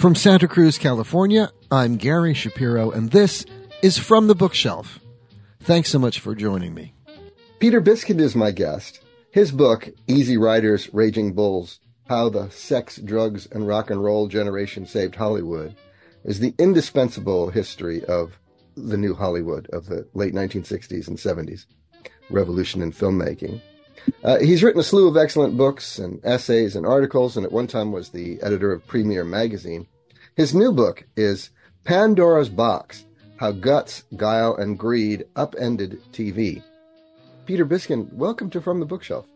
From 0.00 0.14
Santa 0.14 0.48
Cruz, 0.48 0.78
California, 0.78 1.52
I'm 1.70 1.96
Gary 1.96 2.32
Shapiro, 2.32 2.90
and 2.90 3.10
this 3.10 3.44
is 3.82 3.98
From 3.98 4.28
the 4.28 4.34
Bookshelf. 4.34 4.98
Thanks 5.60 5.90
so 5.90 5.98
much 5.98 6.20
for 6.20 6.34
joining 6.34 6.72
me. 6.72 6.94
Peter 7.58 7.82
Biskind 7.82 8.18
is 8.18 8.34
my 8.34 8.50
guest. 8.50 9.02
His 9.30 9.52
book, 9.52 9.90
Easy 10.06 10.38
Riders, 10.38 10.88
Raging 10.94 11.34
Bulls 11.34 11.80
How 12.08 12.30
the 12.30 12.48
Sex, 12.48 12.96
Drugs, 12.96 13.46
and 13.52 13.68
Rock 13.68 13.90
and 13.90 14.02
Roll 14.02 14.26
Generation 14.26 14.86
Saved 14.86 15.16
Hollywood, 15.16 15.76
is 16.24 16.40
the 16.40 16.54
indispensable 16.56 17.50
history 17.50 18.02
of 18.06 18.38
the 18.78 18.96
new 18.96 19.14
Hollywood 19.14 19.68
of 19.70 19.84
the 19.84 20.08
late 20.14 20.32
1960s 20.32 21.08
and 21.08 21.18
70s, 21.18 21.66
revolution 22.30 22.80
in 22.80 22.90
filmmaking. 22.90 23.60
Uh, 24.22 24.38
he's 24.38 24.62
written 24.62 24.80
a 24.80 24.84
slew 24.84 25.08
of 25.08 25.16
excellent 25.16 25.56
books 25.56 25.98
and 25.98 26.20
essays 26.24 26.76
and 26.76 26.86
articles, 26.86 27.36
and 27.36 27.46
at 27.46 27.52
one 27.52 27.66
time 27.66 27.92
was 27.92 28.10
the 28.10 28.40
editor 28.42 28.72
of 28.72 28.86
Premiere 28.86 29.24
Magazine. 29.24 29.86
His 30.36 30.54
new 30.54 30.72
book 30.72 31.04
is 31.16 31.50
Pandora's 31.84 32.48
Box 32.48 33.04
How 33.36 33.52
Guts, 33.52 34.04
Guile, 34.16 34.54
and 34.56 34.78
Greed 34.78 35.24
Upended 35.36 36.00
TV. 36.12 36.62
Peter 37.46 37.66
Biskind, 37.66 38.12
welcome 38.12 38.50
to 38.50 38.60
From 38.60 38.80
the 38.80 38.86
Bookshelf. 38.86 39.26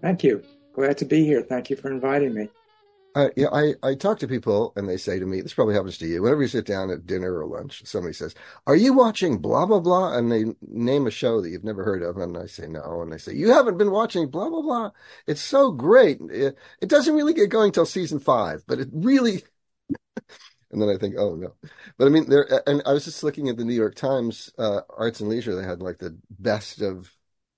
Thank 0.00 0.24
you. 0.24 0.42
Glad 0.74 0.98
to 0.98 1.04
be 1.04 1.24
here. 1.24 1.42
Thank 1.42 1.70
you 1.70 1.76
for 1.76 1.90
inviting 1.90 2.34
me. 2.34 2.48
Uh, 3.14 3.28
yeah, 3.36 3.48
I, 3.52 3.74
I 3.82 3.94
talk 3.94 4.18
to 4.20 4.28
people 4.28 4.72
and 4.74 4.88
they 4.88 4.96
say 4.96 5.18
to 5.18 5.26
me, 5.26 5.42
this 5.42 5.52
probably 5.52 5.74
happens 5.74 5.98
to 5.98 6.06
you. 6.06 6.22
Whenever 6.22 6.40
you 6.40 6.48
sit 6.48 6.64
down 6.64 6.90
at 6.90 7.06
dinner 7.06 7.40
or 7.40 7.46
lunch, 7.46 7.82
somebody 7.84 8.14
says, 8.14 8.34
Are 8.66 8.74
you 8.74 8.94
watching 8.94 9.36
blah, 9.38 9.66
blah, 9.66 9.80
blah? 9.80 10.16
And 10.16 10.32
they 10.32 10.46
name 10.62 11.06
a 11.06 11.10
show 11.10 11.42
that 11.42 11.50
you've 11.50 11.62
never 11.62 11.84
heard 11.84 12.02
of. 12.02 12.16
And 12.16 12.38
I 12.38 12.46
say, 12.46 12.66
No. 12.68 13.02
And 13.02 13.12
they 13.12 13.18
say, 13.18 13.34
You 13.34 13.50
haven't 13.50 13.76
been 13.76 13.90
watching 13.90 14.30
blah, 14.30 14.48
blah, 14.48 14.62
blah. 14.62 14.90
It's 15.26 15.42
so 15.42 15.72
great. 15.72 16.20
It, 16.30 16.56
it 16.80 16.88
doesn't 16.88 17.14
really 17.14 17.34
get 17.34 17.50
going 17.50 17.72
till 17.72 17.84
season 17.84 18.18
five, 18.18 18.64
but 18.66 18.80
it 18.80 18.88
really. 18.92 19.42
and 20.70 20.80
then 20.80 20.88
I 20.88 20.96
think, 20.96 21.14
Oh, 21.18 21.34
no. 21.34 21.54
But 21.98 22.06
I 22.06 22.10
mean, 22.10 22.28
there, 22.28 22.46
and 22.66 22.82
I 22.86 22.92
was 22.92 23.04
just 23.04 23.22
looking 23.22 23.48
at 23.48 23.56
the 23.56 23.64
New 23.64 23.74
York 23.74 23.94
Times 23.94 24.50
uh, 24.58 24.80
Arts 24.96 25.20
and 25.20 25.28
Leisure. 25.28 25.54
They 25.54 25.66
had 25.66 25.82
like 25.82 25.98
the 25.98 26.16
best 26.30 26.80
of 26.80 27.12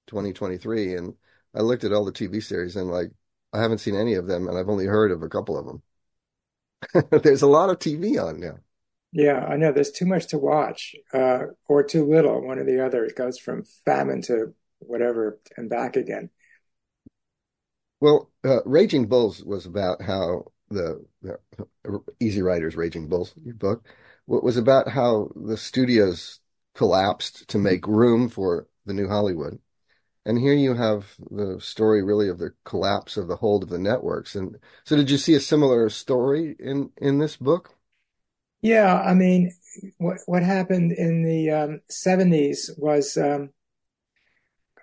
2023. 0.07 0.95
And 0.95 1.15
I 1.55 1.61
looked 1.61 1.85
at 1.85 1.93
all 1.93 2.05
the 2.05 2.13
TV 2.13 2.41
series 2.41 2.77
and 2.77 2.91
like, 2.91 3.11
I 3.55 3.63
haven't 3.63 3.79
seen 3.79 3.95
any 3.95 4.15
of 4.15 4.27
them, 4.27 4.49
and 4.49 4.59
I've 4.59 4.69
only 4.69 4.87
heard 4.87 5.13
of 5.13 5.23
a 5.23 5.29
couple 5.29 5.57
of 5.57 5.67
them. 5.67 5.83
There's 7.23 7.43
a 7.43 7.47
lot 7.47 7.71
of 7.71 7.79
TV 7.79 8.19
on 8.19 8.41
now. 8.41 8.59
Yeah, 9.13 9.45
I 9.45 9.57
know. 9.57 9.71
There's 9.71 9.93
too 9.93 10.07
much 10.07 10.27
to 10.29 10.39
watch, 10.39 10.97
uh, 11.13 11.45
or 11.69 11.85
too 11.85 12.05
little. 12.05 12.45
One 12.45 12.59
or 12.59 12.65
the 12.65 12.85
other. 12.85 13.05
It 13.05 13.17
goes 13.17 13.39
from 13.39 13.63
famine 13.85 14.23
to 14.23 14.55
whatever 14.81 15.39
and 15.57 15.71
back 15.71 15.97
again. 15.97 16.31
Well, 18.01 18.31
uh, 18.45 18.61
Raging 18.65 19.07
Bulls 19.07 19.43
was 19.45 19.67
about 19.67 20.03
how 20.03 20.47
the, 20.69 21.07
the 21.23 21.39
Easy 22.21 22.43
Riders, 22.43 22.77
Raging 22.77 23.09
Bulls, 23.09 23.33
your 23.43 23.55
book, 23.55 23.87
was 24.27 24.57
about 24.57 24.89
how 24.89 25.31
the 25.37 25.57
studios 25.57 26.41
collapsed 26.75 27.49
to 27.49 27.59
make 27.59 27.87
room 27.87 28.29
for 28.29 28.67
the 28.85 28.95
new 28.95 29.09
Hollywood 29.09 29.61
and 30.27 30.39
here 30.39 30.55
you 30.55 30.75
have 30.75 31.15
the 31.31 31.61
story 31.61 32.03
really 32.03 32.29
of 32.29 32.39
the 32.39 32.53
collapse 32.65 33.17
of 33.17 33.29
the 33.29 33.37
hold 33.37 33.63
of 33.63 33.69
the 33.69 33.79
networks. 33.79 34.35
And 34.35 34.57
so 34.85 34.97
did 34.97 35.11
you 35.11 35.19
see 35.19 35.35
a 35.35 35.41
similar 35.41 35.91
story 35.91 36.57
in, 36.59 36.91
in 36.97 37.19
this 37.19 37.37
book? 37.37 37.75
Yeah. 38.63 39.01
I 39.01 39.13
mean, 39.13 39.53
what, 39.99 40.19
what 40.27 40.43
happened 40.43 40.93
in 40.93 41.23
the 41.23 41.51
um, 41.51 41.81
70s 41.91 42.71
was 42.79 43.19
um, 43.19 43.51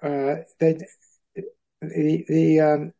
uh, 0.04 0.46
the, 0.60 0.86
the, 1.82 2.60
um, 2.60 2.94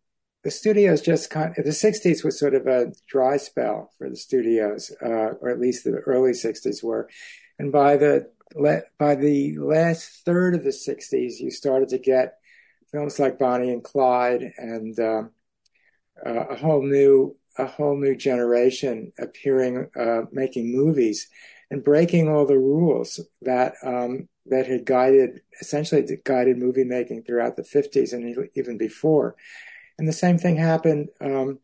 the 0.44 0.52
studios 0.52 1.02
just 1.02 1.30
kind 1.30 1.54
of, 1.56 1.64
the 1.64 1.70
60s 1.70 2.24
was 2.24 2.40
sort 2.40 2.56
of 2.56 2.66
a 2.66 2.92
dry 3.08 3.38
spell 3.38 3.92
for 4.00 4.10
the 4.10 4.16
studios, 4.16 4.92
uh, 5.04 5.36
or 5.40 5.50
at 5.50 5.60
least 5.60 5.84
the 5.84 5.92
early 5.92 6.32
60s 6.32 6.84
were. 6.84 7.08
And 7.60 7.72
by 7.72 7.98
the 7.98 8.32
by 8.98 9.16
the 9.16 9.58
last 9.58 10.26
third 10.26 10.56
of 10.56 10.64
the 10.64 10.70
60s, 10.70 11.40
you 11.40 11.52
started 11.52 11.90
to 11.90 11.98
get 11.98 12.41
films 12.92 13.20
like 13.20 13.40
Bonnie 13.40 13.72
and 13.72 13.84
Clyde 13.84 14.52
and 14.58 15.00
uh, 15.00 15.24
uh, 16.26 16.46
a 16.50 16.56
whole 16.56 16.84
new 16.84 17.36
a 17.58 17.66
whole 17.66 17.98
new 17.98 18.16
generation 18.16 19.12
appearing, 19.20 19.90
uh, 20.00 20.22
making 20.32 20.74
movies 20.74 21.28
and 21.70 21.84
breaking 21.84 22.30
all 22.30 22.46
the 22.46 22.58
rules 22.58 23.20
that 23.42 23.74
um, 23.84 24.28
that 24.46 24.68
had 24.68 24.86
guided 24.86 25.42
essentially 25.60 26.06
guided 26.24 26.58
movie 26.58 26.84
making 26.84 27.24
throughout 27.24 27.56
the 27.56 27.64
50s 27.64 28.14
and 28.14 28.50
even 28.56 28.78
before. 28.78 29.36
And 29.98 30.08
the 30.08 30.14
same 30.14 30.38
thing 30.38 30.58
happened, 30.58 31.10
um, 31.20 31.60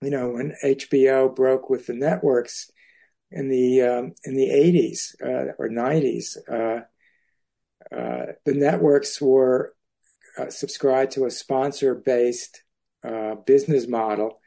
you 0.00 0.10
know, 0.10 0.30
when 0.30 0.54
HBO 0.62 1.34
broke 1.34 1.68
with 1.68 1.86
the 1.86 1.94
networks 1.94 2.70
in 3.30 3.48
the 3.48 3.82
um, 3.82 4.14
in 4.24 4.34
the 4.34 4.48
80s 4.48 5.16
uh, 5.22 5.52
or 5.58 5.68
90s, 5.68 6.36
uh, 6.48 6.80
uh, 7.94 8.32
the 8.44 8.54
networks 8.54 9.20
were 9.20 9.74
uh, 10.38 10.50
subscribed 10.50 11.12
to 11.12 11.26
a 11.26 11.30
sponsor 11.30 11.94
based 11.94 12.62
uh, 13.04 13.34
business 13.46 13.86
model. 13.86 14.40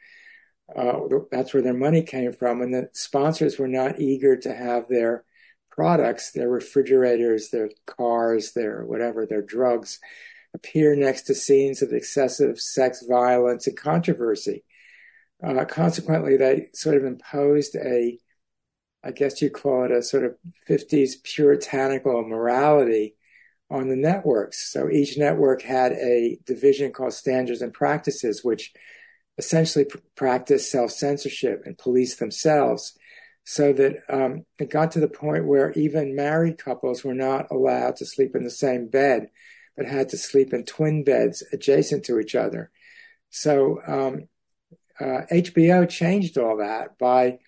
Uh, 0.74 1.00
that's 1.30 1.54
where 1.54 1.62
their 1.62 1.74
money 1.74 2.02
came 2.02 2.32
from, 2.32 2.60
and 2.60 2.74
the 2.74 2.88
sponsors 2.92 3.58
were 3.58 3.68
not 3.68 4.00
eager 4.00 4.36
to 4.36 4.54
have 4.54 4.86
their 4.88 5.24
products, 5.70 6.32
their 6.32 6.50
refrigerators, 6.50 7.50
their 7.50 7.70
cars, 7.86 8.52
their 8.52 8.84
whatever, 8.84 9.24
their 9.24 9.42
drugs, 9.42 9.98
appear 10.54 10.94
next 10.94 11.22
to 11.22 11.34
scenes 11.34 11.80
of 11.80 11.92
excessive 11.92 12.60
sex 12.60 13.04
violence 13.08 13.66
and 13.66 13.76
controversy. 13.76 14.64
Uh, 15.42 15.64
consequently, 15.64 16.36
they 16.36 16.66
sort 16.74 16.96
of 16.96 17.04
imposed 17.04 17.76
a 17.76 18.18
I 19.04 19.12
guess 19.12 19.40
you 19.40 19.50
call 19.50 19.84
it 19.84 19.92
a 19.92 20.02
sort 20.02 20.24
of 20.24 20.36
50s 20.68 21.22
puritanical 21.22 22.22
morality 22.24 23.14
on 23.70 23.88
the 23.88 23.96
networks. 23.96 24.72
So 24.72 24.88
each 24.90 25.18
network 25.18 25.62
had 25.62 25.92
a 25.92 26.38
division 26.46 26.92
called 26.92 27.12
standards 27.12 27.62
and 27.62 27.72
practices, 27.72 28.42
which 28.42 28.72
essentially 29.36 29.84
pr- 29.84 29.98
practice 30.16 30.70
self 30.70 30.90
censorship 30.90 31.62
and 31.64 31.76
police 31.76 32.16
themselves. 32.16 32.96
So 33.44 33.72
that 33.72 33.96
um, 34.10 34.44
it 34.58 34.70
got 34.70 34.92
to 34.92 35.00
the 35.00 35.08
point 35.08 35.46
where 35.46 35.72
even 35.72 36.14
married 36.14 36.58
couples 36.58 37.02
were 37.02 37.14
not 37.14 37.50
allowed 37.50 37.96
to 37.96 38.06
sleep 38.06 38.36
in 38.36 38.44
the 38.44 38.50
same 38.50 38.88
bed, 38.88 39.28
but 39.74 39.86
had 39.86 40.10
to 40.10 40.18
sleep 40.18 40.52
in 40.52 40.64
twin 40.64 41.02
beds 41.02 41.42
adjacent 41.50 42.04
to 42.06 42.18
each 42.18 42.34
other. 42.34 42.70
So 43.30 43.80
um, 43.86 44.28
uh, 45.00 45.24
HBO 45.32 45.88
changed 45.88 46.36
all 46.36 46.58
that 46.58 46.98
by 46.98 47.38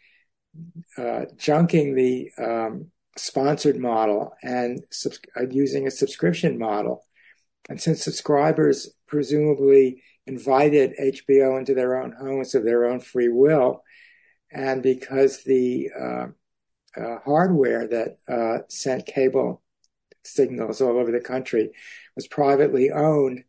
uh, 0.96 1.26
junking 1.36 1.94
the 1.94 2.30
um, 2.42 2.90
sponsored 3.16 3.76
model 3.76 4.34
and 4.42 4.84
sub- 4.90 5.12
uh, 5.36 5.46
using 5.50 5.86
a 5.86 5.90
subscription 5.90 6.58
model. 6.58 7.04
And 7.68 7.80
since 7.80 8.02
subscribers 8.02 8.90
presumably 9.06 10.02
invited 10.26 10.94
HBO 11.00 11.58
into 11.58 11.74
their 11.74 12.00
own 12.00 12.12
homes 12.12 12.54
of 12.54 12.64
their 12.64 12.86
own 12.86 13.00
free 13.00 13.28
will, 13.28 13.82
and 14.52 14.82
because 14.82 15.44
the 15.44 15.90
uh, 15.98 16.26
uh, 16.96 17.18
hardware 17.24 17.86
that 17.86 18.16
uh, 18.28 18.62
sent 18.68 19.06
cable 19.06 19.62
signals 20.24 20.80
all 20.80 20.98
over 20.98 21.12
the 21.12 21.20
country 21.20 21.70
was 22.16 22.26
privately 22.26 22.90
owned, 22.90 23.44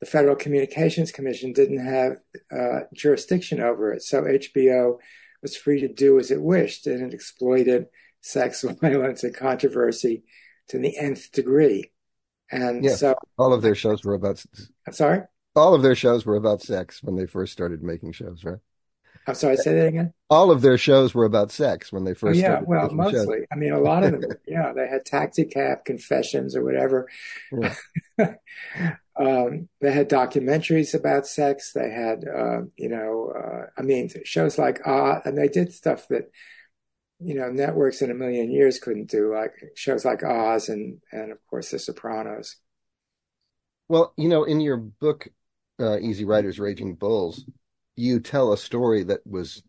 the 0.00 0.06
Federal 0.06 0.36
Communications 0.36 1.12
Commission 1.12 1.52
didn't 1.52 1.84
have 1.84 2.18
uh, 2.52 2.80
jurisdiction 2.94 3.60
over 3.60 3.92
it. 3.92 4.02
So 4.02 4.22
HBO 4.22 4.98
was 5.42 5.56
free 5.56 5.80
to 5.80 5.88
do 5.88 6.18
as 6.18 6.30
it 6.30 6.42
wished, 6.42 6.86
and 6.86 7.02
it 7.02 7.14
exploited 7.14 7.86
sex 8.24 8.64
violence 8.80 9.22
and 9.22 9.34
controversy 9.34 10.24
to 10.68 10.78
the 10.78 10.96
nth 10.96 11.30
degree. 11.30 11.90
And 12.50 12.84
yeah, 12.84 12.94
so 12.94 13.14
all 13.38 13.52
of 13.52 13.62
their 13.62 13.74
shows 13.74 14.04
were 14.04 14.14
about. 14.14 14.44
I'm 14.86 14.92
sorry. 14.92 15.22
All 15.56 15.74
of 15.74 15.82
their 15.82 15.94
shows 15.94 16.26
were 16.26 16.36
about 16.36 16.62
sex 16.62 17.02
when 17.02 17.16
they 17.16 17.26
first 17.26 17.52
started 17.52 17.82
making 17.82 18.12
shows, 18.12 18.44
right? 18.44 18.58
I'm 19.26 19.34
sorry. 19.34 19.56
Say 19.56 19.74
that 19.74 19.86
again. 19.86 20.12
All 20.28 20.50
of 20.50 20.60
their 20.60 20.76
shows 20.76 21.14
were 21.14 21.24
about 21.24 21.50
sex 21.50 21.92
when 21.92 22.04
they 22.04 22.12
first. 22.12 22.38
Oh, 22.38 22.42
yeah, 22.42 22.60
well, 22.60 22.90
mostly. 22.90 23.38
Shows. 23.38 23.46
I 23.52 23.56
mean, 23.56 23.72
a 23.72 23.80
lot 23.80 24.04
of 24.04 24.20
them. 24.20 24.30
yeah, 24.46 24.72
they 24.74 24.86
had 24.86 25.04
Taxicab 25.04 25.84
Confessions 25.84 26.54
or 26.54 26.64
whatever. 26.64 27.08
Yeah. 27.52 27.74
um, 29.16 29.68
they 29.80 29.92
had 29.92 30.10
documentaries 30.10 30.94
about 30.94 31.26
sex. 31.26 31.72
They 31.72 31.90
had, 31.90 32.24
uh, 32.26 32.62
you 32.76 32.88
know, 32.88 33.32
uh, 33.34 33.66
I 33.78 33.82
mean, 33.82 34.10
shows 34.24 34.58
like 34.58 34.80
Ah, 34.84 35.22
and 35.24 35.38
they 35.38 35.48
did 35.48 35.72
stuff 35.72 36.08
that 36.08 36.30
you 37.20 37.34
know, 37.34 37.50
networks 37.50 38.02
in 38.02 38.10
a 38.10 38.14
million 38.14 38.50
years 38.50 38.78
couldn't 38.78 39.10
do, 39.10 39.34
like 39.34 39.52
shows 39.74 40.04
like 40.04 40.22
Oz 40.22 40.68
and 40.68 41.00
and 41.12 41.32
of 41.32 41.38
course 41.46 41.70
The 41.70 41.78
Sopranos. 41.78 42.56
Well, 43.88 44.12
you 44.16 44.28
know, 44.28 44.44
in 44.44 44.60
your 44.60 44.76
book, 44.76 45.28
uh, 45.78 45.98
Easy 46.00 46.24
Riders, 46.24 46.58
Raging 46.58 46.94
Bulls, 46.94 47.44
you 47.96 48.20
tell 48.20 48.52
a 48.52 48.58
story 48.58 49.04
that 49.04 49.26
was, 49.26 49.62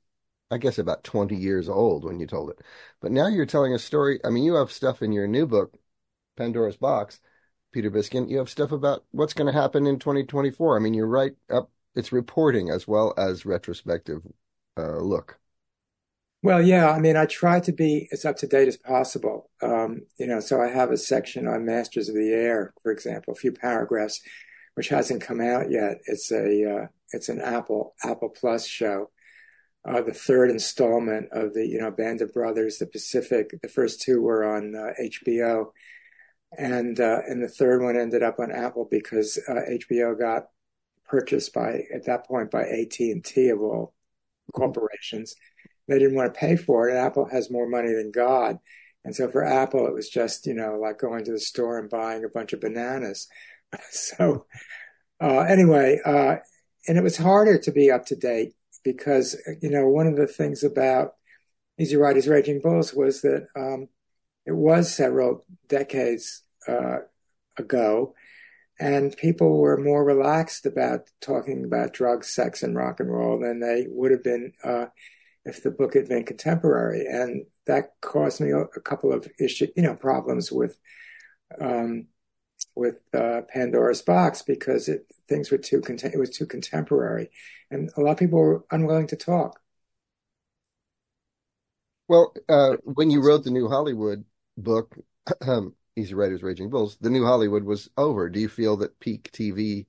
I 0.52 0.58
guess, 0.58 0.78
about 0.80 1.04
twenty 1.04 1.36
years 1.38 1.70
old 1.70 2.04
when 2.06 2.20
you 2.20 2.28
told 2.28 2.50
it, 2.52 2.60
but 3.02 3.12
now 3.12 3.28
you're 3.28 3.46
telling 3.46 3.74
a 3.74 3.80
story. 3.80 4.20
I 4.24 4.30
mean, 4.30 4.44
you 4.44 4.56
have 4.56 4.72
stuff 4.72 5.02
in 5.02 5.12
your 5.12 5.28
new 5.28 5.46
book, 5.48 5.78
Pandora's 6.38 6.78
Box, 6.78 7.20
Peter 7.74 7.92
Biskind. 7.92 8.30
You 8.30 8.40
have 8.40 8.50
stuff 8.50 8.72
about 8.72 9.06
what's 9.12 9.34
going 9.34 9.54
to 9.54 9.60
happen 9.60 9.88
in 9.88 10.00
2024. 10.00 10.78
I 10.78 10.80
mean, 10.82 10.94
you're 10.94 11.08
right 11.08 11.36
up. 11.50 11.72
It's 11.96 12.12
reporting 12.12 12.70
as 12.70 12.88
well 12.88 13.14
as 13.18 13.46
retrospective 13.46 14.22
uh, 14.78 14.98
look. 15.00 15.40
Well, 16.46 16.62
yeah, 16.62 16.92
I 16.92 17.00
mean, 17.00 17.18
I 17.18 17.26
try 17.26 17.60
to 17.62 17.72
be 17.72 18.08
as 18.12 18.24
up 18.24 18.38
to 18.38 18.46
date 18.46 18.68
as 18.68 18.78
possible. 18.78 19.50
Um, 19.64 20.02
you 20.20 20.28
know, 20.28 20.40
so 20.40 20.62
I 20.62 20.68
have 20.68 20.92
a 20.92 20.98
section 20.98 21.48
on 21.48 21.66
Masters 21.66 22.08
of 22.08 22.14
the 22.14 22.32
Air, 22.32 22.72
for 22.84 22.92
example, 22.92 23.34
a 23.34 23.36
few 23.36 23.52
paragraphs, 23.52 24.22
which 24.76 24.90
hasn't 24.90 25.24
come 25.24 25.42
out 25.42 25.72
yet. 25.72 26.02
It's 26.06 26.32
a 26.32 26.84
uh, 26.84 26.88
it's 27.14 27.30
an 27.30 27.42
Apple 27.42 27.96
Apple 28.04 28.30
Plus 28.30 28.68
show, 28.68 29.10
uh, 29.86 30.04
the 30.04 30.14
third 30.14 30.52
installment 30.52 31.30
of 31.32 31.56
the 31.56 31.66
you 31.66 31.80
know 31.80 31.90
Band 31.90 32.22
of 32.22 32.32
Brothers, 32.32 32.78
the 32.78 32.86
Pacific. 32.86 33.50
The 33.64 33.68
first 33.68 34.04
two 34.04 34.22
were 34.22 34.46
on 34.46 34.76
uh, 34.76 34.94
HBO, 35.02 35.72
and 36.56 37.00
uh, 37.00 37.22
and 37.28 37.42
the 37.42 37.48
third 37.50 37.82
one 37.82 37.98
ended 37.98 38.22
up 38.22 38.38
on 38.38 38.52
Apple 38.52 38.88
because 38.92 39.40
HBO 39.50 40.12
uh, 40.12 40.14
got 40.14 40.50
purchased 41.06 41.56
by 41.56 41.86
at 41.92 42.06
that 42.06 42.28
point 42.28 42.52
by 42.52 42.66
AT 42.66 43.00
and 43.00 43.26
T 43.26 43.50
of 43.50 43.62
all 43.62 43.96
corporations. 44.54 45.36
They 45.88 46.00
didn't 46.00 46.16
want 46.16 46.34
to 46.34 46.40
pay 46.40 46.56
for 46.56 46.90
it. 46.90 46.96
Apple 46.96 47.26
has 47.26 47.52
more 47.52 47.68
money 47.68 47.94
than 47.94 48.12
God. 48.12 48.60
And 49.04 49.16
so 49.16 49.30
for 49.30 49.44
Apple, 49.44 49.86
it 49.88 49.94
was 49.94 50.10
just, 50.10 50.48
you 50.48 50.56
know, 50.56 50.80
like 50.82 51.00
going 51.00 51.24
to 51.26 51.32
the 51.32 51.40
store 51.40 51.78
and 51.78 51.90
buying 51.90 52.24
a 52.24 52.30
bunch 52.30 52.54
of 52.54 52.62
bananas. 52.62 53.28
so 53.92 54.46
uh, 55.22 55.40
anyway, 55.42 56.00
uh, 56.04 56.38
and 56.88 56.98
it 56.98 57.04
was 57.04 57.18
harder 57.18 57.58
to 57.60 57.72
be 57.72 57.92
up 57.92 58.06
to 58.08 58.16
date 58.16 58.54
because, 58.84 59.36
you 59.62 59.70
know, 59.70 59.88
one 59.88 60.08
of 60.08 60.16
the 60.16 60.28
things 60.28 60.64
about 60.64 61.14
Easy 61.80 61.96
Riders 61.96 62.28
Raging 62.28 62.62
Bulls 62.62 62.94
was 62.94 63.22
that 63.22 63.48
um, 63.56 63.90
it 64.46 64.54
was 64.54 64.94
several 64.94 65.46
decades 65.68 66.44
uh, 66.68 67.00
ago, 67.58 68.14
and 68.80 69.16
people 69.18 69.58
were 69.58 69.78
more 69.78 70.04
relaxed 70.04 70.66
about 70.66 71.10
talking 71.22 71.66
about 71.66 71.94
drugs, 71.94 72.34
sex, 72.34 72.64
and 72.64 72.76
rock 72.76 73.00
and 73.00 73.12
roll 73.12 73.40
than 73.40 73.60
they 73.60 73.88
would 73.90 74.12
have 74.12 74.24
been 74.24 74.54
uh, 74.64 74.86
if 75.46 75.62
the 75.62 75.72
book 75.72 75.94
had 75.94 76.10
been 76.10 76.26
contemporary. 76.26 77.06
And 77.06 77.46
that 77.68 77.94
caused 78.02 78.42
me 78.42 78.52
a, 78.52 78.66
couple 78.82 79.14
of 79.14 79.28
issue, 79.40 79.68
you 79.76 79.84
know, 79.84 79.96
problems 79.96 80.52
with 80.52 80.78
um, 81.60 82.08
with 82.76 82.96
uh, 83.14 83.42
Pandora's 83.50 84.02
Box 84.02 84.42
because 84.42 84.90
it, 84.90 85.06
things 85.30 85.52
were 85.52 85.58
too 85.58 85.82
it 85.88 86.20
was 86.20 86.30
too 86.30 86.46
contemporary, 86.46 87.30
and 87.72 87.90
a 87.96 88.02
lot 88.02 88.12
of 88.12 88.18
people 88.18 88.40
were 88.40 88.66
unwilling 88.72 89.08
to 89.08 89.16
talk. 89.16 89.60
Well, 92.08 92.34
uh, 92.48 92.78
when 92.84 93.10
you 93.10 93.22
wrote 93.22 93.44
the 93.44 93.52
New 93.52 93.68
Hollywood 93.68 94.26
book, 94.58 94.96
um, 95.42 95.74
Easy 95.96 96.14
Riders 96.14 96.44
Raging 96.44 96.70
Bulls, 96.70 96.98
the 97.00 97.10
New 97.10 97.26
Hollywood 97.26 97.64
was 97.64 97.90
over. 97.98 98.30
Do 98.30 98.40
you 98.40 98.50
feel 98.50 98.78
that 98.78 99.00
peak 99.00 99.32
TV 99.32 99.86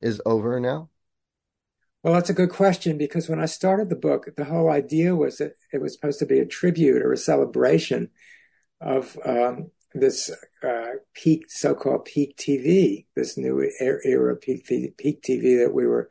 is 0.00 0.20
over 0.24 0.60
now? 0.60 0.88
Well, 2.08 2.14
that's 2.14 2.30
a 2.30 2.32
good 2.32 2.48
question 2.48 2.96
because 2.96 3.28
when 3.28 3.38
I 3.38 3.44
started 3.44 3.90
the 3.90 3.94
book, 3.94 4.30
the 4.34 4.46
whole 4.46 4.70
idea 4.70 5.14
was 5.14 5.36
that 5.36 5.52
it 5.74 5.82
was 5.82 5.92
supposed 5.92 6.18
to 6.20 6.24
be 6.24 6.38
a 6.38 6.46
tribute 6.46 7.02
or 7.02 7.12
a 7.12 7.18
celebration 7.18 8.08
of 8.80 9.18
um, 9.26 9.72
this 9.92 10.30
uh, 10.66 10.92
peak, 11.12 11.50
so-called 11.50 12.06
peak 12.06 12.34
TV, 12.38 13.04
this 13.14 13.36
new 13.36 13.60
era 13.78 14.36
peak, 14.36 14.66
peak 14.66 15.22
TV 15.22 15.62
that 15.62 15.74
we 15.74 15.86
were 15.86 16.08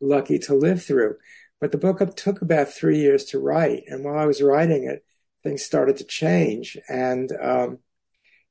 lucky 0.00 0.40
to 0.40 0.54
live 0.56 0.82
through. 0.82 1.14
But 1.60 1.70
the 1.70 1.78
book 1.78 2.00
took 2.16 2.42
about 2.42 2.72
three 2.72 2.98
years 2.98 3.26
to 3.26 3.38
write, 3.38 3.84
and 3.86 4.04
while 4.04 4.18
I 4.18 4.26
was 4.26 4.42
writing 4.42 4.82
it, 4.82 5.04
things 5.44 5.62
started 5.62 5.96
to 5.98 6.04
change, 6.04 6.76
and 6.88 7.30
um, 7.40 7.78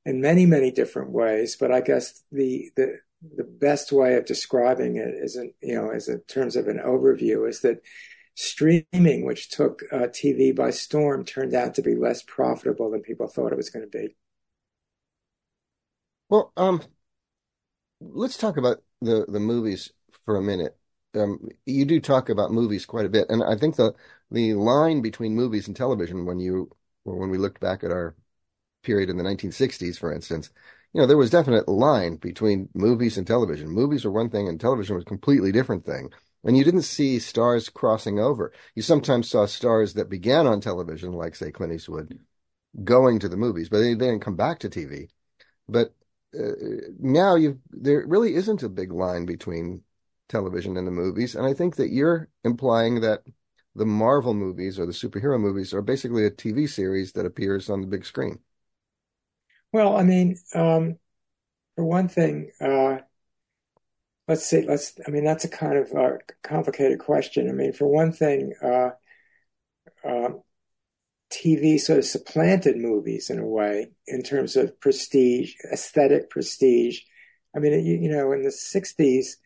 in 0.06 0.22
many, 0.22 0.46
many 0.46 0.70
different 0.70 1.10
ways. 1.10 1.56
But 1.60 1.72
I 1.72 1.82
guess 1.82 2.22
the 2.32 2.70
the 2.74 3.00
the 3.34 3.44
best 3.44 3.92
way 3.92 4.14
of 4.14 4.26
describing 4.26 4.96
it 4.96 5.08
is, 5.08 5.36
in, 5.36 5.52
you 5.62 5.74
know, 5.74 5.90
as 5.90 6.08
in 6.08 6.20
terms 6.28 6.56
of 6.56 6.68
an 6.68 6.78
overview, 6.78 7.48
is 7.48 7.60
that 7.60 7.80
streaming, 8.34 9.24
which 9.24 9.48
took 9.48 9.82
uh, 9.90 10.08
TV 10.08 10.54
by 10.54 10.70
storm, 10.70 11.24
turned 11.24 11.54
out 11.54 11.74
to 11.74 11.82
be 11.82 11.94
less 11.94 12.22
profitable 12.22 12.90
than 12.90 13.00
people 13.00 13.26
thought 13.26 13.52
it 13.52 13.56
was 13.56 13.70
going 13.70 13.84
to 13.84 13.98
be. 13.98 14.16
Well, 16.28 16.52
um, 16.56 16.82
let's 18.00 18.36
talk 18.36 18.56
about 18.56 18.82
the 19.00 19.26
the 19.28 19.40
movies 19.40 19.92
for 20.24 20.36
a 20.36 20.42
minute. 20.42 20.76
Um, 21.14 21.48
you 21.64 21.84
do 21.84 22.00
talk 22.00 22.28
about 22.28 22.52
movies 22.52 22.84
quite 22.84 23.06
a 23.06 23.08
bit, 23.10 23.26
and 23.30 23.42
I 23.42 23.56
think 23.56 23.76
the 23.76 23.94
the 24.30 24.54
line 24.54 25.02
between 25.02 25.34
movies 25.34 25.66
and 25.66 25.76
television, 25.76 26.26
when 26.26 26.40
you 26.40 26.70
or 27.04 27.16
when 27.16 27.30
we 27.30 27.38
looked 27.38 27.60
back 27.60 27.84
at 27.84 27.90
our 27.90 28.16
period 28.82 29.10
in 29.10 29.16
the 29.16 29.24
1960s, 29.24 29.98
for 29.98 30.12
instance, 30.12 30.50
you 30.96 31.02
know, 31.02 31.06
there 31.06 31.18
was 31.18 31.28
definite 31.28 31.68
line 31.68 32.16
between 32.16 32.70
movies 32.72 33.18
and 33.18 33.26
television. 33.26 33.68
Movies 33.68 34.06
were 34.06 34.10
one 34.10 34.30
thing 34.30 34.48
and 34.48 34.58
television 34.58 34.94
was 34.96 35.02
a 35.02 35.06
completely 35.06 35.52
different 35.52 35.84
thing. 35.84 36.08
And 36.42 36.56
you 36.56 36.64
didn't 36.64 36.82
see 36.82 37.18
stars 37.18 37.68
crossing 37.68 38.18
over. 38.18 38.50
You 38.74 38.80
sometimes 38.80 39.28
saw 39.28 39.44
stars 39.44 39.92
that 39.92 40.08
began 40.08 40.46
on 40.46 40.62
television, 40.62 41.12
like 41.12 41.34
say 41.34 41.52
Clint 41.52 41.74
Eastwood, 41.74 42.18
going 42.82 43.18
to 43.18 43.28
the 43.28 43.36
movies, 43.36 43.68
but 43.68 43.80
they, 43.80 43.92
they 43.92 44.06
didn't 44.06 44.22
come 44.22 44.36
back 44.36 44.58
to 44.60 44.70
TV. 44.70 45.10
But 45.68 45.94
uh, 46.34 46.52
now 46.98 47.34
you 47.34 47.60
there 47.68 48.06
really 48.06 48.34
isn't 48.34 48.62
a 48.62 48.68
big 48.70 48.90
line 48.90 49.26
between 49.26 49.82
television 50.30 50.78
and 50.78 50.86
the 50.86 50.92
movies, 50.92 51.34
and 51.34 51.44
I 51.44 51.52
think 51.52 51.76
that 51.76 51.90
you're 51.90 52.30
implying 52.42 53.02
that 53.02 53.20
the 53.74 53.84
Marvel 53.84 54.32
movies 54.32 54.78
or 54.78 54.86
the 54.86 54.92
superhero 54.92 55.38
movies 55.38 55.74
are 55.74 55.82
basically 55.82 56.24
a 56.24 56.30
TV 56.30 56.66
series 56.66 57.12
that 57.12 57.26
appears 57.26 57.68
on 57.68 57.82
the 57.82 57.86
big 57.86 58.06
screen. 58.06 58.38
Well, 59.72 59.96
I 59.96 60.02
mean, 60.02 60.38
um, 60.54 60.98
for 61.76 61.84
one 61.84 62.08
thing, 62.08 62.52
uh, 62.60 62.98
let's 64.28 64.44
see, 64.44 64.62
let's, 64.66 64.98
I 65.06 65.10
mean, 65.10 65.24
that's 65.24 65.44
a 65.44 65.48
kind 65.48 65.78
of 65.78 65.92
uh, 65.92 66.18
complicated 66.42 66.98
question. 66.98 67.48
I 67.48 67.52
mean, 67.52 67.72
for 67.72 67.86
one 67.86 68.12
thing, 68.12 68.54
uh, 68.62 68.90
um, 70.04 70.42
TV 71.30 71.78
sort 71.78 71.98
of 71.98 72.04
supplanted 72.04 72.76
movies 72.76 73.30
in 73.30 73.38
a 73.38 73.46
way 73.46 73.88
in 74.06 74.22
terms 74.22 74.56
of 74.56 74.78
prestige, 74.80 75.54
aesthetic 75.72 76.30
prestige. 76.30 77.00
I 77.54 77.58
mean, 77.58 77.84
you, 77.84 77.96
you 77.96 78.08
know, 78.10 78.32
in 78.32 78.42
the 78.42 78.52
60s, 78.52 79.38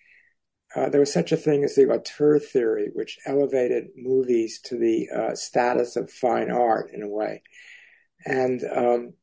uh, 0.76 0.88
there 0.90 1.00
was 1.00 1.12
such 1.12 1.32
a 1.32 1.36
thing 1.36 1.64
as 1.64 1.74
the 1.74 1.90
auteur 1.90 2.38
theory, 2.38 2.90
which 2.94 3.18
elevated 3.26 3.88
movies 3.96 4.60
to 4.64 4.78
the 4.78 5.08
uh, 5.10 5.34
status 5.34 5.96
of 5.96 6.10
fine 6.10 6.50
art 6.50 6.90
in 6.92 7.02
a 7.02 7.08
way. 7.08 7.42
And 8.26 8.62
um, 8.64 9.14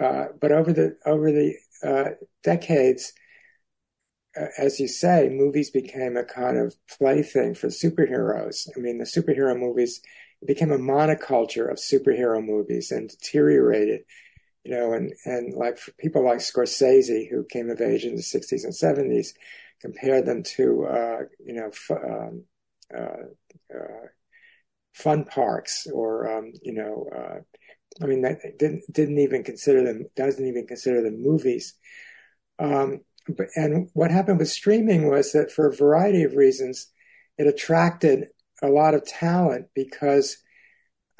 uh, 0.00 0.26
but 0.40 0.52
over 0.52 0.72
the 0.72 0.96
over 1.06 1.30
the 1.32 1.54
uh, 1.82 2.10
decades, 2.42 3.12
uh, 4.40 4.46
as 4.58 4.80
you 4.80 4.88
say, 4.88 5.28
movies 5.28 5.70
became 5.70 6.16
a 6.16 6.24
kind 6.24 6.58
of 6.58 6.74
plaything 6.98 7.54
for 7.54 7.68
superheroes. 7.68 8.68
I 8.76 8.80
mean, 8.80 8.98
the 8.98 9.04
superhero 9.04 9.58
movies 9.58 10.00
became 10.44 10.72
a 10.72 10.78
monoculture 10.78 11.70
of 11.70 11.78
superhero 11.78 12.44
movies 12.44 12.90
and 12.90 13.08
deteriorated. 13.08 14.00
You 14.64 14.72
know, 14.72 14.92
and 14.94 15.12
and 15.26 15.54
like 15.54 15.78
people 15.98 16.24
like 16.24 16.38
Scorsese, 16.38 17.30
who 17.30 17.44
came 17.44 17.70
of 17.70 17.80
age 17.80 18.04
in 18.04 18.16
the 18.16 18.22
'60s 18.22 18.64
and 18.64 18.74
'70s, 18.74 19.34
compared 19.80 20.26
them 20.26 20.42
to 20.56 20.86
uh, 20.86 21.20
you 21.44 21.54
know 21.54 21.68
f- 21.68 21.90
um, 21.92 22.44
uh, 22.96 24.08
fun 24.92 25.24
parks 25.24 25.86
or 25.92 26.30
um, 26.38 26.52
you 26.62 26.72
know 26.72 27.08
I 28.02 28.06
mean, 28.06 28.22
that 28.22 28.58
didn't 28.58 28.82
didn't 28.90 29.18
even 29.18 29.44
consider 29.44 29.84
them 29.84 30.06
doesn't 30.16 30.46
even 30.46 30.66
consider 30.66 31.02
them 31.02 31.22
movies. 31.22 31.74
Um, 32.58 33.00
but, 33.28 33.46
and 33.56 33.88
what 33.94 34.10
happened 34.10 34.38
with 34.38 34.48
streaming 34.48 35.08
was 35.08 35.32
that 35.32 35.50
for 35.50 35.66
a 35.66 35.74
variety 35.74 36.22
of 36.24 36.34
reasons, 36.34 36.88
it 37.38 37.46
attracted 37.46 38.28
a 38.62 38.68
lot 38.68 38.94
of 38.94 39.06
talent 39.06 39.68
because 39.74 40.38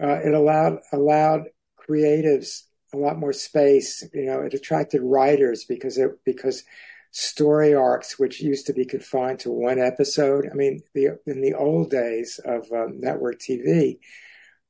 uh, 0.02 0.20
it 0.24 0.34
allowed 0.34 0.78
allowed 0.92 1.44
creatives 1.88 2.62
a 2.92 2.96
lot 2.96 3.18
more 3.18 3.32
space. 3.32 4.06
You 4.12 4.26
know, 4.26 4.40
it 4.40 4.54
attracted 4.54 5.02
writers 5.02 5.64
because 5.64 5.98
it 5.98 6.10
because 6.24 6.64
story 7.10 7.72
arcs, 7.74 8.18
which 8.18 8.40
used 8.40 8.66
to 8.66 8.72
be 8.72 8.84
confined 8.84 9.38
to 9.40 9.50
one 9.50 9.78
episode. 9.78 10.48
I 10.50 10.54
mean, 10.54 10.82
the 10.94 11.18
in 11.26 11.40
the 11.40 11.54
old 11.54 11.90
days 11.90 12.40
of 12.44 12.70
um, 12.72 13.00
network 13.00 13.38
TV, 13.38 13.98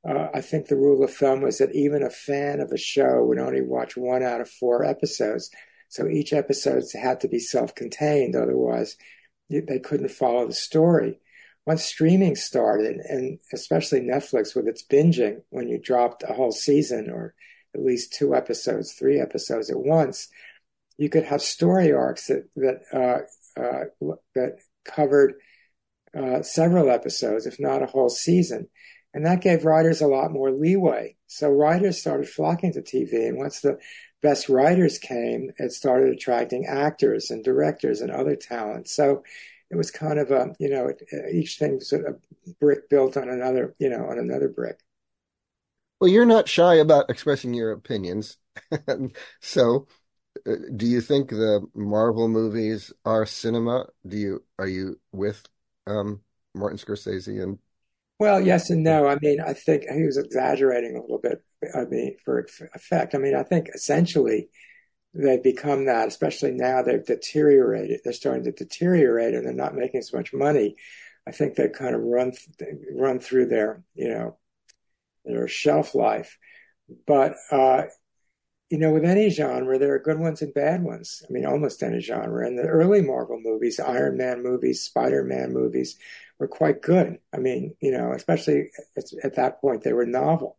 uh, 0.07 0.29
I 0.33 0.41
think 0.41 0.67
the 0.67 0.75
rule 0.75 1.03
of 1.03 1.13
thumb 1.13 1.41
was 1.41 1.57
that 1.57 1.73
even 1.73 2.03
a 2.03 2.09
fan 2.09 2.59
of 2.59 2.71
a 2.71 2.77
show 2.77 3.23
would 3.23 3.39
only 3.39 3.61
watch 3.61 3.97
one 3.97 4.23
out 4.23 4.41
of 4.41 4.49
four 4.49 4.85
episodes. 4.85 5.49
So 5.89 6.07
each 6.07 6.33
episode 6.33 6.83
had 6.93 7.21
to 7.21 7.27
be 7.27 7.39
self 7.39 7.73
contained, 7.73 8.35
otherwise, 8.35 8.97
they 9.49 9.79
couldn't 9.79 10.09
follow 10.09 10.47
the 10.47 10.53
story. 10.53 11.19
Once 11.65 11.83
streaming 11.83 12.35
started, 12.35 12.97
and 12.97 13.39
especially 13.51 13.99
Netflix 13.99 14.55
with 14.55 14.67
its 14.67 14.83
binging, 14.83 15.41
when 15.49 15.67
you 15.67 15.79
dropped 15.79 16.23
a 16.23 16.33
whole 16.33 16.51
season 16.51 17.09
or 17.09 17.33
at 17.73 17.83
least 17.83 18.13
two 18.13 18.35
episodes, 18.35 18.93
three 18.93 19.19
episodes 19.19 19.71
at 19.71 19.79
once, 19.79 20.27
you 20.97 21.09
could 21.09 21.23
have 21.23 21.41
story 21.41 21.91
arcs 21.91 22.27
that 22.27 22.47
that 22.55 22.81
uh, 22.93 23.59
uh, 23.59 23.85
that 24.35 24.59
covered 24.85 25.33
uh, 26.15 26.43
several 26.43 26.89
episodes, 26.91 27.45
if 27.45 27.59
not 27.59 27.81
a 27.81 27.87
whole 27.87 28.09
season. 28.09 28.67
And 29.15 29.25
that 29.25 29.41
gave 29.41 29.63
writers 29.63 30.01
a 30.01 30.07
lot 30.07 30.33
more 30.33 30.51
leeway. 30.51 31.15
So 31.27 31.49
writers 31.49 31.97
started 31.97 32.27
flocking 32.27 32.73
to 32.73 32.81
TV. 32.81 33.29
And 33.29 33.37
once 33.37 33.61
the 33.61 33.79
best 34.21 34.49
writers 34.49 34.99
came, 34.99 35.51
it 35.57 35.71
started 35.71 36.09
attracting 36.13 36.65
actors 36.65 37.31
and 37.31 37.41
directors 37.41 38.01
and 38.01 38.11
other 38.11 38.35
talent. 38.35 38.89
So 38.89 39.23
it 39.71 39.77
was 39.77 39.89
kind 39.89 40.19
of 40.19 40.31
a, 40.31 40.53
you 40.59 40.69
know, 40.69 40.91
each 41.31 41.57
thing 41.57 41.75
was 41.75 41.93
a 41.93 42.17
brick 42.59 42.89
built 42.89 43.15
on 43.15 43.29
another, 43.29 43.73
you 43.79 43.89
know, 43.89 44.05
on 44.05 44.19
another 44.19 44.49
brick. 44.49 44.81
Well, 46.01 46.09
you're 46.09 46.25
not 46.25 46.49
shy 46.49 46.75
about 46.75 47.09
expressing 47.09 47.53
your 47.53 47.71
opinions. 47.71 48.37
So, 49.41 49.87
uh, 50.47 50.55
do 50.75 50.85
you 50.85 51.01
think 51.01 51.29
the 51.29 51.65
Marvel 51.73 52.27
movies 52.27 52.91
are 53.05 53.25
cinema? 53.25 53.87
Do 54.07 54.17
you 54.17 54.43
are 54.59 54.67
you 54.67 54.99
with 55.11 55.47
um 55.87 56.21
Martin 56.53 56.77
Scorsese 56.77 57.41
and 57.41 57.59
Well, 58.19 58.39
yes 58.39 58.69
and 58.69 58.83
no. 58.83 59.07
I 59.07 59.17
mean, 59.21 59.41
I 59.41 59.53
think 59.53 59.83
he 59.89 60.03
was 60.03 60.17
exaggerating 60.17 60.95
a 60.95 61.01
little 61.01 61.19
bit. 61.19 61.43
I 61.73 61.85
mean, 61.85 62.15
for 62.23 62.45
effect. 62.73 63.13
I 63.13 63.17
mean, 63.17 63.35
I 63.35 63.43
think 63.43 63.67
essentially 63.73 64.49
they've 65.13 65.43
become 65.43 65.85
that, 65.85 66.07
especially 66.07 66.51
now 66.51 66.81
they've 66.81 67.05
deteriorated. 67.05 68.01
They're 68.03 68.13
starting 68.13 68.45
to 68.45 68.51
deteriorate 68.51 69.33
and 69.33 69.45
they're 69.45 69.53
not 69.53 69.75
making 69.75 69.99
as 69.99 70.13
much 70.13 70.33
money. 70.33 70.75
I 71.27 71.31
think 71.31 71.55
they 71.55 71.69
kind 71.69 71.95
of 71.95 72.01
run 72.01 72.33
run 72.93 73.19
through 73.19 73.47
their, 73.47 73.83
you 73.95 74.09
know, 74.09 74.37
their 75.25 75.47
shelf 75.47 75.95
life. 75.95 76.37
But 77.07 77.35
uh, 77.51 77.83
you 78.69 78.79
know, 78.79 78.91
with 78.91 79.05
any 79.05 79.29
genre, 79.29 79.77
there 79.77 79.93
are 79.93 79.99
good 79.99 80.19
ones 80.19 80.41
and 80.41 80.53
bad 80.53 80.81
ones. 80.83 81.21
I 81.27 81.31
mean, 81.31 81.45
almost 81.45 81.83
any 81.83 81.99
genre. 81.99 82.45
And 82.47 82.57
the 82.57 82.63
early 82.63 83.01
Marvel 83.01 83.39
movies, 83.39 83.79
Iron 83.79 84.17
Man 84.17 84.41
movies, 84.41 84.81
Spider 84.81 85.23
Man 85.23 85.53
movies, 85.53 85.97
were 86.39 86.47
quite 86.47 86.81
good. 86.81 87.19
I 87.33 87.37
mean, 87.37 87.75
you 87.79 87.91
know, 87.91 88.11
especially 88.11 88.71
at, 88.97 89.05
at 89.23 89.35
that 89.35 89.61
point, 89.61 89.83
they 89.83 89.93
were 89.93 90.05
novel. 90.05 90.57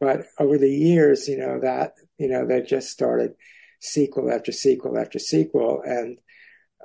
But 0.00 0.26
over 0.38 0.58
the 0.58 0.70
years, 0.70 1.26
you 1.28 1.38
know, 1.38 1.60
that, 1.60 1.94
you 2.18 2.28
know, 2.28 2.46
they 2.46 2.62
just 2.62 2.90
started 2.90 3.34
sequel 3.80 4.30
after 4.30 4.52
sequel 4.52 4.98
after 4.98 5.18
sequel. 5.18 5.82
And, 5.84 6.18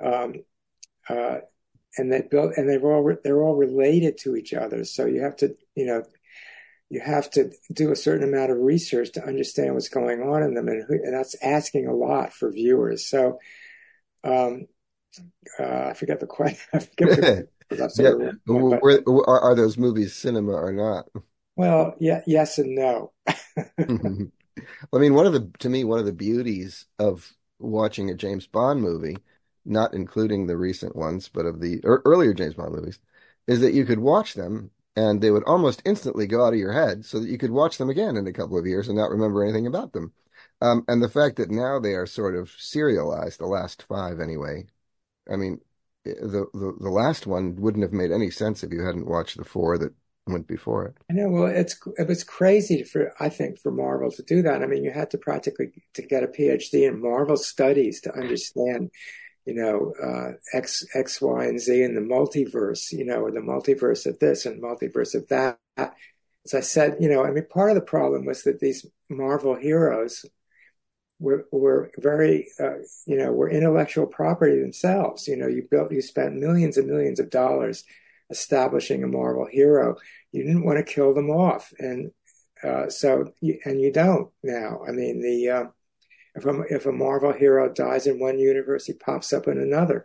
um, 0.02 0.34
uh, 1.08 1.38
and 1.98 2.12
they 2.12 2.22
built, 2.22 2.52
and 2.56 2.68
they're 2.68 2.80
all, 2.80 3.16
they're 3.22 3.42
all 3.42 3.56
related 3.56 4.16
to 4.18 4.36
each 4.36 4.54
other. 4.54 4.84
So 4.84 5.06
you 5.06 5.22
have 5.22 5.36
to, 5.36 5.54
you 5.74 5.86
know, 5.86 6.02
you 6.90 7.00
have 7.00 7.30
to 7.30 7.52
do 7.72 7.92
a 7.92 7.96
certain 7.96 8.28
amount 8.28 8.50
of 8.50 8.58
research 8.58 9.12
to 9.12 9.24
understand 9.24 9.74
what's 9.74 9.88
going 9.88 10.20
on 10.22 10.42
in 10.42 10.54
them, 10.54 10.68
and, 10.68 10.84
and 10.90 11.14
that's 11.14 11.36
asking 11.40 11.86
a 11.86 11.94
lot 11.94 12.32
for 12.32 12.50
viewers. 12.50 13.08
So, 13.08 13.38
um, 14.24 14.66
uh, 15.58 15.88
I 15.90 15.92
forget 15.94 16.18
the 16.18 16.26
question. 16.26 16.58
Forget 16.72 17.20
the, 17.20 17.48
yeah. 17.70 18.32
are, 19.06 19.40
are 19.40 19.54
those 19.54 19.78
movies 19.78 20.16
cinema 20.16 20.52
or 20.52 20.72
not? 20.72 21.06
Well, 21.54 21.94
yeah, 22.00 22.22
yes 22.26 22.58
and 22.58 22.74
no. 22.74 23.12
I 23.28 24.98
mean, 24.98 25.14
one 25.14 25.26
of 25.26 25.32
the 25.32 25.50
to 25.60 25.68
me 25.68 25.84
one 25.84 26.00
of 26.00 26.06
the 26.06 26.12
beauties 26.12 26.86
of 26.98 27.32
watching 27.60 28.10
a 28.10 28.14
James 28.14 28.48
Bond 28.48 28.82
movie, 28.82 29.18
not 29.64 29.94
including 29.94 30.46
the 30.46 30.56
recent 30.56 30.96
ones, 30.96 31.28
but 31.28 31.46
of 31.46 31.60
the 31.60 31.80
earlier 31.84 32.34
James 32.34 32.54
Bond 32.54 32.74
movies, 32.74 32.98
is 33.46 33.60
that 33.60 33.74
you 33.74 33.84
could 33.84 34.00
watch 34.00 34.34
them 34.34 34.72
and 35.00 35.20
they 35.22 35.30
would 35.30 35.44
almost 35.44 35.80
instantly 35.86 36.26
go 36.26 36.44
out 36.44 36.52
of 36.52 36.58
your 36.58 36.74
head 36.74 37.06
so 37.06 37.18
that 37.18 37.28
you 37.28 37.38
could 37.38 37.50
watch 37.50 37.78
them 37.78 37.88
again 37.88 38.18
in 38.18 38.26
a 38.26 38.32
couple 38.32 38.58
of 38.58 38.66
years 38.66 38.86
and 38.86 38.98
not 38.98 39.10
remember 39.10 39.42
anything 39.42 39.66
about 39.66 39.92
them. 39.94 40.12
Um, 40.60 40.84
and 40.88 41.02
the 41.02 41.08
fact 41.08 41.36
that 41.36 41.50
now 41.50 41.80
they 41.80 41.94
are 41.94 42.06
sort 42.06 42.34
of 42.34 42.50
serialized, 42.58 43.40
the 43.40 43.46
last 43.46 43.84
five 43.88 44.20
anyway. 44.20 44.66
I 45.30 45.36
mean, 45.36 45.60
eh, 46.06 46.12
the, 46.20 46.46
the 46.52 46.76
the 46.78 46.90
last 46.90 47.26
one 47.26 47.56
wouldn't 47.56 47.82
have 47.82 47.94
made 47.94 48.12
any 48.12 48.30
sense 48.30 48.62
if 48.62 48.72
you 48.72 48.82
hadn't 48.84 49.06
watched 49.06 49.38
the 49.38 49.44
four 49.44 49.78
that 49.78 49.94
went 50.26 50.46
before 50.46 50.84
it. 50.84 50.96
I 51.08 51.14
know. 51.14 51.30
Well, 51.30 51.46
it's 51.46 51.80
it 51.96 52.06
was 52.06 52.22
crazy 52.22 52.82
for 52.82 53.14
I 53.18 53.30
think 53.30 53.58
for 53.58 53.72
Marvel 53.72 54.10
to 54.10 54.22
do 54.22 54.42
that. 54.42 54.62
I 54.62 54.66
mean, 54.66 54.84
you 54.84 54.90
had 54.90 55.10
to 55.12 55.18
practically 55.18 55.72
to 55.94 56.02
get 56.02 56.24
a 56.24 56.28
PhD 56.28 56.86
in 56.86 57.00
Marvel 57.00 57.38
studies 57.38 58.02
to 58.02 58.14
understand 58.14 58.90
you 59.46 59.54
know, 59.54 59.94
uh, 60.02 60.32
X, 60.52 60.84
X, 60.94 61.20
Y, 61.20 61.44
and 61.46 61.60
Z 61.60 61.82
in 61.82 61.94
the 61.94 62.00
multiverse, 62.00 62.92
you 62.92 63.04
know, 63.04 63.20
or 63.22 63.30
the 63.30 63.40
multiverse 63.40 64.06
of 64.06 64.18
this 64.18 64.46
and 64.46 64.62
multiverse 64.62 65.14
of 65.14 65.28
that. 65.28 65.58
As 65.76 66.54
I 66.54 66.60
said, 66.60 66.96
you 67.00 67.08
know, 67.08 67.24
I 67.24 67.30
mean, 67.30 67.46
part 67.46 67.70
of 67.70 67.74
the 67.74 67.80
problem 67.80 68.24
was 68.24 68.42
that 68.44 68.60
these 68.60 68.86
Marvel 69.08 69.54
heroes 69.54 70.24
were, 71.18 71.46
were 71.52 71.90
very, 71.98 72.48
uh, 72.58 72.78
you 73.06 73.16
know, 73.16 73.32
were 73.32 73.50
intellectual 73.50 74.06
property 74.06 74.60
themselves. 74.60 75.28
You 75.28 75.36
know, 75.36 75.48
you 75.48 75.66
built, 75.70 75.92
you 75.92 76.02
spent 76.02 76.36
millions 76.36 76.76
and 76.76 76.88
millions 76.88 77.20
of 77.20 77.30
dollars 77.30 77.84
establishing 78.30 79.04
a 79.04 79.06
Marvel 79.06 79.46
hero. 79.50 79.96
You 80.32 80.44
didn't 80.44 80.64
want 80.64 80.78
to 80.78 80.92
kill 80.94 81.12
them 81.14 81.30
off. 81.30 81.72
And, 81.78 82.12
uh, 82.62 82.88
so, 82.88 83.32
and 83.64 83.80
you 83.80 83.92
don't 83.92 84.30
now. 84.42 84.80
I 84.86 84.92
mean, 84.92 85.20
the, 85.20 85.50
uh, 85.50 85.64
if 86.40 86.46
a, 86.46 86.60
if 86.74 86.86
a 86.86 86.92
Marvel 86.92 87.32
hero 87.32 87.72
dies 87.72 88.06
in 88.06 88.18
one 88.18 88.38
universe, 88.38 88.86
he 88.86 88.92
pops 88.92 89.32
up 89.32 89.46
in 89.46 89.58
another, 89.58 90.04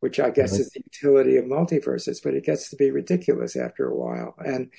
which 0.00 0.20
I 0.20 0.30
guess 0.30 0.58
is 0.58 0.70
the 0.70 0.82
utility 0.84 1.36
of 1.36 1.44
multiverses, 1.46 2.18
but 2.22 2.34
it 2.34 2.44
gets 2.44 2.70
to 2.70 2.76
be 2.76 2.90
ridiculous 2.90 3.56
after 3.56 3.86
a 3.86 3.94
while. 3.94 4.34
And 4.38 4.70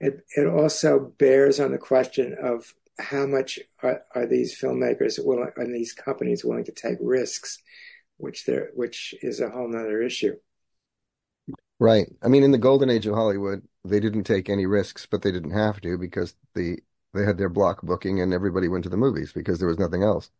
it, 0.00 0.24
it 0.36 0.46
also 0.46 1.12
bears 1.18 1.58
on 1.58 1.72
the 1.72 1.78
question 1.78 2.36
of 2.40 2.74
how 2.98 3.26
much 3.26 3.58
are, 3.82 4.02
are 4.14 4.26
these 4.26 4.58
filmmakers 4.60 5.24
willing 5.24 5.52
and 5.56 5.74
these 5.74 5.92
companies 5.92 6.44
willing 6.44 6.64
to 6.64 6.72
take 6.72 6.98
risks, 7.00 7.58
which 8.16 8.44
there 8.44 8.70
which 8.74 9.14
is 9.22 9.40
a 9.40 9.50
whole 9.50 9.68
nother 9.68 10.02
issue. 10.02 10.34
Right. 11.80 12.08
I 12.22 12.28
mean, 12.28 12.42
in 12.42 12.50
the 12.50 12.58
golden 12.58 12.90
age 12.90 13.06
of 13.06 13.14
Hollywood, 13.14 13.62
they 13.84 14.00
didn't 14.00 14.24
take 14.24 14.50
any 14.50 14.66
risks, 14.66 15.06
but 15.06 15.22
they 15.22 15.30
didn't 15.30 15.52
have 15.52 15.80
to 15.82 15.96
because 15.96 16.34
the 16.54 16.80
they 17.14 17.24
had 17.24 17.38
their 17.38 17.48
block 17.48 17.82
booking 17.82 18.20
and 18.20 18.32
everybody 18.32 18.68
went 18.68 18.84
to 18.84 18.90
the 18.90 18.96
movies 18.96 19.32
because 19.32 19.58
there 19.58 19.68
was 19.68 19.78
nothing 19.78 20.02
else. 20.02 20.30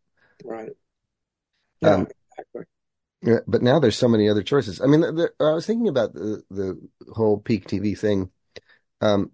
Right. 0.43 0.71
Yeah, 1.81 1.93
um, 1.93 2.07
exactly. 2.37 2.63
Yeah, 3.21 3.39
but 3.47 3.61
now 3.61 3.79
there's 3.79 3.97
so 3.97 4.07
many 4.07 4.29
other 4.29 4.43
choices. 4.43 4.79
I 4.79 4.85
mean, 4.85 5.01
the, 5.01 5.31
I 5.39 5.51
was 5.51 5.65
thinking 5.65 5.89
about 5.89 6.13
the 6.13 6.43
the 6.49 6.79
whole 7.13 7.37
peak 7.37 7.67
TV 7.67 7.97
thing. 7.97 8.31
Um, 9.01 9.31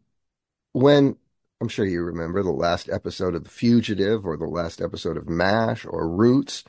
when 0.74 1.18
I'm 1.62 1.68
sure 1.68 1.86
you 1.86 2.04
remember 2.04 2.44
the 2.44 2.51
last 2.51 2.89
episode 2.89 3.36
of 3.36 3.44
The 3.44 3.50
Fugitive 3.50 4.25
or 4.25 4.38
the 4.38 4.46
last 4.46 4.82
episode 4.82 5.18
of 5.18 5.30
MASH 5.30 5.86
or 5.86 6.10
Roots. 6.10 6.63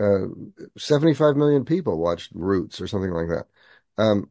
Uh, 0.00 0.28
75 0.76 1.36
million 1.36 1.64
people 1.64 1.98
watched 1.98 2.30
Roots 2.34 2.80
or 2.80 2.86
something 2.86 3.10
like 3.10 3.28
that. 3.28 3.46
Um, 3.96 4.30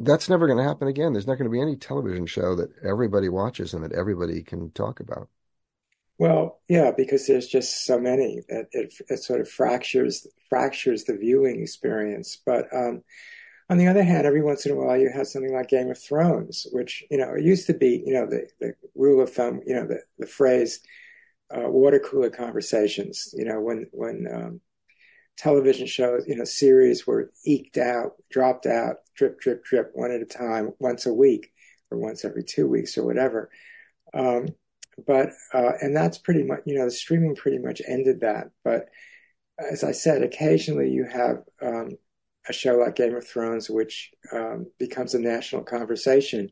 that's 0.00 0.28
never 0.28 0.46
going 0.46 0.58
to 0.58 0.64
happen 0.64 0.88
again. 0.88 1.12
There's 1.12 1.26
not 1.26 1.36
going 1.36 1.50
to 1.50 1.52
be 1.52 1.60
any 1.60 1.76
television 1.76 2.26
show 2.26 2.56
that 2.56 2.70
everybody 2.82 3.28
watches 3.28 3.74
and 3.74 3.84
that 3.84 3.92
everybody 3.92 4.42
can 4.42 4.70
talk 4.72 5.00
about. 5.00 5.28
Well, 6.18 6.60
yeah, 6.68 6.90
because 6.94 7.26
there's 7.26 7.46
just 7.46 7.86
so 7.86 7.98
many. 7.98 8.42
It, 8.48 8.68
it, 8.72 8.94
it 9.08 9.22
sort 9.22 9.40
of 9.40 9.48
fractures 9.48 10.26
fractures 10.48 11.04
the 11.04 11.16
viewing 11.16 11.62
experience. 11.62 12.38
But 12.44 12.66
um, 12.74 13.02
on 13.70 13.78
the 13.78 13.86
other 13.86 14.02
hand, 14.02 14.26
every 14.26 14.42
once 14.42 14.66
in 14.66 14.72
a 14.72 14.74
while 14.74 14.98
you 14.98 15.10
have 15.14 15.28
something 15.28 15.54
like 15.54 15.68
Game 15.68 15.90
of 15.90 15.98
Thrones, 15.98 16.66
which 16.72 17.04
you 17.10 17.16
know 17.16 17.34
it 17.34 17.44
used 17.44 17.66
to 17.68 17.74
be, 17.74 18.02
you 18.04 18.12
know, 18.12 18.26
the, 18.26 18.48
the 18.58 18.74
rule 18.94 19.22
of 19.22 19.32
thumb, 19.32 19.60
you 19.66 19.74
know, 19.74 19.86
the 19.86 20.00
the 20.18 20.26
phrase 20.26 20.80
uh, 21.54 21.68
water 21.68 21.98
cooler 21.98 22.30
conversations. 22.30 23.32
You 23.34 23.46
know, 23.46 23.60
when 23.60 23.86
when 23.92 24.26
um, 24.30 24.60
television 25.38 25.86
shows, 25.86 26.24
you 26.26 26.36
know, 26.36 26.44
series 26.44 27.06
were 27.06 27.30
eked 27.46 27.78
out, 27.78 28.12
dropped 28.30 28.66
out, 28.66 28.96
drip, 29.20 29.38
drip, 29.38 29.62
drip, 29.62 29.90
one 29.92 30.10
at 30.10 30.22
a 30.22 30.24
time, 30.24 30.72
once 30.78 31.04
a 31.04 31.12
week 31.12 31.52
or 31.90 31.98
once 31.98 32.24
every 32.24 32.42
two 32.42 32.66
weeks 32.66 32.96
or 32.96 33.04
whatever. 33.04 33.50
Um, 34.14 34.48
but, 35.06 35.28
uh, 35.52 35.72
and 35.82 35.94
that's 35.94 36.16
pretty 36.16 36.42
much, 36.42 36.60
you 36.64 36.78
know, 36.78 36.86
the 36.86 36.90
streaming 36.90 37.36
pretty 37.36 37.58
much 37.58 37.82
ended 37.86 38.20
that. 38.22 38.48
But 38.64 38.88
as 39.58 39.84
I 39.84 39.92
said, 39.92 40.22
occasionally 40.22 40.90
you 40.90 41.04
have 41.04 41.42
um, 41.60 41.90
a 42.48 42.52
show 42.54 42.76
like 42.76 42.96
Game 42.96 43.14
of 43.14 43.28
Thrones, 43.28 43.68
which 43.68 44.10
um, 44.32 44.68
becomes 44.78 45.12
a 45.12 45.18
national 45.18 45.64
conversation 45.64 46.50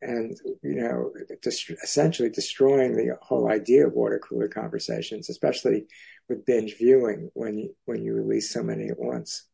and, 0.00 0.36
you 0.62 0.76
know, 0.76 1.12
dest- 1.42 1.72
essentially 1.82 2.30
destroying 2.30 2.94
the 2.94 3.16
whole 3.22 3.50
idea 3.50 3.88
of 3.88 3.94
water 3.94 4.20
cooler 4.20 4.46
conversations, 4.46 5.28
especially 5.28 5.86
with 6.28 6.46
binge 6.46 6.76
viewing 6.78 7.28
when 7.34 7.58
you 7.58 7.74
when 7.86 8.04
you 8.04 8.14
release 8.14 8.52
so 8.52 8.62
many 8.62 8.88
at 8.88 9.00
once. 9.00 9.48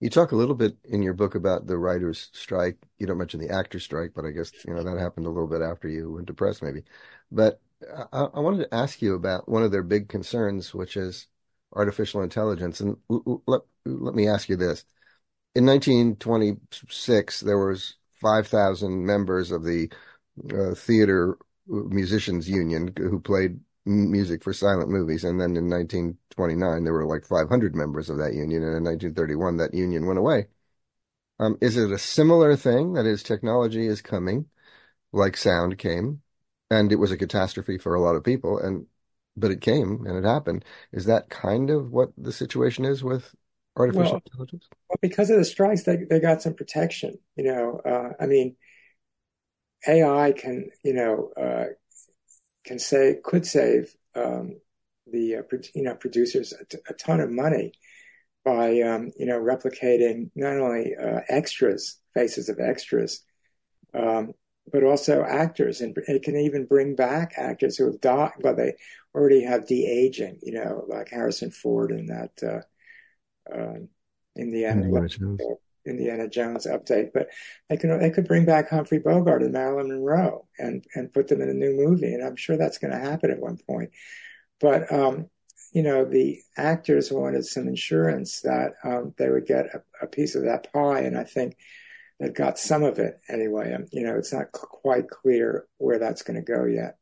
You 0.00 0.10
talk 0.10 0.30
a 0.30 0.36
little 0.36 0.54
bit 0.54 0.76
in 0.84 1.02
your 1.02 1.12
book 1.14 1.34
about 1.34 1.66
the 1.66 1.76
writers' 1.76 2.30
strike. 2.32 2.76
You 2.98 3.06
don't 3.06 3.18
mention 3.18 3.40
the 3.40 3.50
actor 3.50 3.80
strike, 3.80 4.12
but 4.14 4.24
I 4.24 4.30
guess 4.30 4.52
you 4.64 4.72
know 4.72 4.82
that 4.84 4.98
happened 4.98 5.26
a 5.26 5.30
little 5.30 5.48
bit 5.48 5.60
after 5.60 5.88
you 5.88 6.12
went 6.12 6.28
to 6.28 6.34
press, 6.34 6.62
maybe. 6.62 6.84
But 7.32 7.60
I, 8.12 8.28
I 8.34 8.40
wanted 8.40 8.64
to 8.64 8.74
ask 8.74 9.02
you 9.02 9.14
about 9.14 9.48
one 9.48 9.64
of 9.64 9.72
their 9.72 9.82
big 9.82 10.08
concerns, 10.08 10.72
which 10.72 10.96
is 10.96 11.26
artificial 11.72 12.22
intelligence. 12.22 12.80
And 12.80 12.96
let 13.08 13.62
let 13.84 14.14
me 14.14 14.28
ask 14.28 14.48
you 14.48 14.56
this: 14.56 14.84
In 15.56 15.66
1926, 15.66 17.40
there 17.40 17.58
was 17.58 17.96
5,000 18.20 19.04
members 19.04 19.50
of 19.50 19.64
the 19.64 19.90
uh, 20.54 20.74
theater 20.74 21.38
musicians 21.66 22.48
union 22.48 22.92
who 22.96 23.20
played 23.20 23.60
music 23.88 24.44
for 24.44 24.52
silent 24.52 24.90
movies. 24.90 25.24
And 25.24 25.40
then 25.40 25.56
in 25.56 25.68
1929, 25.68 26.84
there 26.84 26.92
were 26.92 27.06
like 27.06 27.26
500 27.26 27.74
members 27.74 28.10
of 28.10 28.18
that 28.18 28.34
union. 28.34 28.62
And 28.62 28.76
in 28.76 28.84
1931, 28.84 29.56
that 29.58 29.74
union 29.74 30.06
went 30.06 30.18
away. 30.18 30.48
Um, 31.40 31.56
is 31.60 31.76
it 31.76 31.92
a 31.92 31.98
similar 31.98 32.56
thing? 32.56 32.94
That 32.94 33.06
is, 33.06 33.22
technology 33.22 33.86
is 33.86 34.02
coming, 34.02 34.46
like 35.12 35.36
sound 35.36 35.78
came, 35.78 36.22
and 36.70 36.90
it 36.92 36.96
was 36.96 37.12
a 37.12 37.16
catastrophe 37.16 37.78
for 37.78 37.94
a 37.94 38.00
lot 38.00 38.16
of 38.16 38.24
people. 38.24 38.58
And 38.58 38.86
but 39.36 39.50
it 39.50 39.60
came 39.60 40.04
and 40.06 40.16
it 40.16 40.28
happened. 40.28 40.64
Is 40.92 41.06
that 41.06 41.30
kind 41.30 41.70
of 41.70 41.92
what 41.92 42.10
the 42.18 42.32
situation 42.32 42.84
is 42.84 43.04
with 43.04 43.34
artificial 43.76 44.14
well, 44.14 44.22
intelligence? 44.26 44.68
Well, 44.88 44.98
because 45.00 45.30
of 45.30 45.38
the 45.38 45.44
strikes, 45.44 45.84
they 45.84 45.96
they 45.96 46.20
got 46.20 46.42
some 46.42 46.54
protection. 46.54 47.18
You 47.36 47.44
know, 47.44 47.80
uh, 47.84 48.12
I 48.20 48.26
mean, 48.26 48.56
AI 49.86 50.32
can, 50.32 50.70
you 50.82 50.92
know, 50.92 51.30
uh, 51.40 51.66
can 52.68 52.78
say 52.78 53.16
could 53.24 53.46
save 53.46 53.94
um, 54.14 54.60
the 55.10 55.36
uh, 55.36 55.56
you 55.74 55.82
know 55.82 55.94
producers 55.94 56.52
a, 56.52 56.64
t- 56.66 56.78
a 56.88 56.92
ton 56.92 57.20
of 57.20 57.30
money 57.30 57.72
by 58.44 58.80
um, 58.82 59.10
you 59.18 59.26
know 59.26 59.40
replicating 59.40 60.30
not 60.36 60.58
only 60.58 60.94
uh, 60.94 61.20
extras, 61.28 61.98
faces 62.12 62.50
of 62.50 62.60
extras, 62.60 63.24
um, 63.94 64.34
but 64.70 64.84
also 64.84 65.24
actors, 65.24 65.80
and 65.80 65.96
it 65.96 66.22
can 66.22 66.36
even 66.36 66.66
bring 66.66 66.94
back 66.94 67.32
actors 67.38 67.78
who 67.78 67.86
have 67.86 68.02
died, 68.02 68.32
but 68.42 68.58
they 68.58 68.74
already 69.14 69.42
have 69.44 69.66
de 69.66 69.86
aging. 69.86 70.38
You 70.42 70.52
know, 70.54 70.84
like 70.86 71.08
Harrison 71.08 71.50
Ford 71.50 71.90
in 71.90 72.06
that 72.06 72.32
uh, 72.42 73.54
um, 73.54 73.88
Indiana 74.36 74.82
Indiana 74.82 75.08
Jones. 75.08 75.40
Indiana 75.88 76.28
Jones 76.28 76.66
update. 76.66 77.10
But 77.12 77.28
they 77.68 77.76
could 77.76 78.00
they 78.00 78.10
could 78.10 78.28
bring 78.28 78.44
back 78.44 78.70
Humphrey 78.70 78.98
Bogart 78.98 79.42
and 79.42 79.52
Marilyn 79.52 79.88
Monroe 79.88 80.46
and 80.58 80.84
and 80.94 81.12
put 81.12 81.28
them 81.28 81.40
in 81.40 81.48
a 81.48 81.54
new 81.54 81.74
movie, 81.76 82.12
and 82.12 82.24
I'm 82.24 82.36
sure 82.36 82.56
that's 82.56 82.78
going 82.78 82.92
to 82.92 82.98
happen 82.98 83.30
at 83.30 83.40
one 83.40 83.58
point. 83.58 83.90
But 84.60 84.92
um, 84.92 85.30
you 85.72 85.82
know, 85.82 86.04
the 86.04 86.40
actors 86.56 87.12
wanted 87.12 87.44
some 87.44 87.68
insurance 87.68 88.40
that 88.40 88.72
um, 88.84 89.14
they 89.18 89.28
would 89.28 89.46
get 89.46 89.66
a, 89.66 89.82
a, 90.02 90.06
piece 90.06 90.34
of 90.34 90.44
that 90.44 90.72
pie, 90.72 91.00
and 91.00 91.16
I 91.16 91.24
think 91.24 91.56
they 92.18 92.30
got 92.30 92.58
some 92.58 92.82
of 92.82 92.98
it 92.98 93.20
anyway. 93.28 93.74
Um, 93.74 93.86
you 93.92 94.04
know, 94.04 94.16
it's 94.16 94.32
not 94.32 94.52
quite 94.52 95.08
clear 95.08 95.66
where 95.78 95.98
that's 95.98 96.22
going 96.22 96.36
to 96.36 96.52
go 96.52 96.64
yet. 96.64 96.96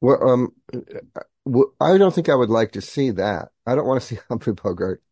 Well, 0.00 0.28
um, 0.28 0.52
I 1.80 1.96
don't 1.96 2.12
think 2.12 2.28
I 2.28 2.34
would 2.34 2.50
like 2.50 2.72
to 2.72 2.80
see 2.80 3.10
that. 3.12 3.50
I 3.66 3.74
don't 3.74 3.86
want 3.86 4.00
to 4.00 4.06
see 4.06 4.18
Humphrey 4.28 4.54
Bogart. 4.54 5.02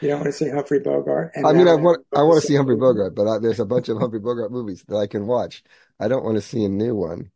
You 0.00 0.08
don't 0.08 0.20
want 0.20 0.32
to 0.32 0.32
see 0.32 0.48
Humphrey 0.48 0.80
Bogart. 0.80 1.32
I 1.36 1.52
mean, 1.52 1.68
I 1.68 1.74
want 1.74 2.04
I 2.14 2.22
want 2.22 2.40
to 2.40 2.46
see 2.46 2.56
Humphrey 2.56 2.76
Bogart, 2.80 3.14
but 3.14 3.28
I, 3.28 3.38
there's 3.38 3.60
a 3.60 3.66
bunch 3.66 3.88
of 3.88 3.98
Humphrey 3.98 4.20
Bogart 4.20 4.50
movies 4.50 4.84
that 4.88 4.96
I 4.96 5.06
can 5.06 5.26
watch. 5.26 5.62
I 6.00 6.08
don't 6.08 6.24
want 6.24 6.36
to 6.36 6.42
see 6.42 6.64
a 6.64 6.68
new 6.68 6.94
one 6.94 7.30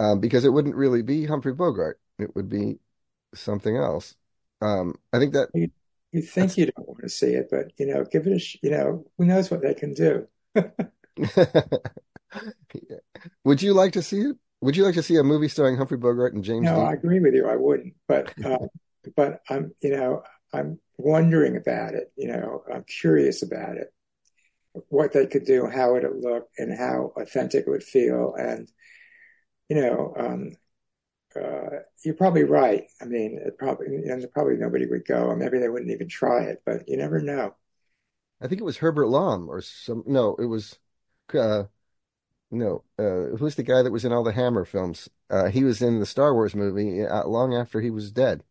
um, 0.00 0.20
because 0.20 0.44
it 0.44 0.52
wouldn't 0.52 0.74
really 0.74 1.02
be 1.02 1.26
Humphrey 1.26 1.54
Bogart. 1.54 1.98
It 2.18 2.34
would 2.34 2.48
be 2.48 2.78
something 3.34 3.76
else. 3.76 4.14
Um, 4.60 4.96
I 5.12 5.18
think 5.18 5.32
that 5.32 5.48
you, 5.54 5.70
you 6.12 6.22
think 6.22 6.56
you 6.56 6.66
don't 6.66 6.88
want 6.88 7.02
to 7.02 7.08
see 7.08 7.32
it, 7.34 7.48
but 7.50 7.72
you 7.78 7.86
know, 7.86 8.04
give 8.04 8.26
it 8.26 8.32
a 8.34 8.38
sh- 8.38 8.58
you 8.62 8.70
know, 8.70 9.04
who 9.16 9.24
knows 9.24 9.50
what 9.50 9.62
they 9.62 9.74
can 9.74 9.94
do. 9.94 10.28
Would 13.44 13.62
you 13.62 13.74
like 13.74 13.92
to 13.94 14.02
see 14.02 14.20
it? 14.20 14.36
Would 14.60 14.76
you 14.76 14.84
like 14.84 14.94
to 14.94 15.02
see 15.02 15.16
a 15.16 15.24
movie 15.24 15.48
starring 15.48 15.76
Humphrey 15.76 15.98
Bogart 15.98 16.34
and 16.34 16.44
James? 16.44 16.64
No, 16.64 16.76
Dean? 16.76 16.86
I 16.86 16.92
agree 16.92 17.20
with 17.20 17.34
you. 17.34 17.48
I 17.48 17.56
wouldn't, 17.56 17.94
but 18.06 18.32
uh, 18.44 18.58
but 19.16 19.40
I'm 19.48 19.72
you 19.82 19.90
know 19.90 20.22
I'm 20.52 20.78
wondering 21.02 21.56
about 21.56 21.94
it. 21.94 22.12
You 22.16 22.28
know, 22.28 22.64
I'm 22.72 22.84
curious 22.84 23.42
about 23.42 23.76
it, 23.76 23.92
what 24.88 25.12
they 25.12 25.26
could 25.26 25.44
do, 25.44 25.66
how 25.66 25.92
would 25.92 26.04
it 26.04 26.14
would 26.14 26.24
look, 26.24 26.48
and 26.58 26.76
how 26.76 27.12
authentic 27.16 27.66
it 27.66 27.70
would 27.70 27.84
feel, 27.84 28.34
and 28.38 28.68
you 29.68 29.76
know, 29.80 30.14
um, 30.16 30.56
uh, 31.36 31.78
you're 32.04 32.14
probably 32.14 32.44
right. 32.44 32.84
I 33.00 33.04
mean, 33.06 33.38
it 33.44 33.58
probably 33.58 33.86
and 33.86 34.26
probably 34.32 34.56
nobody 34.56 34.86
would 34.86 35.06
go, 35.06 35.34
maybe 35.34 35.58
they 35.58 35.68
wouldn't 35.68 35.90
even 35.90 36.08
try 36.08 36.44
it. 36.44 36.62
But 36.66 36.88
you 36.88 36.96
never 36.96 37.20
know. 37.20 37.54
I 38.40 38.48
think 38.48 38.60
it 38.60 38.64
was 38.64 38.78
Herbert 38.78 39.06
Lom 39.06 39.48
or 39.48 39.60
some. 39.60 40.04
No, 40.06 40.34
it 40.36 40.46
was. 40.46 40.78
Uh, 41.32 41.64
no, 42.50 42.84
uh, 42.98 43.36
who's 43.38 43.56
the 43.56 43.62
guy 43.62 43.82
that 43.82 43.92
was 43.92 44.04
in 44.04 44.12
all 44.12 44.24
the 44.24 44.32
Hammer 44.32 44.64
films? 44.64 45.08
Uh, 45.30 45.48
he 45.50 45.64
was 45.64 45.82
in 45.82 46.00
the 46.00 46.06
Star 46.06 46.34
Wars 46.34 46.54
movie 46.54 47.04
uh, 47.04 47.26
long 47.26 47.54
after 47.54 47.80
he 47.80 47.90
was 47.90 48.12
dead. 48.12 48.44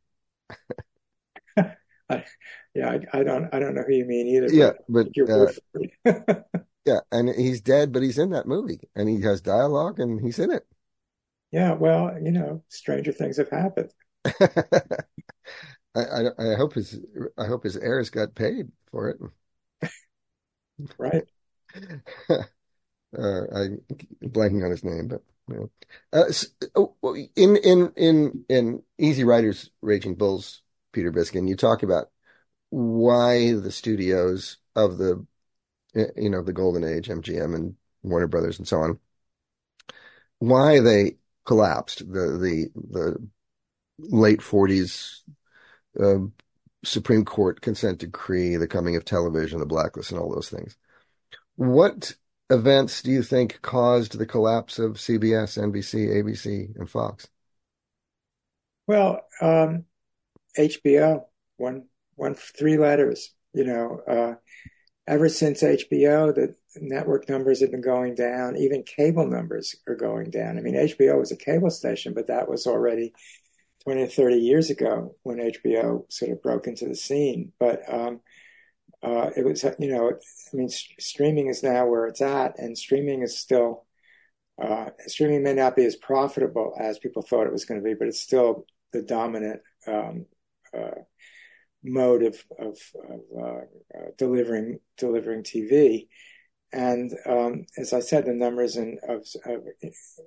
I, 2.12 2.26
yeah, 2.76 2.90
I, 2.90 3.20
I, 3.20 3.24
don't, 3.24 3.54
I 3.54 3.60
don't 3.60 3.76
know 3.76 3.84
who 3.84 3.94
you 3.94 4.06
mean 4.06 4.28
either. 4.28 4.54
Yeah, 4.54 4.72
but, 4.88 5.08
but 5.16 5.58
uh, 6.06 6.62
yeah, 6.86 7.00
and 7.12 7.30
he's 7.30 7.62
dead, 7.62 7.92
but 7.92 8.04
he's 8.04 8.18
in 8.18 8.32
that 8.32 8.48
movie, 8.48 8.80
and 8.96 9.10
he 9.10 9.22
has 9.22 9.42
dialogue, 9.42 10.00
and 10.00 10.22
he's 10.22 10.40
in 10.40 10.52
it. 10.52 10.66
Yeah, 11.52 11.74
well, 11.74 12.18
you 12.22 12.32
know, 12.32 12.64
stranger 12.70 13.12
things 13.12 13.38
have 13.38 13.50
happened. 13.50 13.92
I, 15.96 16.00
I, 16.00 16.22
I 16.38 16.56
hope 16.56 16.74
his 16.74 17.00
I 17.38 17.46
hope 17.46 17.64
his 17.64 17.76
heirs 17.76 18.10
got 18.10 18.36
paid 18.36 18.72
for 18.90 19.10
it. 19.10 19.18
right. 20.98 21.26
uh, 22.30 22.44
I'm 23.54 23.82
blanking 24.24 24.64
on 24.64 24.72
his 24.72 24.84
name, 24.84 25.10
but 25.10 25.22
you 25.50 25.56
know. 25.56 25.70
uh, 26.14 26.32
so, 26.32 26.48
oh, 26.76 27.16
in 27.36 27.58
in 27.58 27.92
in 27.98 28.46
in 28.48 28.84
Easy 28.98 29.24
Riders, 29.24 29.70
Raging 29.82 30.16
Bulls, 30.16 30.62
Peter 30.92 31.12
Biskind, 31.12 31.48
you 31.50 31.56
talk 31.56 31.84
about 31.84 32.10
why 32.70 33.54
the 33.54 33.72
studios 33.72 34.58
of 34.76 34.98
the 34.98 35.26
you 36.16 36.30
know 36.30 36.42
the 36.42 36.54
Golden 36.54 36.84
Age, 36.84 37.10
MGM 37.10 37.56
and 37.56 37.76
Warner 38.04 38.28
Brothers 38.28 38.58
and 38.60 38.68
so 38.68 38.82
on, 38.82 39.00
why 40.40 40.80
they 40.80 41.18
collapsed. 41.46 42.00
The 42.00 42.38
the 42.38 42.70
the 42.76 43.30
late 44.00 44.40
40s 44.40 45.22
uh, 46.00 46.28
Supreme 46.84 47.26
Court 47.26 47.62
consent 47.62 48.00
decree, 48.00 48.56
the 48.56 48.68
coming 48.68 48.96
of 48.96 49.06
television, 49.06 49.60
the 49.60 49.66
blacklist, 49.66 50.12
and 50.12 50.20
all 50.20 50.34
those 50.34 50.50
things. 50.50 50.78
What 51.56 52.16
events 52.50 53.02
do 53.02 53.12
you 53.12 53.24
think 53.24 53.62
caused 53.62 54.18
the 54.18 54.26
collapse 54.26 54.80
of 54.80 54.94
CBS, 54.94 55.58
NBC, 55.62 56.10
ABC, 56.24 56.76
and 56.76 56.90
Fox? 56.90 57.28
Well, 58.88 59.22
um, 59.42 59.86
HBO, 60.58 61.26
one, 61.58 61.86
one, 62.16 62.36
three 62.36 62.78
letters. 62.78 63.34
You 63.54 63.66
know, 63.66 64.02
uh, 64.08 64.36
ever 65.08 65.30
since 65.30 65.64
HBO, 65.64 66.34
the 66.34 66.56
network 66.76 67.28
numbers 67.30 67.62
have 67.62 67.72
been 67.72 67.82
going 67.82 68.16
down. 68.16 68.56
Even 68.58 68.84
cable 68.84 69.28
numbers 69.28 69.76
are 69.88 69.96
going 69.96 70.30
down. 70.30 70.58
I 70.58 70.62
mean, 70.62 70.76
HBO 70.76 71.20
was 71.20 71.32
a 71.32 71.38
cable 71.38 71.70
station, 71.70 72.14
but 72.14 72.28
that 72.28 72.50
was 72.50 72.68
already 72.68 73.14
20 73.84 74.04
or 74.04 74.08
30 74.08 74.38
years 74.38 74.70
ago 74.70 75.16
when 75.24 75.40
HBO 75.40 76.06
sort 76.10 76.32
of 76.32 76.42
broke 76.42 76.68
into 76.68 76.88
the 76.88 76.96
scene. 76.96 77.52
But 77.60 77.82
um, 77.92 78.22
uh, 79.04 79.32
it 79.36 79.44
was, 79.44 79.64
you 79.80 79.92
know, 79.92 80.12
I 80.12 80.56
mean, 80.56 80.70
st- 80.70 81.02
streaming 81.02 81.48
is 81.48 81.64
now 81.64 81.88
where 81.88 82.06
it's 82.06 82.22
at, 82.22 82.60
and 82.60 82.78
streaming 82.78 83.24
is 83.24 83.38
still, 83.38 83.86
uh, 84.62 84.92
streaming 85.08 85.44
may 85.44 85.54
not 85.54 85.76
be 85.76 85.86
as 85.86 85.96
profitable 85.96 86.76
as 86.80 87.00
people 87.00 87.24
thought 87.24 87.48
it 87.48 87.54
was 87.54 87.66
going 87.66 87.80
to 87.80 87.84
be, 87.84 87.96
but 87.96 88.08
it's 88.08 88.20
still 88.20 88.66
the 88.94 89.02
dominant 89.02 89.62
um, 89.88 90.26
mode 91.84 92.24
of, 92.24 92.44
of, 92.60 92.78
of 93.10 93.20
uh, 93.38 93.98
uh, 93.98 94.06
delivering 94.18 94.80
delivering 94.98 95.44
TV. 95.44 96.08
And 96.74 97.12
um, 97.26 97.66
as 97.78 97.92
I 97.92 98.00
said, 98.00 98.26
the 98.26 98.34
numbers 98.34 98.78
in, 98.78 98.98
of, 99.08 99.28
of, 99.46 99.64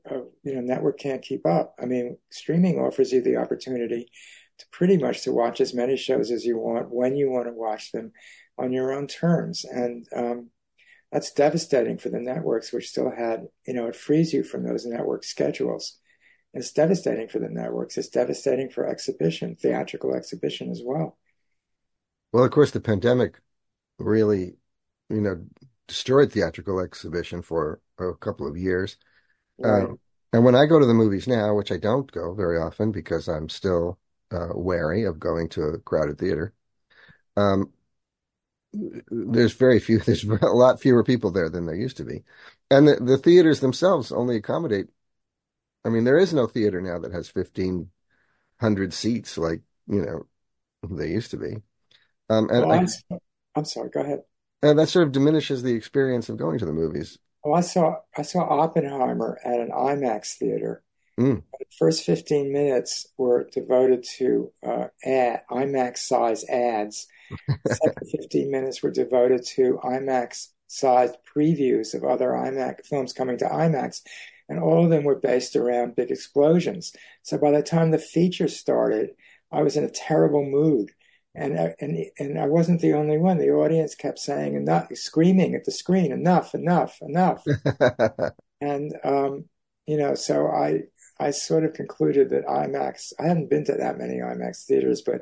of, 0.04 0.26
you 0.42 0.54
know 0.54 0.60
network 0.60 0.98
can't 0.98 1.22
keep 1.22 1.46
up. 1.46 1.74
I 1.80 1.86
mean, 1.86 2.18
streaming 2.30 2.78
offers 2.78 3.12
you 3.12 3.22
the 3.22 3.36
opportunity 3.36 4.10
to 4.58 4.66
pretty 4.70 4.98
much 4.98 5.22
to 5.22 5.32
watch 5.32 5.60
as 5.60 5.74
many 5.74 5.96
shows 5.96 6.30
as 6.30 6.44
you 6.44 6.58
want 6.58 6.90
when 6.90 7.16
you 7.16 7.30
want 7.30 7.46
to 7.46 7.52
watch 7.52 7.92
them 7.92 8.12
on 8.58 8.72
your 8.72 8.92
own 8.92 9.06
terms, 9.06 9.64
and 9.64 10.06
um, 10.14 10.50
that's 11.10 11.32
devastating 11.32 11.96
for 11.96 12.10
the 12.10 12.20
networks, 12.20 12.72
which 12.72 12.90
still 12.90 13.10
had 13.10 13.46
you 13.66 13.72
know 13.72 13.86
it 13.86 13.96
frees 13.96 14.32
you 14.32 14.42
from 14.42 14.64
those 14.64 14.84
network 14.84 15.24
schedules. 15.24 15.98
It's 16.54 16.72
devastating 16.72 17.28
for 17.28 17.40
the 17.40 17.48
networks. 17.48 17.98
It's 17.98 18.08
devastating 18.08 18.70
for 18.70 18.86
exhibition, 18.86 19.56
theatrical 19.56 20.14
exhibition 20.14 20.70
as 20.70 20.80
well. 20.84 21.18
Well, 22.32 22.44
of 22.44 22.50
course, 22.52 22.70
the 22.70 22.80
pandemic 22.80 23.40
really, 23.98 24.56
you 25.10 25.20
know, 25.20 25.44
destroyed 25.88 26.32
theatrical 26.32 26.80
exhibition 26.80 27.42
for 27.42 27.80
a 27.98 28.14
couple 28.14 28.46
of 28.46 28.56
years. 28.56 28.96
Right. 29.58 29.84
Um, 29.84 29.98
and 30.32 30.44
when 30.44 30.54
I 30.54 30.66
go 30.66 30.78
to 30.78 30.86
the 30.86 30.94
movies 30.94 31.28
now, 31.28 31.54
which 31.54 31.70
I 31.70 31.76
don't 31.76 32.10
go 32.10 32.34
very 32.34 32.58
often 32.58 32.92
because 32.92 33.28
I'm 33.28 33.48
still 33.48 33.98
uh, 34.32 34.48
wary 34.54 35.04
of 35.04 35.20
going 35.20 35.48
to 35.50 35.62
a 35.62 35.78
crowded 35.78 36.18
theater, 36.18 36.54
um, 37.36 37.72
there's 38.72 39.52
very 39.52 39.78
few, 39.78 39.98
there's 40.06 40.24
a 40.24 40.46
lot 40.46 40.80
fewer 40.80 41.04
people 41.04 41.30
there 41.30 41.48
than 41.48 41.66
there 41.66 41.74
used 41.74 41.96
to 41.98 42.04
be. 42.04 42.22
And 42.70 42.88
the, 42.88 42.96
the 42.96 43.18
theaters 43.18 43.60
themselves 43.60 44.12
only 44.12 44.36
accommodate, 44.36 44.88
I 45.84 45.90
mean, 45.90 46.04
there 46.04 46.18
is 46.18 46.32
no 46.32 46.46
theater 46.46 46.80
now 46.80 46.98
that 46.98 47.12
has 47.12 47.34
1,500 47.34 48.94
seats 48.94 49.36
like, 49.36 49.60
you 49.86 50.02
know, 50.02 50.26
they 50.88 51.10
used 51.10 51.30
to 51.32 51.36
be. 51.36 51.56
Um, 52.30 52.48
and 52.50 52.66
well, 52.66 52.86
I, 53.12 53.18
I'm 53.54 53.64
sorry. 53.64 53.90
Go 53.90 54.00
ahead. 54.00 54.20
And 54.62 54.78
that 54.78 54.88
sort 54.88 55.06
of 55.06 55.12
diminishes 55.12 55.62
the 55.62 55.74
experience 55.74 56.28
of 56.28 56.38
going 56.38 56.58
to 56.58 56.66
the 56.66 56.72
movies. 56.72 57.18
Well, 57.44 57.54
I 57.54 57.60
saw 57.60 57.96
I 58.16 58.22
saw 58.22 58.40
Oppenheimer 58.40 59.38
at 59.44 59.60
an 59.60 59.70
IMAX 59.70 60.38
theater. 60.38 60.82
Mm. 61.20 61.42
The 61.58 61.66
first 61.78 62.04
15 62.04 62.50
minutes 62.50 63.06
were 63.18 63.48
devoted 63.52 64.04
to 64.16 64.50
uh, 64.66 64.86
ad, 65.04 65.42
IMAX 65.50 65.98
size 65.98 66.44
ads. 66.48 67.06
Second 67.66 68.10
15 68.10 68.50
minutes 68.50 68.82
were 68.82 68.90
devoted 68.90 69.44
to 69.54 69.78
IMAX 69.84 70.48
sized 70.66 71.16
previews 71.36 71.94
of 71.94 72.04
other 72.04 72.30
IMAX 72.30 72.86
films 72.86 73.12
coming 73.12 73.38
to 73.38 73.44
IMAX. 73.44 74.00
And 74.48 74.60
all 74.60 74.84
of 74.84 74.90
them 74.90 75.04
were 75.04 75.14
based 75.18 75.56
around 75.56 75.96
big 75.96 76.10
explosions. 76.10 76.94
So 77.22 77.38
by 77.38 77.50
the 77.50 77.62
time 77.62 77.90
the 77.90 77.98
feature 77.98 78.48
started, 78.48 79.10
I 79.50 79.62
was 79.62 79.76
in 79.76 79.84
a 79.84 79.90
terrible 79.90 80.44
mood 80.44 80.90
and 81.34 81.58
uh, 81.58 81.70
and 81.80 82.06
and 82.18 82.38
I 82.38 82.46
wasn't 82.46 82.80
the 82.80 82.92
only 82.92 83.18
one. 83.18 83.38
The 83.38 83.50
audience 83.50 83.94
kept 83.94 84.18
saying 84.18 84.54
enough, 84.54 84.88
screaming 84.94 85.54
at 85.54 85.64
the 85.64 85.72
screen, 85.72 86.12
enough, 86.12 86.54
enough, 86.54 86.98
enough. 87.02 87.44
And 88.60 88.94
um, 89.04 89.44
you 89.86 89.98
know, 89.98 90.14
so 90.14 90.46
I 90.46 90.84
I 91.20 91.32
sort 91.32 91.64
of 91.64 91.74
concluded 91.74 92.30
that 92.30 92.46
IMAX. 92.46 93.12
I 93.18 93.26
haven't 93.26 93.50
been 93.50 93.64
to 93.66 93.74
that 93.74 93.98
many 93.98 94.14
IMAX 94.14 94.64
theaters, 94.64 95.02
but 95.04 95.20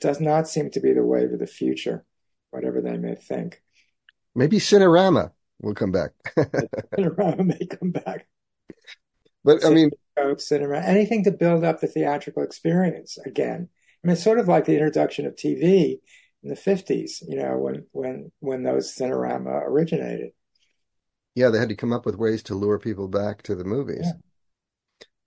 does 0.00 0.20
not 0.20 0.48
seem 0.48 0.70
to 0.70 0.80
be 0.80 0.94
the 0.94 1.04
wave 1.04 1.32
of 1.32 1.38
the 1.38 1.46
future, 1.46 2.04
whatever 2.50 2.80
they 2.80 2.96
may 2.96 3.14
think. 3.14 3.60
Maybe 4.34 4.58
Cinerama 4.58 5.32
will 5.60 5.74
come 5.74 5.92
back. 5.92 6.12
Cinerama 6.36 7.44
may 7.44 7.66
come 7.66 7.90
back. 7.90 8.26
But 9.44 9.64
I 9.64 9.70
mean, 9.70 9.90
cinema, 10.38 10.78
anything 10.78 11.24
to 11.24 11.30
build 11.30 11.64
up 11.64 11.80
the 11.80 11.86
theatrical 11.86 12.42
experience 12.42 13.18
again. 13.24 13.68
I 14.02 14.06
mean, 14.06 14.12
it's 14.12 14.22
sort 14.22 14.38
of 14.38 14.48
like 14.48 14.64
the 14.64 14.74
introduction 14.74 15.26
of 15.26 15.34
TV 15.34 15.98
in 16.42 16.50
the 16.50 16.54
50s, 16.54 17.22
you 17.26 17.36
know, 17.36 17.56
when 17.58 17.86
when 17.92 18.32
when 18.40 18.62
those 18.62 18.94
Cinerama 18.94 19.62
originated. 19.66 20.30
Yeah, 21.34 21.50
they 21.50 21.58
had 21.58 21.68
to 21.68 21.76
come 21.76 21.92
up 21.92 22.04
with 22.04 22.16
ways 22.16 22.42
to 22.44 22.54
lure 22.54 22.78
people 22.78 23.08
back 23.08 23.42
to 23.42 23.54
the 23.54 23.64
movies. 23.64 24.06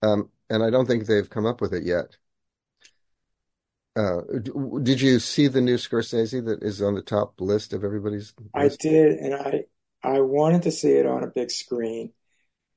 Yeah. 0.02 0.10
Um, 0.10 0.30
and 0.50 0.62
I 0.62 0.70
don't 0.70 0.86
think 0.86 1.06
they've 1.06 1.28
come 1.28 1.46
up 1.46 1.60
with 1.60 1.72
it 1.72 1.84
yet. 1.84 2.16
Uh, 3.94 4.20
did 4.82 5.00
you 5.00 5.18
see 5.18 5.48
the 5.48 5.60
new 5.60 5.76
Scorsese 5.76 6.44
that 6.46 6.62
is 6.62 6.80
on 6.80 6.94
the 6.94 7.02
top 7.02 7.40
list 7.40 7.72
of 7.72 7.84
everybody's? 7.84 8.32
List? 8.38 8.50
I 8.54 8.88
did, 8.88 9.18
and 9.18 9.34
I 9.34 9.64
I 10.02 10.20
wanted 10.20 10.62
to 10.62 10.70
see 10.70 10.92
it 10.92 11.06
on 11.06 11.22
a 11.22 11.28
big 11.28 11.50
screen, 11.50 12.12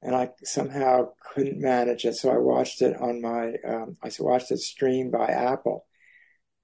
and 0.06 0.16
I 0.16 0.30
somehow 0.44 1.10
couldn't 1.34 1.60
manage 1.60 2.06
it, 2.06 2.16
so 2.16 2.30
I 2.30 2.38
watched 2.38 2.82
it 2.84 2.96
on 3.02 3.22
my 3.22 3.56
um, 3.68 3.98
I 4.04 4.12
watched 4.20 4.52
it 4.52 4.60
streamed 4.60 5.12
by 5.12 5.26
Apple, 5.26 5.86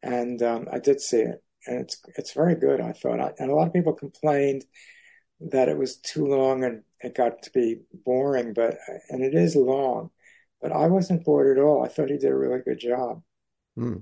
and 0.04 0.42
um, 0.44 0.68
I 0.72 0.78
did 0.78 1.02
see 1.02 1.22
it, 1.22 1.44
and 1.66 1.82
it's 1.82 1.98
it's 2.18 2.34
very 2.34 2.56
good. 2.56 2.80
I 2.80 2.92
thought, 2.94 3.40
and 3.40 3.50
a 3.50 3.56
lot 3.56 3.68
of 3.68 3.74
people 3.74 3.94
complained 3.94 4.64
that 5.50 5.70
it 5.70 5.78
was 5.78 5.98
too 5.98 6.28
long 6.28 6.64
and 6.64 6.84
it 7.00 7.16
got 7.16 7.42
to 7.42 7.52
be 7.52 7.78
boring, 8.06 8.54
but 8.54 8.78
and 9.10 9.24
it 9.24 9.34
is 9.34 9.56
long, 9.56 10.12
but 10.62 10.72
I 10.72 10.86
wasn't 10.88 11.26
bored 11.26 11.58
at 11.58 11.64
all. 11.64 11.84
I 11.84 11.88
thought 11.88 12.12
he 12.12 12.18
did 12.18 12.32
a 12.32 12.36
really 12.38 12.60
good 12.64 12.80
job. 12.80 13.24
Hmm. 13.76 13.98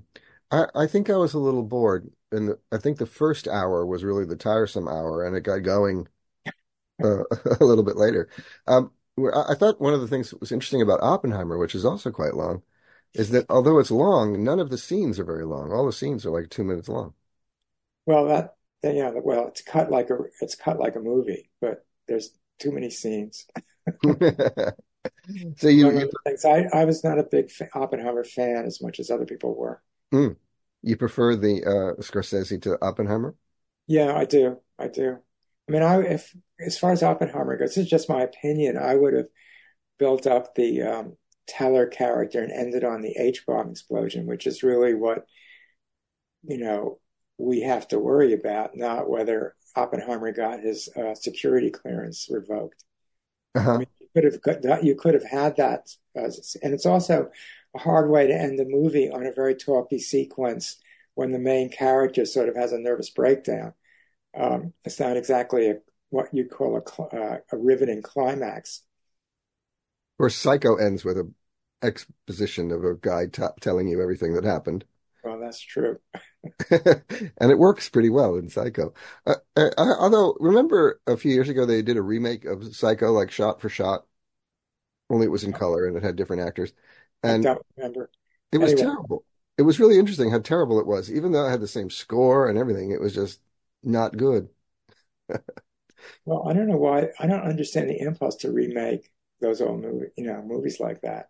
I, 0.50 0.66
I 0.74 0.86
think 0.86 1.08
I 1.08 1.16
was 1.16 1.32
a 1.32 1.38
little 1.38 1.62
bored, 1.62 2.10
and 2.30 2.56
I 2.70 2.76
think 2.76 2.98
the 2.98 3.06
first 3.06 3.48
hour 3.48 3.86
was 3.86 4.04
really 4.04 4.26
the 4.26 4.36
tiresome 4.36 4.86
hour, 4.86 5.24
and 5.24 5.34
it 5.34 5.42
got 5.42 5.62
going 5.62 6.08
uh, 7.02 7.24
a 7.60 7.64
little 7.64 7.84
bit 7.84 7.96
later. 7.96 8.28
Um, 8.66 8.90
I 9.26 9.54
thought 9.54 9.80
one 9.80 9.94
of 9.94 10.00
the 10.00 10.08
things 10.08 10.30
that 10.30 10.40
was 10.40 10.52
interesting 10.52 10.82
about 10.82 11.02
Oppenheimer, 11.02 11.58
which 11.58 11.74
is 11.74 11.84
also 11.84 12.10
quite 12.10 12.34
long, 12.34 12.62
is 13.14 13.30
that 13.30 13.46
although 13.48 13.78
it's 13.78 13.90
long, 13.90 14.42
none 14.42 14.60
of 14.60 14.70
the 14.70 14.78
scenes 14.78 15.18
are 15.18 15.24
very 15.24 15.44
long. 15.44 15.72
All 15.72 15.86
the 15.86 15.92
scenes 15.92 16.24
are 16.24 16.30
like 16.30 16.50
two 16.50 16.64
minutes 16.64 16.88
long. 16.88 17.14
Well, 18.06 18.26
that 18.26 18.56
yeah, 18.82 19.10
well, 19.14 19.48
it's 19.48 19.62
cut 19.62 19.90
like 19.90 20.10
a 20.10 20.18
it's 20.40 20.54
cut 20.54 20.78
like 20.78 20.96
a 20.96 21.00
movie, 21.00 21.50
but 21.60 21.84
there's 22.08 22.30
too 22.58 22.72
many 22.72 22.90
scenes. 22.90 23.46
so 24.02 25.68
you, 25.68 25.90
you 25.90 26.10
I 26.44 26.66
I 26.72 26.84
was 26.84 27.04
not 27.04 27.18
a 27.18 27.24
big 27.24 27.50
Oppenheimer 27.74 28.24
fan 28.24 28.64
as 28.64 28.80
much 28.80 29.00
as 29.00 29.10
other 29.10 29.26
people 29.26 29.54
were. 29.54 29.82
Mm. 30.12 30.36
You 30.82 30.96
prefer 30.96 31.36
the 31.36 31.62
uh, 31.64 32.00
Scorsese 32.00 32.60
to 32.62 32.78
Oppenheimer? 32.82 33.34
Yeah, 33.86 34.14
I 34.14 34.24
do. 34.24 34.60
I 34.78 34.88
do. 34.88 35.18
I 35.70 35.72
mean, 35.72 35.82
I 35.82 36.00
if 36.02 36.34
as 36.58 36.76
far 36.76 36.90
as 36.90 37.04
Oppenheimer 37.04 37.56
goes, 37.56 37.76
this 37.76 37.84
is 37.84 37.90
just 37.90 38.08
my 38.08 38.22
opinion. 38.22 38.76
I 38.76 38.96
would 38.96 39.14
have 39.14 39.28
built 40.00 40.26
up 40.26 40.56
the 40.56 40.82
um, 40.82 41.16
Teller 41.46 41.86
character 41.86 42.42
and 42.42 42.50
ended 42.50 42.82
on 42.82 43.02
the 43.02 43.14
H 43.16 43.46
bomb 43.46 43.70
explosion, 43.70 44.26
which 44.26 44.48
is 44.48 44.64
really 44.64 44.94
what 44.94 45.26
you 46.42 46.58
know 46.58 46.98
we 47.38 47.60
have 47.60 47.86
to 47.88 48.00
worry 48.00 48.32
about, 48.32 48.76
not 48.76 49.08
whether 49.08 49.54
Oppenheimer 49.76 50.32
got 50.32 50.58
his 50.58 50.88
uh, 50.96 51.14
security 51.14 51.70
clearance 51.70 52.26
revoked. 52.28 52.82
Uh-huh. 53.54 53.74
I 53.74 53.78
mean, 53.78 53.86
you 54.00 54.08
could 54.12 54.24
have 54.24 54.42
got, 54.42 54.84
you 54.84 54.96
could 54.96 55.14
have 55.14 55.24
had 55.24 55.56
that, 55.58 55.88
as, 56.16 56.56
and 56.64 56.74
it's 56.74 56.86
also 56.86 57.30
a 57.76 57.78
hard 57.78 58.10
way 58.10 58.26
to 58.26 58.34
end 58.34 58.58
the 58.58 58.64
movie 58.64 59.08
on 59.08 59.24
a 59.24 59.32
very 59.32 59.54
talky 59.54 60.00
sequence 60.00 60.78
when 61.14 61.30
the 61.30 61.38
main 61.38 61.70
character 61.70 62.26
sort 62.26 62.48
of 62.48 62.56
has 62.56 62.72
a 62.72 62.78
nervous 62.78 63.10
breakdown. 63.10 63.72
Um, 64.38 64.72
it's 64.84 65.00
not 65.00 65.16
exactly 65.16 65.70
a, 65.70 65.78
what 66.10 66.28
you 66.32 66.46
call 66.46 66.76
a, 66.78 67.02
uh, 67.16 67.38
a 67.52 67.56
riveting 67.56 68.02
climax. 68.02 68.82
Or 70.18 70.30
Psycho 70.30 70.76
ends 70.76 71.04
with 71.04 71.18
an 71.18 71.34
exposition 71.82 72.70
of 72.70 72.84
a 72.84 72.94
guy 72.94 73.26
t- 73.26 73.42
telling 73.60 73.88
you 73.88 74.02
everything 74.02 74.34
that 74.34 74.44
happened. 74.44 74.84
Well, 75.24 75.38
that's 75.40 75.60
true. 75.60 75.98
and 76.70 77.50
it 77.50 77.58
works 77.58 77.88
pretty 77.88 78.10
well 78.10 78.36
in 78.36 78.48
Psycho. 78.48 78.94
Uh, 79.26 79.36
uh, 79.56 79.70
although, 79.78 80.36
remember 80.40 81.00
a 81.06 81.16
few 81.16 81.32
years 81.32 81.48
ago 81.48 81.66
they 81.66 81.82
did 81.82 81.96
a 81.96 82.02
remake 82.02 82.44
of 82.44 82.74
Psycho, 82.74 83.12
like 83.12 83.30
shot 83.30 83.60
for 83.60 83.68
shot, 83.68 84.06
only 85.10 85.26
it 85.26 85.30
was 85.30 85.44
in 85.44 85.52
color 85.52 85.86
and 85.86 85.96
it 85.96 86.02
had 86.02 86.16
different 86.16 86.42
actors. 86.42 86.72
And 87.22 87.46
I 87.46 87.54
don't 87.54 87.66
remember. 87.76 88.10
It 88.52 88.58
was 88.58 88.72
anyway. 88.72 88.84
terrible. 88.84 89.24
It 89.58 89.62
was 89.62 89.78
really 89.78 89.98
interesting 89.98 90.30
how 90.30 90.38
terrible 90.38 90.80
it 90.80 90.86
was. 90.86 91.10
Even 91.12 91.32
though 91.32 91.46
it 91.46 91.50
had 91.50 91.60
the 91.60 91.68
same 91.68 91.90
score 91.90 92.48
and 92.48 92.58
everything, 92.58 92.92
it 92.92 93.00
was 93.00 93.14
just 93.14 93.40
not 93.82 94.16
good. 94.16 94.48
well, 96.24 96.48
I 96.48 96.52
don't 96.52 96.68
know 96.68 96.76
why. 96.76 97.08
I 97.18 97.26
don't 97.26 97.42
understand 97.42 97.90
the 97.90 98.00
impulse 98.00 98.36
to 98.36 98.52
remake 98.52 99.10
those 99.40 99.60
old 99.60 99.80
movie, 99.80 100.06
you 100.16 100.24
know, 100.26 100.42
movies 100.42 100.80
like 100.80 101.00
that. 101.02 101.28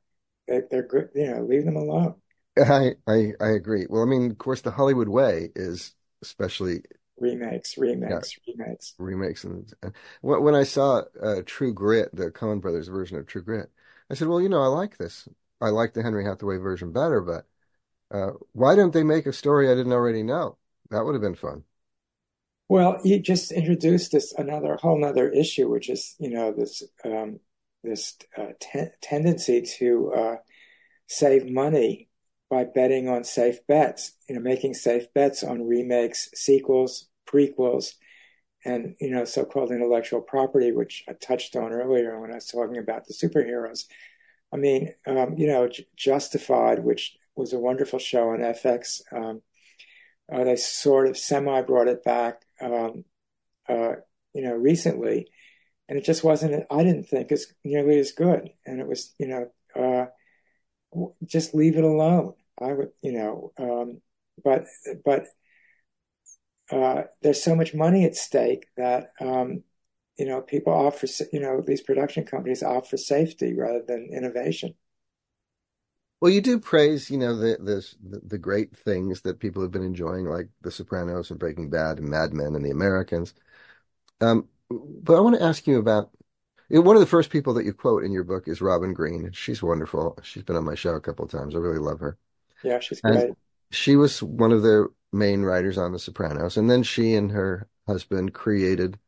They, 0.49 0.63
they're 0.71 0.87
good. 0.87 1.11
You 1.15 1.31
know, 1.35 1.43
leave 1.43 1.65
them 1.65 1.77
alone. 1.77 2.17
I, 2.59 2.93
I 3.07 3.33
I 3.41 3.49
agree. 3.51 3.87
Well, 3.89 4.03
I 4.03 4.07
mean, 4.07 4.31
of 4.31 4.39
course, 4.39 4.61
the 4.61 4.71
Hollywood 4.73 5.09
way 5.09 5.51
is 5.55 5.95
especially 6.23 6.83
remakes, 7.19 7.77
remakes, 7.79 8.37
yeah, 8.47 8.55
remakes, 8.59 8.95
remakes. 8.99 9.45
And, 9.45 9.73
and 9.83 9.95
when 10.23 10.55
I 10.55 10.65
saw 10.65 11.03
uh, 11.23 11.43
True 11.47 11.75
Grit, 11.75 12.11
the 12.15 12.31
Coen 12.31 12.61
Brothers 12.61 12.89
version 12.89 13.19
of 13.19 13.27
True 13.27 13.43
Grit, 13.43 13.71
I 14.11 14.15
said, 14.15 14.29
"Well, 14.29 14.41
you 14.41 14.49
know, 14.49 14.63
I 14.63 14.69
like 14.69 14.99
this. 14.99 15.29
I 15.61 15.71
like 15.71 15.95
the 15.95 16.03
Henry 16.03 16.25
Hathaway 16.25 16.59
version 16.59 16.93
better, 16.93 17.21
but 17.21 17.47
uh, 18.13 18.33
why 18.53 18.77
don't 18.77 18.93
they 18.95 19.05
make 19.05 19.27
a 19.27 19.35
story 19.35 19.71
I 19.71 19.75
didn't 19.77 19.93
already 19.93 20.25
know? 20.25 20.59
That 20.91 21.05
would 21.05 21.15
have 21.15 21.23
been 21.23 21.37
fun." 21.37 21.65
Well, 22.71 23.01
you 23.03 23.19
just 23.19 23.51
introduced 23.51 24.13
this 24.13 24.33
another 24.33 24.77
whole 24.77 25.05
other 25.05 25.29
issue, 25.29 25.69
which 25.69 25.91
is 25.91 26.15
you 26.21 26.31
know 26.31 26.53
this 26.53 26.85
um, 27.05 27.41
this 27.83 28.17
uh, 28.39 28.53
te- 28.61 28.93
tendency 29.03 29.63
to 29.79 30.13
uh, 30.13 30.37
save 31.09 31.51
money 31.51 32.11
by 32.49 32.63
betting 32.63 33.09
on 33.09 33.25
safe 33.25 33.67
bets, 33.67 34.13
you 34.29 34.37
know, 34.37 34.41
making 34.41 34.75
safe 34.75 35.13
bets 35.13 35.43
on 35.43 35.67
remakes, 35.67 36.31
sequels, 36.33 37.09
prequels, 37.27 37.95
and 38.65 38.95
you 39.01 39.11
know, 39.11 39.25
so-called 39.25 39.73
intellectual 39.73 40.21
property, 40.21 40.71
which 40.71 41.03
I 41.09 41.15
touched 41.15 41.57
on 41.57 41.73
earlier 41.73 42.21
when 42.21 42.31
I 42.31 42.37
was 42.37 42.47
talking 42.47 42.79
about 42.79 43.05
the 43.05 43.15
superheroes. 43.15 43.87
I 44.55 44.59
mean, 44.59 44.95
um, 45.09 45.35
you 45.37 45.49
know, 45.49 45.67
J- 45.67 45.89
Justified, 45.97 46.85
which 46.85 47.17
was 47.35 47.53
a 47.53 47.59
wonderful 47.59 47.99
show 47.99 48.29
on 48.29 48.45
FX. 48.45 49.03
Um, 49.13 49.43
uh, 50.33 50.45
they 50.45 50.55
sort 50.55 51.09
of 51.09 51.19
semi 51.19 51.63
brought 51.63 51.89
it 51.89 52.05
back, 52.05 52.43
um, 52.61 53.05
uh, 53.69 53.95
you 54.35 54.43
know, 54.43 54.55
recently, 54.55 55.29
and 55.89 55.99
it 55.99 56.05
just 56.05 56.25
wasn't. 56.25 56.65
I 56.71 56.85
didn't 56.85 57.09
think 57.09 57.33
as 57.33 57.47
nearly 57.65 57.99
as 57.99 58.13
good, 58.13 58.51
and 58.67 58.81
it 58.81 58.87
was, 58.87 59.15
you 59.19 59.29
know, 59.29 59.51
uh, 59.77 60.07
just 61.25 61.55
leave 61.55 61.77
it 61.77 61.85
alone. 61.85 62.35
I 62.61 62.73
would, 62.73 62.91
you 63.03 63.13
know, 63.13 63.53
um, 63.59 64.01
but 64.43 64.67
but 65.05 65.27
uh, 66.71 67.03
there's 67.23 67.43
so 67.43 67.55
much 67.55 67.75
money 67.75 68.05
at 68.05 68.17
stake 68.17 68.67
that 68.77 69.13
um, 69.21 69.63
you 70.19 70.27
know 70.27 70.41
people 70.41 70.73
offer 70.73 71.07
you 71.33 71.41
know 71.41 71.63
these 71.67 71.83
production 71.83 72.25
companies 72.25 72.63
offer 72.63 72.97
safety 72.97 73.55
rather 73.55 73.83
than 73.87 74.11
innovation. 74.13 74.75
Well, 76.21 76.31
you 76.31 76.41
do 76.41 76.59
praise, 76.61 77.11
you 77.11 77.17
know, 77.17 77.35
the, 77.37 77.57
the 77.61 78.21
the 78.27 78.39
great 78.39 78.77
things 78.77 79.23
that 79.23 79.39
people 79.41 79.63
have 79.63 79.71
been 79.71 79.83
enjoying, 79.83 80.27
like 80.27 80.49
The 80.61 80.71
Sopranos 80.71 81.31
and 81.31 81.41
Breaking 81.41 81.71
Bad 81.71 81.99
and 81.99 82.09
Mad 82.09 82.35
Men 82.35 82.55
and 82.55 82.65
The 82.65 82.71
Americans. 82.71 83.35
Um, 84.21 84.49
but 84.71 85.17
I 85.17 85.21
want 85.21 85.37
to 85.37 85.45
ask 85.45 85.67
you 85.67 85.79
about 85.79 86.11
you 86.69 86.77
know, 86.77 86.83
one 86.83 86.97
of 86.97 87.01
the 87.01 87.07
first 87.07 87.31
people 87.31 87.55
that 87.55 87.65
you 87.67 87.75
quote 87.75 88.05
in 88.05 88.13
your 88.13 88.25
book 88.25 88.49
is 88.49 88.63
Robin 88.63 88.95
Green. 88.95 89.33
She's 89.33 89.63
wonderful. 89.63 90.19
She's 90.23 90.43
been 90.45 90.57
on 90.57 90.65
my 90.65 90.75
show 90.77 90.95
a 90.95 91.01
couple 91.01 91.25
of 91.25 91.31
times. 91.31 91.55
I 91.55 91.59
really 91.59 91.79
love 91.81 92.01
her. 92.01 92.19
Yeah, 92.63 92.81
she's 92.81 93.01
great. 93.01 93.17
And 93.27 93.37
she 93.71 93.97
was 93.97 94.23
one 94.23 94.53
of 94.53 94.63
the 94.63 94.89
main 95.13 95.43
writers 95.43 95.79
on 95.79 95.93
The 95.93 95.99
Sopranos, 95.99 96.57
and 96.57 96.71
then 96.71 96.83
she 96.83 97.15
and 97.15 97.33
her 97.33 97.69
husband 97.87 98.35
created 98.35 98.99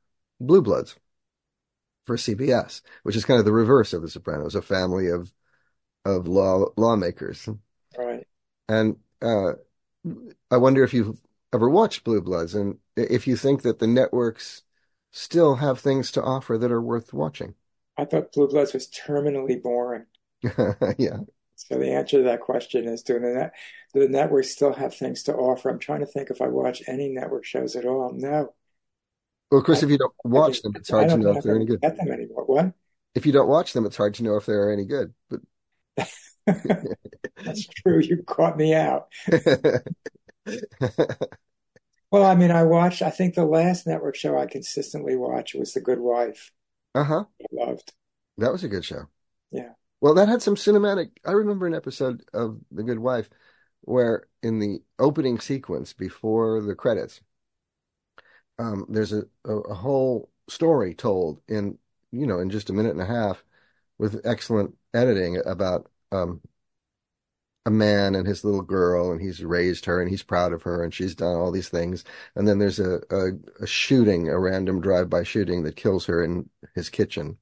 Blue 0.40 0.62
Bloods 0.62 0.96
for 2.04 2.16
CBS, 2.16 2.82
which 3.02 3.16
is 3.16 3.24
kind 3.24 3.38
of 3.38 3.44
the 3.44 3.52
reverse 3.52 3.92
of 3.92 4.02
The 4.02 4.08
Sopranos, 4.08 4.54
a 4.54 4.62
family 4.62 5.08
of 5.08 5.32
of 6.04 6.28
law 6.28 6.66
lawmakers. 6.76 7.48
Right. 7.96 8.26
And 8.68 8.96
uh, 9.20 9.52
I 10.50 10.56
wonder 10.56 10.82
if 10.82 10.94
you've 10.94 11.20
ever 11.52 11.68
watched 11.68 12.04
Blue 12.04 12.20
Bloods, 12.20 12.54
and 12.54 12.78
if 12.96 13.26
you 13.26 13.36
think 13.36 13.62
that 13.62 13.78
the 13.78 13.86
networks 13.86 14.62
still 15.10 15.56
have 15.56 15.78
things 15.78 16.10
to 16.12 16.22
offer 16.22 16.56
that 16.58 16.72
are 16.72 16.80
worth 16.80 17.12
watching. 17.12 17.54
I 17.96 18.06
thought 18.06 18.32
Blue 18.32 18.48
Bloods 18.48 18.72
was 18.72 18.88
terminally 18.88 19.62
boring. 19.62 20.06
yeah. 20.42 21.18
So 21.54 21.78
the 21.78 21.92
answer 21.92 22.18
to 22.18 22.24
that 22.24 22.40
question 22.40 22.88
is 22.88 23.02
do 23.02 23.20
the, 23.20 23.28
net, 23.28 23.52
do 23.94 24.00
the 24.00 24.08
networks 24.08 24.50
still 24.50 24.72
have 24.72 24.94
things 24.94 25.22
to 25.24 25.34
offer? 25.34 25.68
I'm 25.68 25.78
trying 25.78 26.00
to 26.00 26.06
think 26.06 26.30
if 26.30 26.40
I 26.40 26.48
watch 26.48 26.82
any 26.88 27.10
network 27.10 27.44
shows 27.44 27.76
at 27.76 27.84
all. 27.84 28.10
No. 28.14 28.54
Well, 29.50 29.62
Chris, 29.62 29.82
I, 29.82 29.86
if 29.86 29.90
you 29.90 29.98
don't 29.98 30.14
watch 30.24 30.62
them, 30.62 30.72
it's 30.74 30.90
hard 30.90 31.10
to 31.10 31.18
know 31.18 31.36
if 31.36 31.44
they're 31.44 31.54
any 31.54 31.66
good. 31.66 31.82
Them 31.82 32.10
anymore. 32.10 32.44
What? 32.46 32.72
if 33.14 33.26
you 33.26 33.32
don't 33.32 33.48
watch 33.48 33.72
them, 33.72 33.84
it's 33.84 33.96
hard 33.96 34.14
to 34.14 34.22
know 34.22 34.36
if 34.36 34.46
they're 34.46 34.72
any 34.72 34.84
good. 34.84 35.12
But 35.28 35.40
That's 37.44 37.66
true. 37.66 38.00
You 38.00 38.22
caught 38.24 38.56
me 38.56 38.74
out. 38.74 39.08
Well, 42.10 42.24
I 42.24 42.34
mean, 42.34 42.50
I 42.50 42.62
watched, 42.64 43.02
I 43.02 43.10
think 43.10 43.34
the 43.34 43.44
last 43.44 43.86
network 43.86 44.16
show 44.16 44.38
I 44.38 44.46
consistently 44.46 45.16
watched 45.16 45.54
was 45.54 45.72
The 45.72 45.80
Good 45.80 45.98
Wife. 45.98 46.52
uh-huh. 46.94 47.24
I 47.40 47.46
loved. 47.52 47.92
That 48.38 48.52
was 48.52 48.64
a 48.64 48.68
good 48.68 48.84
show. 48.84 49.08
Yeah. 49.50 49.72
Well, 50.00 50.14
that 50.14 50.28
had 50.28 50.42
some 50.42 50.56
cinematic. 50.56 51.12
I 51.24 51.32
remember 51.32 51.66
an 51.66 51.74
episode 51.74 52.22
of 52.32 52.60
The 52.70 52.82
Good 52.82 52.98
Wife 52.98 53.30
where 53.82 54.28
in 54.42 54.58
the 54.58 54.82
opening 54.98 55.40
sequence 55.40 55.92
before 55.92 56.60
the 56.60 56.74
credits, 56.74 57.20
um, 58.58 58.86
there's 58.88 59.12
a, 59.12 59.24
a, 59.44 59.52
a 59.52 59.74
whole 59.74 60.30
story 60.48 60.94
told 60.94 61.40
in, 61.48 61.78
you 62.10 62.26
know, 62.26 62.38
in 62.38 62.50
just 62.50 62.70
a 62.70 62.72
minute 62.72 62.92
and 62.92 63.00
a 63.00 63.06
half 63.06 63.44
with 64.02 64.20
excellent 64.24 64.76
editing 64.92 65.40
about 65.46 65.88
um, 66.10 66.40
a 67.64 67.70
man 67.70 68.16
and 68.16 68.26
his 68.26 68.44
little 68.44 68.60
girl, 68.60 69.12
and 69.12 69.20
he's 69.20 69.44
raised 69.44 69.84
her 69.84 70.00
and 70.00 70.10
he's 70.10 70.24
proud 70.24 70.52
of 70.52 70.64
her 70.64 70.82
and 70.82 70.92
she's 70.92 71.14
done 71.14 71.36
all 71.36 71.52
these 71.52 71.68
things. 71.68 72.02
And 72.34 72.48
then 72.48 72.58
there's 72.58 72.80
a, 72.80 73.00
a, 73.10 73.28
a 73.60 73.66
shooting, 73.68 74.28
a 74.28 74.36
random 74.40 74.80
drive-by 74.80 75.22
shooting 75.22 75.62
that 75.62 75.76
kills 75.76 76.06
her 76.06 76.20
in 76.20 76.50
his 76.74 76.90
kitchen. 76.90 77.38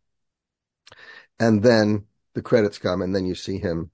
And 1.39 1.63
then 1.63 2.05
the 2.35 2.43
credits 2.43 2.77
come, 2.77 3.01
and 3.01 3.17
then 3.17 3.25
you 3.25 3.35
see 3.35 3.57
him 3.57 3.91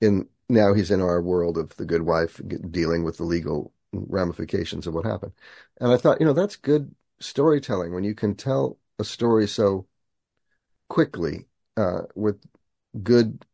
in 0.00 0.28
now 0.48 0.72
he's 0.72 0.90
in 0.90 1.02
our 1.02 1.20
world 1.20 1.58
of 1.58 1.76
the 1.76 1.84
good 1.84 2.00
wife 2.00 2.40
dealing 2.70 3.04
with 3.04 3.18
the 3.18 3.24
legal 3.24 3.70
ramifications 3.92 4.86
of 4.86 4.94
what 4.94 5.04
happened. 5.04 5.32
And 5.78 5.92
I 5.92 5.98
thought, 5.98 6.20
you 6.20 6.26
know, 6.26 6.32
that's 6.32 6.56
good 6.56 6.94
storytelling 7.20 7.92
when 7.92 8.04
you 8.04 8.14
can 8.14 8.34
tell 8.34 8.78
a 8.98 9.04
story 9.04 9.46
so 9.46 9.86
quickly 10.88 11.48
uh, 11.78 12.02
with 12.14 12.42
good 13.02 13.44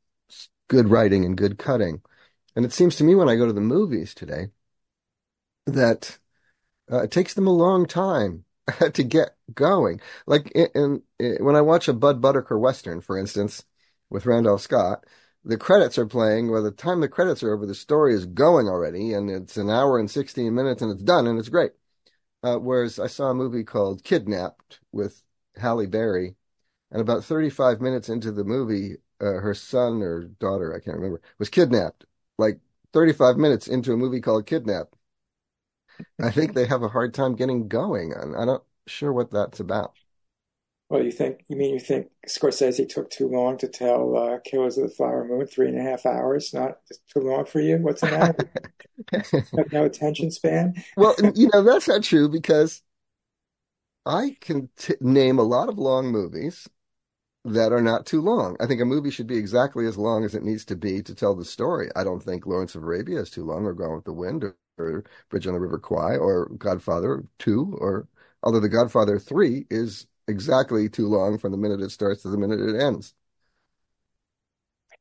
good 0.69 0.89
writing 0.89 1.25
and 1.25 1.37
good 1.37 1.59
cutting. 1.59 2.01
And 2.57 2.65
it 2.65 2.73
seems 2.73 2.97
to 2.97 3.05
me 3.05 3.15
when 3.15 3.29
I 3.29 3.37
go 3.37 3.47
to 3.47 3.53
the 3.53 3.61
movies 3.61 4.15
today 4.15 4.49
that 5.67 6.19
uh, 6.91 7.03
it 7.03 7.11
takes 7.11 7.35
them 7.35 7.47
a 7.47 7.53
long 7.53 7.87
time 7.87 8.45
to 8.93 9.03
get 9.03 9.37
going. 9.53 10.01
Like 10.27 10.51
in, 10.53 10.69
in, 10.75 11.03
in, 11.19 11.45
when 11.45 11.57
I 11.57 11.61
watch 11.61 11.89
a 11.89 11.93
Budd 11.93 12.21
Boetticher 12.21 12.59
Western, 12.59 13.01
for 13.01 13.19
instance, 13.19 13.65
with 14.11 14.27
Randolph 14.27 14.63
Scott, 14.63 15.05
the 15.45 15.59
credits 15.59 15.99
are 15.99 16.07
playing. 16.07 16.51
By 16.51 16.61
the 16.61 16.71
time 16.71 17.01
the 17.01 17.09
credits 17.09 17.43
are 17.43 17.53
over, 17.53 17.67
the 17.67 17.75
story 17.75 18.15
is 18.15 18.27
going 18.27 18.69
already, 18.69 19.13
and 19.13 19.31
it's 19.31 19.57
an 19.57 19.69
hour 19.69 19.99
and 19.99 20.11
16 20.11 20.55
minutes, 20.55 20.81
and 20.81 20.91
it's 20.91 21.03
done, 21.03 21.27
and 21.27 21.39
it's 21.39 21.49
great. 21.51 21.73
Uh, 22.43 22.57
whereas 22.57 22.99
I 22.99 23.07
saw 23.07 23.31
a 23.31 23.35
movie 23.35 23.65
called 23.65 24.05
Kidnapped 24.05 24.81
with 24.93 25.23
Halle 25.57 25.87
Berry, 25.87 26.37
and 26.95 27.01
about 27.01 27.25
35 27.25 27.81
minutes 27.81 28.09
into 28.09 28.31
the 28.31 28.45
movie, 28.45 28.95
uh, 29.21 29.41
her 29.41 29.53
son 29.53 30.01
or 30.01 30.27
daughter, 30.39 30.73
I 30.73 30.79
can't 30.79 30.97
remember, 30.97 31.21
was 31.41 31.51
kidnapped. 31.51 32.07
Like 32.39 32.61
35 32.93 33.37
minutes 33.37 33.67
into 33.67 33.93
a 33.93 33.97
movie 33.97 34.21
called 34.21 34.47
Kidnapped. 34.47 34.95
I 36.23 36.31
think 36.31 36.55
they 36.55 36.67
have 36.67 36.85
a 36.85 36.89
hard 36.89 37.13
time 37.13 37.35
getting 37.35 37.67
going. 37.67 38.13
and 38.13 38.37
I'm 38.37 38.47
not 38.47 38.65
sure 38.87 39.13
what 39.13 39.33
that's 39.33 39.59
about. 39.59 39.93
Well, 40.89 41.03
you 41.03 41.11
think, 41.11 41.45
you 41.49 41.57
mean 41.57 41.75
you 41.75 41.81
think 41.81 42.11
Scorsese 42.29 42.89
took 42.89 43.11
too 43.11 43.27
long 43.27 43.59
to 43.59 43.67
tell 43.67 44.17
uh, 44.17 44.39
Killers 44.45 44.79
of 44.79 44.89
the 44.89 44.95
Flower 44.95 45.25
Moon, 45.25 45.47
three 45.47 45.69
and 45.69 45.79
a 45.79 45.83
half 45.83 46.07
hours? 46.07 46.55
Not 46.55 46.79
too 47.13 47.21
long 47.21 47.45
for 47.45 47.61
you? 47.61 47.79
What's 47.79 48.03
the 48.03 48.11
matter? 48.11 48.51
have 49.57 49.73
no 49.73 49.85
attention 49.85 50.31
span? 50.31 50.75
well, 50.97 51.17
you 51.35 51.51
know, 51.53 51.63
that's 51.65 51.89
not 51.89 52.05
true 52.05 52.29
because 52.29 52.83
I 54.07 54.37
can 54.41 54.69
t- 54.77 54.95
name 55.01 55.41
a 55.41 55.43
lot 55.43 55.69
of 55.69 55.79
long 55.79 56.13
movies 56.13 56.69
that 57.45 57.73
are 57.73 57.83
not 57.83 58.07
too 58.07 58.21
long. 58.21 58.57
I 58.61 58.67
think 58.67 58.81
a 58.81 58.85
movie 58.87 59.11
should 59.11 59.27
be 59.27 59.37
exactly 59.37 59.87
as 59.87 59.99
long 59.99 60.25
as 60.25 60.35
it 60.35 60.43
needs 60.43 60.65
to 60.67 60.77
be 60.77 61.03
to 61.03 61.15
tell 61.15 61.35
the 61.35 61.45
story. 61.45 61.91
I 61.97 62.05
don't 62.05 62.23
think 62.23 62.47
Lawrence 62.47 62.75
of 62.75 62.83
Arabia 62.83 63.21
is 63.21 63.31
too 63.31 63.45
long, 63.45 63.65
or 63.65 63.75
Gone 63.75 63.95
with 63.95 64.05
the 64.05 64.13
Wind, 64.13 64.45
or, 64.45 64.57
or 64.79 65.05
Bridge 65.29 65.47
on 65.47 65.55
the 65.55 65.61
River 65.61 65.79
Kwai, 65.79 66.17
or 66.17 66.49
Godfather 66.59 67.25
2, 67.39 67.77
or 67.81 68.09
although 68.43 68.61
The 68.61 68.69
Godfather 68.69 69.19
3 69.19 69.67
is 69.71 70.07
exactly 70.27 70.89
too 70.89 71.07
long 71.07 71.39
from 71.39 71.53
the 71.53 71.59
minute 71.59 71.81
it 71.83 71.91
starts 71.91 72.23
to 72.23 72.29
the 72.31 72.39
minute 72.39 72.61
it 72.61 72.81
ends. 72.81 73.15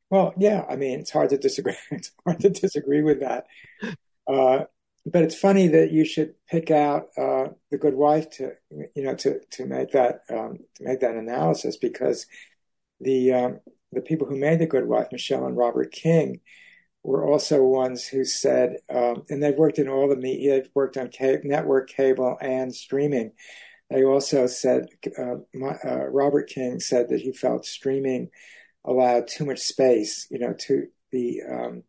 Well, 0.09 0.33
yeah, 0.37 0.65
I 0.69 0.75
mean, 0.75 0.99
it's 0.99 1.11
hard 1.11 1.29
to 1.29 1.37
disagree. 1.37 1.75
It's 1.91 2.11
hard 2.25 2.39
to 2.41 2.49
disagree 2.49 3.01
with 3.01 3.21
that. 3.21 3.45
Uh, 4.27 4.65
but 5.05 5.23
it's 5.23 5.35
funny 5.35 5.67
that 5.67 5.91
you 5.91 6.05
should 6.05 6.33
pick 6.49 6.71
out 6.71 7.09
uh, 7.17 7.49
the 7.71 7.77
Good 7.77 7.95
Wife 7.95 8.29
to, 8.31 8.53
you 8.95 9.03
know, 9.03 9.15
to 9.15 9.39
to 9.51 9.65
make 9.65 9.91
that 9.91 10.21
um, 10.29 10.59
to 10.75 10.83
make 10.83 11.01
that 11.01 11.15
analysis 11.15 11.77
because 11.77 12.25
the 13.01 13.33
um, 13.33 13.59
the 13.91 14.01
people 14.01 14.27
who 14.27 14.37
made 14.37 14.59
the 14.59 14.65
Good 14.65 14.87
Wife, 14.87 15.07
Michelle 15.11 15.45
and 15.45 15.57
Robert 15.57 15.91
King, 15.91 16.39
were 17.03 17.27
also 17.27 17.63
ones 17.63 18.07
who 18.07 18.23
said, 18.23 18.77
um, 18.89 19.23
and 19.29 19.43
they've 19.43 19.57
worked 19.57 19.77
in 19.77 19.89
all 19.89 20.07
the 20.07 20.15
media, 20.15 20.61
they've 20.61 20.71
worked 20.73 20.97
on 20.97 21.11
network 21.43 21.89
cable 21.89 22.37
and 22.41 22.73
streaming. 22.73 23.33
They 23.89 24.03
also 24.03 24.47
said, 24.47 24.87
uh, 25.19 25.35
my, 25.53 25.75
uh, 25.85 26.05
Robert 26.05 26.49
King 26.49 26.79
said 26.79 27.09
that 27.09 27.21
he 27.21 27.33
felt 27.33 27.65
streaming 27.65 28.29
allowed 28.85 29.27
too 29.27 29.45
much 29.45 29.59
space, 29.59 30.27
you 30.31 30.39
know, 30.39 30.53
to 30.59 30.87
the 31.11 31.41
um, 31.49 31.83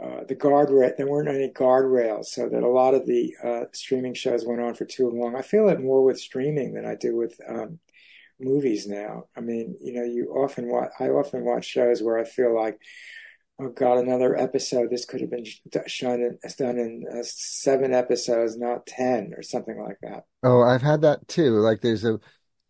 uh, 0.00 0.24
the 0.26 0.36
guardrail. 0.36 0.96
There 0.96 1.06
weren't 1.06 1.28
any 1.28 1.48
guardrails, 1.48 2.26
so 2.26 2.48
that 2.48 2.62
a 2.62 2.68
lot 2.68 2.94
of 2.94 3.06
the 3.06 3.34
uh, 3.42 3.64
streaming 3.72 4.14
shows 4.14 4.44
went 4.46 4.60
on 4.60 4.74
for 4.74 4.84
too 4.84 5.10
long. 5.10 5.36
I 5.36 5.42
feel 5.42 5.68
it 5.68 5.80
more 5.80 6.04
with 6.04 6.18
streaming 6.18 6.74
than 6.74 6.86
I 6.86 6.94
do 6.94 7.16
with 7.16 7.38
um, 7.48 7.78
movies 8.40 8.86
now. 8.86 9.24
I 9.36 9.40
mean, 9.40 9.76
you 9.80 9.92
know, 9.92 10.04
you 10.04 10.32
often 10.34 10.68
watch. 10.68 10.90
I 10.98 11.08
often 11.08 11.44
watch 11.44 11.64
shows 11.64 12.02
where 12.02 12.18
I 12.18 12.24
feel 12.24 12.54
like, 12.54 12.78
oh 13.60 13.68
God, 13.68 13.98
another 13.98 14.38
episode. 14.38 14.90
This 14.90 15.04
could 15.04 15.20
have 15.20 15.30
been 15.30 15.46
done 15.70 16.78
in 16.78 17.04
uh, 17.10 17.22
seven 17.22 17.92
episodes, 17.92 18.56
not 18.56 18.86
ten, 18.86 19.32
or 19.36 19.42
something 19.42 19.78
like 19.80 19.98
that. 20.02 20.24
Oh, 20.42 20.62
I've 20.62 20.82
had 20.82 21.02
that 21.02 21.28
too. 21.28 21.58
Like 21.58 21.80
there's 21.80 22.04
a, 22.04 22.18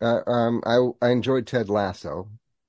uh, 0.01 0.21
um, 0.27 0.63
I 0.67 1.07
I 1.07 1.11
enjoyed 1.11 1.47
Ted 1.47 1.71
Lasso, 1.71 2.29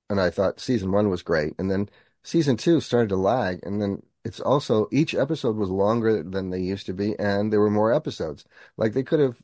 and 0.09 0.21
I 0.21 0.29
thought 0.29 0.59
season 0.59 0.91
one 0.91 1.09
was 1.09 1.23
great, 1.23 1.53
and 1.57 1.69
then 1.69 1.89
season 2.23 2.55
two 2.55 2.79
started 2.79 3.09
to 3.09 3.17
lag, 3.17 3.59
and 3.63 3.81
then 3.81 4.03
it's 4.25 4.39
also 4.39 4.87
each 4.91 5.13
episode 5.13 5.55
was 5.55 5.69
longer 5.69 6.23
than 6.23 6.49
they 6.49 6.59
used 6.59 6.85
to 6.85 6.93
be, 6.93 7.17
and 7.19 7.51
there 7.51 7.59
were 7.59 7.69
more 7.69 7.93
episodes. 7.93 8.45
Like 8.77 8.93
they 8.93 9.03
could 9.03 9.19
have 9.19 9.41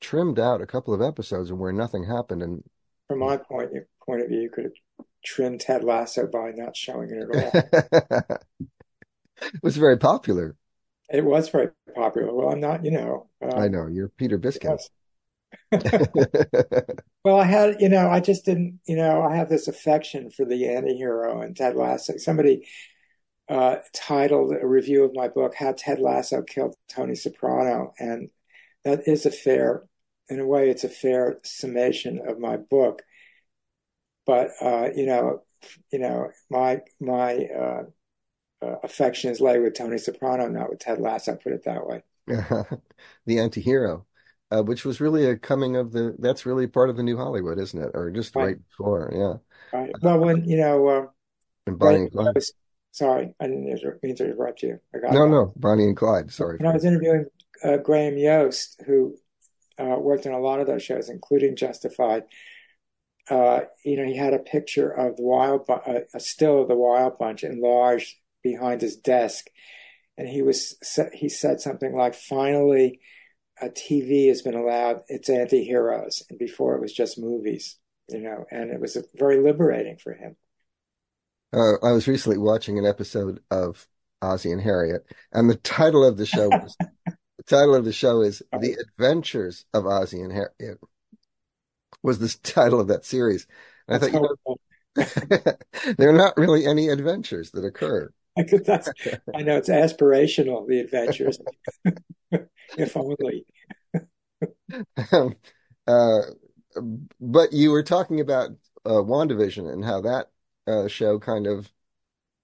trimmed 0.00 0.38
out 0.38 0.60
a 0.60 0.66
couple 0.66 0.94
of 0.94 1.02
episodes 1.02 1.50
and 1.50 1.58
where 1.58 1.72
nothing 1.72 2.04
happened. 2.04 2.42
And 2.42 2.62
from 3.08 3.20
my 3.20 3.36
point 3.36 3.70
point 4.04 4.22
of 4.22 4.28
view, 4.28 4.40
you 4.40 4.50
could 4.50 4.64
have 4.64 5.06
trimmed 5.24 5.60
Ted 5.60 5.84
Lasso 5.84 6.26
by 6.26 6.52
not 6.54 6.76
showing 6.76 7.10
it 7.10 7.36
at 7.36 8.30
all. 8.30 8.38
it 9.42 9.62
was 9.62 9.76
very 9.76 9.98
popular. 9.98 10.56
It 11.12 11.24
was 11.24 11.48
very 11.48 11.70
popular. 11.94 12.32
Well, 12.32 12.50
I'm 12.50 12.60
not, 12.60 12.84
you 12.84 12.92
know. 12.92 13.28
Um, 13.42 13.58
I 13.58 13.68
know 13.68 13.86
you're 13.86 14.08
Peter 14.08 14.38
Biskind. 14.38 14.78
well, 17.24 17.36
I 17.36 17.44
had, 17.44 17.80
you 17.80 17.88
know, 17.88 18.08
I 18.08 18.20
just 18.20 18.44
didn't, 18.44 18.78
you 18.86 18.96
know, 18.96 19.22
I 19.22 19.36
have 19.36 19.48
this 19.48 19.66
affection 19.66 20.30
for 20.30 20.44
the 20.44 20.68
anti-hero 20.68 21.40
and 21.40 21.56
Ted 21.56 21.74
Lasso. 21.74 22.16
Somebody 22.18 22.68
uh, 23.50 23.78
titled 23.92 24.52
a 24.52 24.66
review 24.66 25.02
of 25.02 25.12
my 25.12 25.26
book, 25.26 25.54
How 25.56 25.74
Ted 25.76 25.98
Lasso 25.98 26.40
Killed 26.42 26.76
Tony 26.88 27.16
Soprano. 27.16 27.92
And 27.98 28.30
that 28.84 29.08
is 29.08 29.26
a 29.26 29.30
fair, 29.32 29.82
in 30.28 30.38
a 30.38 30.46
way, 30.46 30.70
it's 30.70 30.84
a 30.84 30.88
fair 30.88 31.40
summation 31.42 32.20
of 32.26 32.38
my 32.38 32.56
book. 32.56 33.02
But, 34.24 34.50
uh, 34.62 34.90
you 34.94 35.04
know, 35.04 35.42
you 35.92 35.98
know, 35.98 36.30
my, 36.48 36.82
my, 37.00 37.34
uh, 37.46 37.82
uh, 38.62 38.76
affections 38.84 39.40
lay 39.40 39.58
with 39.58 39.74
Tony 39.74 39.98
Soprano, 39.98 40.46
not 40.46 40.70
with 40.70 40.78
Ted 40.78 41.00
Lasso, 41.00 41.34
put 41.34 41.52
it 41.52 41.64
that 41.64 41.86
way. 41.86 42.02
the 43.26 43.40
anti-hero. 43.40 44.06
Uh, 44.52 44.62
which 44.62 44.84
was 44.84 45.00
really 45.00 45.26
a 45.26 45.36
coming 45.36 45.76
of 45.76 45.92
the 45.92 46.16
that's 46.18 46.44
really 46.44 46.66
part 46.66 46.90
of 46.90 46.96
the 46.96 47.04
new 47.04 47.16
Hollywood, 47.16 47.56
isn't 47.56 47.80
it? 47.80 47.92
Or 47.94 48.10
just 48.10 48.34
right, 48.34 48.46
right 48.46 48.68
before, 48.68 49.12
yeah. 49.14 49.78
Right. 49.78 49.92
Well, 50.02 50.18
when 50.18 50.44
you 50.44 50.56
know, 50.56 50.88
uh, 50.88 51.06
and 51.68 51.78
Clyde. 51.78 52.42
Sorry, 52.92 53.34
I 53.40 53.46
didn't 53.46 53.64
mean 54.02 54.16
to 54.16 54.24
interrupt 54.24 54.62
you. 54.62 54.80
no, 54.92 55.00
that. 55.00 55.28
no, 55.28 55.52
Bonnie 55.56 55.84
and 55.84 55.96
Clyde. 55.96 56.32
Sorry. 56.32 56.56
When 56.58 56.68
I 56.68 56.74
was 56.74 56.84
interviewing 56.84 57.26
uh, 57.62 57.76
Graham 57.76 58.18
Yost, 58.18 58.82
who 58.86 59.16
uh, 59.78 59.96
worked 59.98 60.26
on 60.26 60.32
a 60.32 60.40
lot 60.40 60.60
of 60.60 60.66
those 60.66 60.82
shows, 60.82 61.08
including 61.08 61.56
Justified, 61.56 62.24
uh, 63.30 63.60
you 63.84 63.96
know, 63.96 64.04
he 64.04 64.16
had 64.16 64.34
a 64.34 64.40
picture 64.40 64.90
of 64.90 65.16
the 65.16 65.22
Wild, 65.22 65.64
uh, 65.68 66.00
a 66.12 66.20
still 66.20 66.62
of 66.62 66.68
the 66.68 66.74
Wild 66.74 67.16
Bunch 67.18 67.44
enlarged 67.44 68.16
behind 68.42 68.80
his 68.80 68.96
desk, 68.96 69.46
and 70.18 70.28
he 70.28 70.42
was 70.42 70.76
he 71.12 71.28
said 71.28 71.60
something 71.60 71.94
like, 71.94 72.14
"Finally, 72.14 73.00
a 73.60 73.68
TV 73.68 74.28
has 74.28 74.42
been 74.42 74.54
allowed 74.54 75.02
its 75.08 75.30
anti-heroes, 75.30 76.24
and 76.28 76.38
before 76.38 76.74
it 76.74 76.80
was 76.80 76.92
just 76.92 77.20
movies." 77.20 77.78
You 78.08 78.20
know, 78.20 78.44
and 78.50 78.70
it 78.70 78.80
was 78.80 78.96
very 79.14 79.38
liberating 79.38 79.96
for 79.96 80.12
him. 80.12 80.34
Uh, 81.52 81.74
I 81.82 81.92
was 81.92 82.06
recently 82.06 82.38
watching 82.38 82.78
an 82.78 82.86
episode 82.86 83.40
of 83.50 83.88
Ozzie 84.22 84.52
and 84.52 84.60
Harriet, 84.60 85.04
and 85.32 85.50
the 85.50 85.56
title 85.56 86.04
of 86.04 86.16
the 86.16 86.26
show 86.26 86.48
was 86.48 86.76
the 87.06 87.44
title 87.46 87.74
of 87.74 87.84
the 87.84 87.92
show 87.92 88.20
is 88.20 88.42
"The 88.52 88.74
Adventures 88.74 89.64
of 89.74 89.86
Ozzie 89.86 90.20
and 90.20 90.32
Harriet." 90.32 90.78
Was 92.02 92.18
the 92.18 92.34
title 92.42 92.80
of 92.80 92.88
that 92.88 93.04
series? 93.04 93.46
I 93.88 93.98
That's 93.98 94.12
thought 94.12 94.22
you 94.22 94.56
know, 94.96 95.56
there 95.98 96.10
are 96.10 96.16
not 96.16 96.36
really 96.36 96.66
any 96.66 96.88
adventures 96.88 97.50
that 97.52 97.64
occur. 97.64 98.10
Because 98.36 98.62
that's, 98.62 98.88
I 99.34 99.42
know 99.42 99.56
it's 99.56 99.68
aspirational, 99.68 100.66
the 100.66 100.80
adventures, 100.80 101.38
if 102.78 102.96
only. 102.96 103.44
Um, 105.12 105.36
uh, 105.86 106.20
but 107.20 107.52
you 107.52 107.70
were 107.70 107.82
talking 107.82 108.20
about 108.20 108.50
uh, 108.84 109.02
WandaVision 109.02 109.70
and 109.70 109.84
how 109.84 110.00
that 110.02 110.30
uh, 110.70 110.88
show 110.88 111.18
kind 111.18 111.46
of 111.48 111.72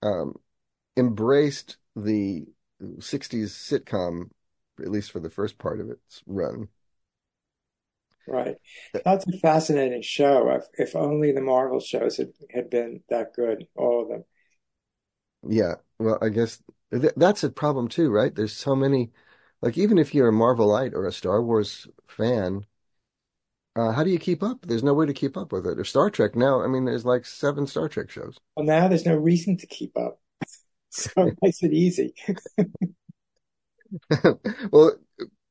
um, 0.02 0.34
embraced 0.96 1.78
the 1.96 2.46
60s 3.00 3.54
sitcom, 3.54 4.30
at 4.80 4.90
least 4.90 5.12
for 5.12 5.20
the 5.20 5.30
first 5.30 5.58
part 5.58 5.80
of 5.80 5.90
its 5.90 6.22
run. 6.26 6.68
Right. 8.26 8.56
That's 9.04 9.24
a 9.28 9.38
fascinating 9.38 10.02
show. 10.02 10.50
If, 10.50 10.64
if 10.90 10.96
only 10.96 11.30
the 11.32 11.40
Marvel 11.40 11.78
shows 11.80 12.16
had, 12.16 12.32
had 12.50 12.70
been 12.70 13.02
that 13.08 13.32
good, 13.34 13.66
all 13.76 14.02
of 14.02 14.08
them. 14.08 14.24
Yeah, 15.48 15.76
well, 15.98 16.18
I 16.22 16.28
guess 16.30 16.62
th 16.92 17.12
that's 17.16 17.44
a 17.44 17.50
problem 17.50 17.88
too, 17.88 18.10
right? 18.10 18.34
There's 18.34 18.52
so 18.56 18.74
many, 18.76 19.12
like 19.62 19.78
even 19.78 19.98
if 19.98 20.14
you're 20.14 20.28
a 20.28 20.32
Marvelite 20.32 20.92
or 20.94 21.06
a 21.06 21.12
Star 21.12 21.42
Wars 21.42 21.86
fan, 22.08 22.66
uh, 23.76 23.92
how 23.92 24.02
do 24.02 24.10
you 24.10 24.18
keep 24.18 24.42
up? 24.42 24.64
There's 24.66 24.82
no 24.82 24.94
way 24.94 25.06
to 25.06 25.12
keep 25.12 25.36
up 25.36 25.52
with 25.52 25.66
it. 25.66 25.78
Or 25.78 25.84
Star 25.84 26.10
Trek 26.10 26.34
now, 26.34 26.62
I 26.62 26.66
mean, 26.66 26.84
there's 26.84 27.04
like 27.04 27.26
seven 27.26 27.66
Star 27.66 27.88
Trek 27.88 28.10
shows. 28.10 28.38
Well, 28.56 28.66
now 28.66 28.88
there's 28.88 29.06
no 29.06 29.16
reason 29.16 29.56
to 29.58 29.66
keep 29.66 29.96
up. 29.96 30.20
So 30.88 31.26
it 31.26 31.36
makes 31.42 31.62
it 31.62 31.74
easy. 31.74 32.14
Well, 34.70 34.96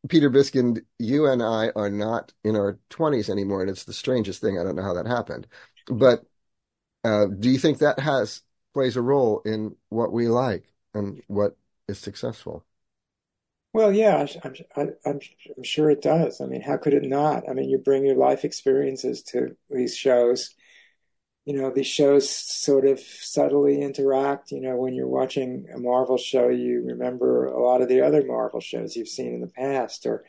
Peter 0.09 0.29
Biskind, 0.29 0.81
you 0.99 1.27
and 1.27 1.41
I 1.41 1.71
are 1.75 1.89
not 1.89 2.33
in 2.43 2.55
our 2.55 2.79
20s 2.89 3.29
anymore, 3.29 3.61
and 3.61 3.69
it's 3.69 3.83
the 3.83 3.93
strangest 3.93 4.41
thing. 4.41 4.57
I 4.59 4.63
don't 4.63 4.75
know 4.75 4.83
how 4.83 4.93
that 4.93 5.07
happened. 5.07 5.47
But 5.87 6.23
uh, 7.03 7.27
do 7.27 7.49
you 7.49 7.59
think 7.59 7.79
that 7.79 7.99
has 7.99 8.41
plays 8.73 8.95
a 8.97 9.01
role 9.01 9.41
in 9.45 9.75
what 9.89 10.11
we 10.11 10.27
like 10.27 10.73
and 10.93 11.21
what 11.27 11.57
is 11.87 11.99
successful? 11.99 12.65
Well, 13.75 13.91
yeah, 13.91 14.25
I'm, 14.41 14.55
I'm, 14.77 14.93
I'm 15.05 15.63
sure 15.63 15.89
it 15.89 16.01
does. 16.01 16.39
I 16.39 16.45
mean, 16.45 16.61
how 16.61 16.77
could 16.77 16.93
it 16.93 17.03
not? 17.03 17.43
I 17.49 17.51
mean, 17.51 17.69
you 17.69 17.77
bring 17.77 18.05
your 18.05 18.15
life 18.15 18.45
experiences 18.45 19.21
to 19.23 19.57
these 19.69 19.97
shows. 19.97 20.55
You 21.43 21.57
know, 21.57 21.71
these 21.71 21.85
shows 21.85 22.29
sort 22.29 22.85
of 22.87 23.01
subtly 23.01 23.81
interact. 23.81 24.51
You 24.51 24.61
know, 24.61 24.77
when 24.77 24.93
you're 24.93 25.09
watching 25.09 25.67
a 25.75 25.77
Marvel 25.77 26.17
show, 26.17 26.47
you 26.47 26.83
remember 26.85 27.47
a 27.47 27.61
lot 27.61 27.81
of 27.81 27.89
the 27.89 27.99
other 27.99 28.23
Marvel 28.25 28.61
shows 28.61 28.95
you've 28.95 29.09
seen 29.09 29.33
in 29.33 29.41
the 29.41 29.47
past. 29.47 30.05
Or, 30.05 30.23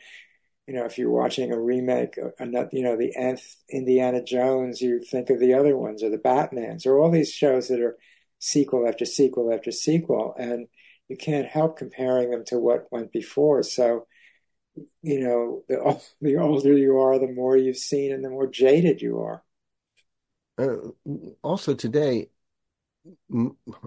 you 0.67 0.73
know, 0.73 0.83
if 0.83 0.97
you're 0.97 1.09
watching 1.09 1.53
a 1.53 1.57
remake, 1.57 2.17
uh, 2.21 2.31
ano- 2.41 2.67
you 2.73 2.83
know, 2.83 2.97
the 2.97 3.15
nth 3.15 3.55
Indiana 3.69 4.21
Jones, 4.21 4.81
you 4.81 4.99
think 4.99 5.29
of 5.29 5.39
the 5.39 5.53
other 5.53 5.77
ones 5.77 6.03
or 6.03 6.09
the 6.09 6.17
Batmans 6.17 6.85
or 6.85 6.99
all 6.99 7.11
these 7.11 7.31
shows 7.31 7.69
that 7.69 7.79
are 7.79 7.95
sequel 8.39 8.85
after 8.85 9.05
sequel 9.05 9.53
after 9.53 9.71
sequel. 9.71 10.35
And 10.37 10.67
you 11.09 11.17
can't 11.17 11.47
help 11.47 11.77
comparing 11.77 12.31
them 12.31 12.43
to 12.45 12.59
what 12.59 12.91
went 12.91 13.11
before. 13.11 13.63
So, 13.63 14.07
you 15.01 15.19
know, 15.21 15.63
the, 15.67 16.01
the 16.21 16.37
older 16.37 16.73
you 16.77 16.97
are, 16.97 17.19
the 17.19 17.31
more 17.31 17.57
you've 17.57 17.77
seen 17.77 18.13
and 18.13 18.23
the 18.23 18.29
more 18.29 18.47
jaded 18.47 19.01
you 19.01 19.19
are. 19.19 19.43
Uh, 20.59 20.89
also 21.43 21.73
today, 21.75 22.29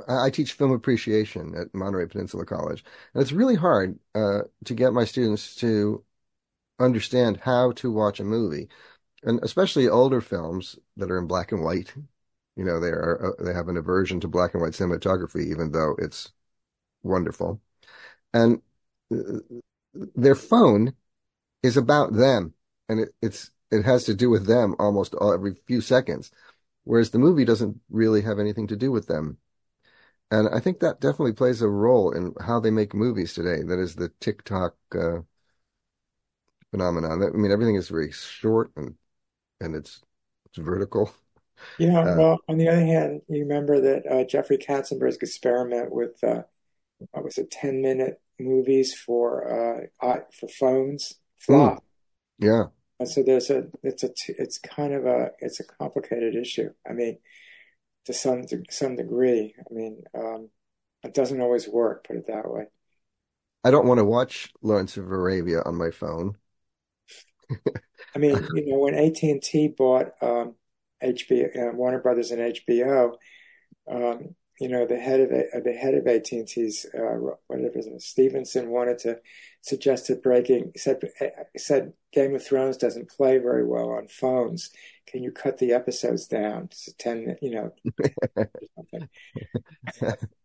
I 0.08 0.30
teach 0.30 0.52
film 0.52 0.72
appreciation 0.72 1.54
at 1.54 1.74
Monterey 1.74 2.06
Peninsula 2.06 2.46
College, 2.46 2.84
and 3.12 3.22
it's 3.22 3.32
really 3.32 3.56
hard 3.56 3.98
uh, 4.14 4.42
to 4.64 4.74
get 4.74 4.92
my 4.92 5.04
students 5.04 5.54
to 5.56 6.04
understand 6.78 7.38
how 7.42 7.72
to 7.72 7.92
watch 7.92 8.20
a 8.20 8.24
movie, 8.24 8.68
and 9.22 9.40
especially 9.42 9.88
older 9.88 10.20
films 10.20 10.78
that 10.96 11.10
are 11.10 11.18
in 11.18 11.26
black 11.26 11.52
and 11.52 11.62
white. 11.62 11.92
You 12.56 12.64
know, 12.64 12.80
they 12.80 12.88
are 12.88 13.34
uh, 13.40 13.44
they 13.44 13.52
have 13.54 13.68
an 13.68 13.76
aversion 13.76 14.20
to 14.20 14.28
black 14.28 14.54
and 14.54 14.62
white 14.62 14.72
cinematography, 14.72 15.46
even 15.46 15.72
though 15.72 15.96
it's 15.98 16.32
wonderful. 17.02 17.60
And 18.34 18.62
uh, 19.12 19.40
their 20.14 20.34
phone 20.34 20.94
is 21.62 21.76
about 21.76 22.14
them, 22.14 22.54
and 22.88 23.00
it, 23.00 23.10
it's 23.22 23.50
it 23.70 23.84
has 23.84 24.04
to 24.04 24.14
do 24.14 24.30
with 24.30 24.46
them 24.46 24.76
almost 24.78 25.14
all, 25.14 25.32
every 25.32 25.56
few 25.66 25.80
seconds, 25.80 26.30
whereas 26.84 27.10
the 27.10 27.18
movie 27.18 27.44
doesn't 27.44 27.80
really 27.90 28.22
have 28.22 28.38
anything 28.40 28.68
to 28.68 28.76
do 28.76 28.92
with 28.92 29.06
them. 29.08 29.38
And 30.30 30.48
I 30.50 30.60
think 30.60 30.80
that 30.80 31.00
definitely 31.00 31.34
plays 31.34 31.62
a 31.62 31.68
role 31.68 32.12
in 32.12 32.34
how 32.40 32.60
they 32.60 32.70
make 32.70 32.94
movies 32.94 33.34
today. 33.34 33.62
That 33.62 33.80
is 33.80 33.96
the 33.96 34.10
TikTok 34.20 34.76
uh, 34.94 35.20
phenomenon. 36.70 37.22
I 37.22 37.36
mean, 37.36 37.50
everything 37.50 37.76
is 37.76 37.88
very 37.88 38.12
short 38.12 38.72
and 38.76 38.94
and 39.60 39.76
it's 39.76 40.02
it's 40.46 40.58
vertical. 40.58 41.12
Yeah, 41.78 42.04
Uh, 42.04 42.14
well, 42.14 42.38
on 42.48 42.58
the 42.58 42.68
other 42.68 42.84
hand, 42.84 43.22
you 43.28 43.40
remember 43.42 43.80
that 43.80 44.06
uh, 44.06 44.24
Jeffrey 44.24 44.58
Katzenberg's 44.58 45.16
experiment 45.16 45.90
with 45.92 46.22
uh, 46.22 46.42
what 47.10 47.24
was 47.24 47.38
it, 47.38 47.50
10 47.50 47.82
minute 47.82 48.20
movies 48.38 48.94
for 48.94 49.88
uh, 50.02 50.16
for 50.38 50.48
phones 50.48 51.14
mm, 51.14 51.16
flop. 51.38 51.84
yeah. 52.38 52.64
And 52.98 53.08
so 53.08 53.22
there's 53.22 53.50
a 53.50 53.64
it's 53.82 54.04
a 54.04 54.10
it's 54.28 54.58
kind 54.58 54.92
of 54.92 55.06
a 55.06 55.30
it's 55.38 55.60
a 55.60 55.64
complicated 55.64 56.34
issue. 56.34 56.70
I 56.88 56.92
mean, 56.92 57.18
to 58.06 58.12
some 58.12 58.46
to 58.46 58.62
some 58.70 58.96
degree. 58.96 59.54
I 59.58 59.74
mean, 59.74 60.02
um, 60.14 60.50
it 61.02 61.14
doesn't 61.14 61.40
always 61.40 61.68
work, 61.68 62.06
put 62.06 62.16
it 62.16 62.26
that 62.26 62.50
way. 62.50 62.66
I 63.64 63.70
don't 63.70 63.86
want 63.86 63.98
to 63.98 64.04
watch 64.04 64.52
Lawrence 64.62 64.96
of 64.96 65.10
Arabia 65.10 65.62
on 65.64 65.76
my 65.76 65.90
phone. 65.90 66.36
I 68.14 68.18
mean, 68.18 68.36
you 68.54 68.66
know, 68.66 68.78
when 68.78 68.94
AT&T 68.94 69.74
bought 69.76 70.12
um, 70.22 70.54
HBO, 71.02 71.68
uh, 71.68 71.72
Warner 71.74 72.00
Brothers 72.00 72.30
and 72.30 72.54
HBO, 72.54 73.14
um, 73.90 74.34
you 74.60 74.68
know, 74.68 74.86
the 74.86 74.98
head 74.98 75.20
of 75.20 75.32
A- 75.32 75.62
the 75.62 75.72
head 75.72 75.94
of 75.94 76.06
AT&T's 76.06 76.86
uh, 76.94 77.18
whatever 77.48 77.72
his 77.76 77.86
name, 77.86 78.00
Stephenson 78.00 78.70
wanted 78.70 78.98
to 79.00 79.20
suggest 79.62 80.06
suggested 80.06 80.22
breaking 80.22 80.72
said 80.76 81.00
uh, 81.20 81.26
said 81.56 81.94
Game 82.12 82.34
of 82.34 82.44
Thrones 82.44 82.76
doesn't 82.76 83.10
play 83.10 83.38
very 83.38 83.66
well 83.66 83.90
on 83.90 84.08
phones. 84.08 84.70
Can 85.06 85.22
you 85.22 85.32
cut 85.32 85.58
the 85.58 85.72
episodes 85.72 86.26
down 86.28 86.68
to 86.84 86.94
10, 86.98 87.36
you 87.42 87.52
know, 87.52 87.72
something? 88.76 89.08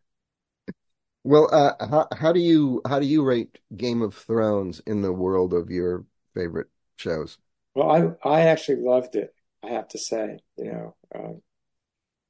Well, 1.24 1.50
uh, 1.52 1.74
how 1.88 2.08
how 2.16 2.32
do 2.34 2.40
you 2.40 2.82
how 2.88 3.00
do 3.00 3.06
you 3.08 3.24
rate 3.24 3.60
Game 3.76 4.02
of 4.02 4.14
Thrones 4.14 4.80
in 4.86 5.02
the 5.02 5.12
world 5.14 5.54
of 5.54 5.70
your 5.72 6.06
favorite 6.34 6.68
shows? 6.98 7.38
Well, 7.74 8.18
I 8.24 8.30
I 8.30 8.42
actually 8.42 8.82
loved 8.82 9.16
it, 9.16 9.34
I 9.64 9.70
have 9.70 9.88
to 9.90 9.98
say, 9.98 10.40
you 10.58 10.72
know. 10.72 10.96
Um, 11.14 11.42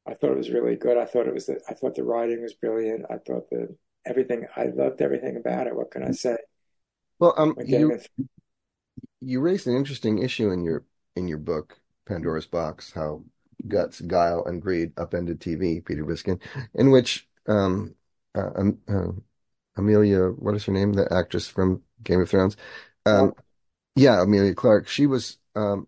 I 0.08 0.14
thought 0.14 0.32
it 0.32 0.38
was 0.38 0.50
really 0.50 0.76
good. 0.76 0.98
I 0.98 1.06
thought 1.06 1.28
it 1.28 1.34
was 1.34 1.48
the, 1.48 1.60
I 1.70 1.74
thought 1.74 1.96
the 1.96 2.04
writing 2.04 2.42
was 2.42 2.54
brilliant. 2.54 3.06
I 3.10 3.18
thought 3.18 3.50
the 3.50 3.76
everything 4.06 4.46
I 4.56 4.66
loved 4.66 5.02
everything 5.02 5.36
about 5.36 5.68
it. 5.68 5.76
What 5.76 5.92
can 5.92 6.04
I 6.04 6.12
say? 6.12 6.38
Well, 7.20 7.34
um, 7.38 7.56
you 7.66 7.94
of 7.94 8.08
you 9.22 9.42
raised 9.42 9.68
an 9.68 9.76
interesting 9.76 10.20
issue 10.20 10.52
in 10.52 10.64
your 10.64 10.86
in 11.16 11.28
your 11.28 11.38
book, 11.38 11.80
Pandora's 12.06 12.46
Box, 12.46 12.92
how 12.94 13.24
guts, 13.68 14.02
guile, 14.02 14.44
and 14.46 14.62
greed 14.62 14.92
upended 14.98 15.40
TV, 15.40 15.84
Peter 15.84 16.06
Biskind, 16.06 16.42
in 16.76 16.92
which 16.92 17.28
um, 17.48 17.96
uh, 18.36 18.50
um, 18.56 18.78
uh, 18.88 19.12
Amelia, 19.78 20.28
what 20.28 20.56
is 20.56 20.66
her 20.66 20.72
name, 20.72 20.94
the 20.94 21.12
actress 21.12 21.48
from 21.48 21.82
Game 22.04 22.22
of 22.22 22.30
Thrones? 22.30 22.58
Um, 23.06 23.34
yeah, 23.96 24.22
Emilia 24.22 24.54
Clarke. 24.54 24.88
She 24.88 25.08
was 25.08 25.38
um, 25.56 25.88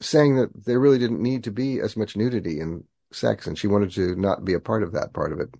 saying 0.00 0.36
that 0.36 0.50
there 0.64 0.78
really 0.78 0.98
didn't 0.98 1.22
need 1.22 1.44
to 1.44 1.50
be 1.50 1.80
as 1.80 1.96
much 1.96 2.16
nudity 2.16 2.60
and 2.60 2.84
sex, 3.14 3.46
and 3.46 3.58
she 3.58 3.66
wanted 3.66 3.90
to 3.92 4.16
not 4.16 4.44
be 4.44 4.54
a 4.54 4.60
part 4.60 4.82
of 4.82 4.92
that 4.92 5.12
part 5.12 5.32
of 5.32 5.40
it. 5.40 5.50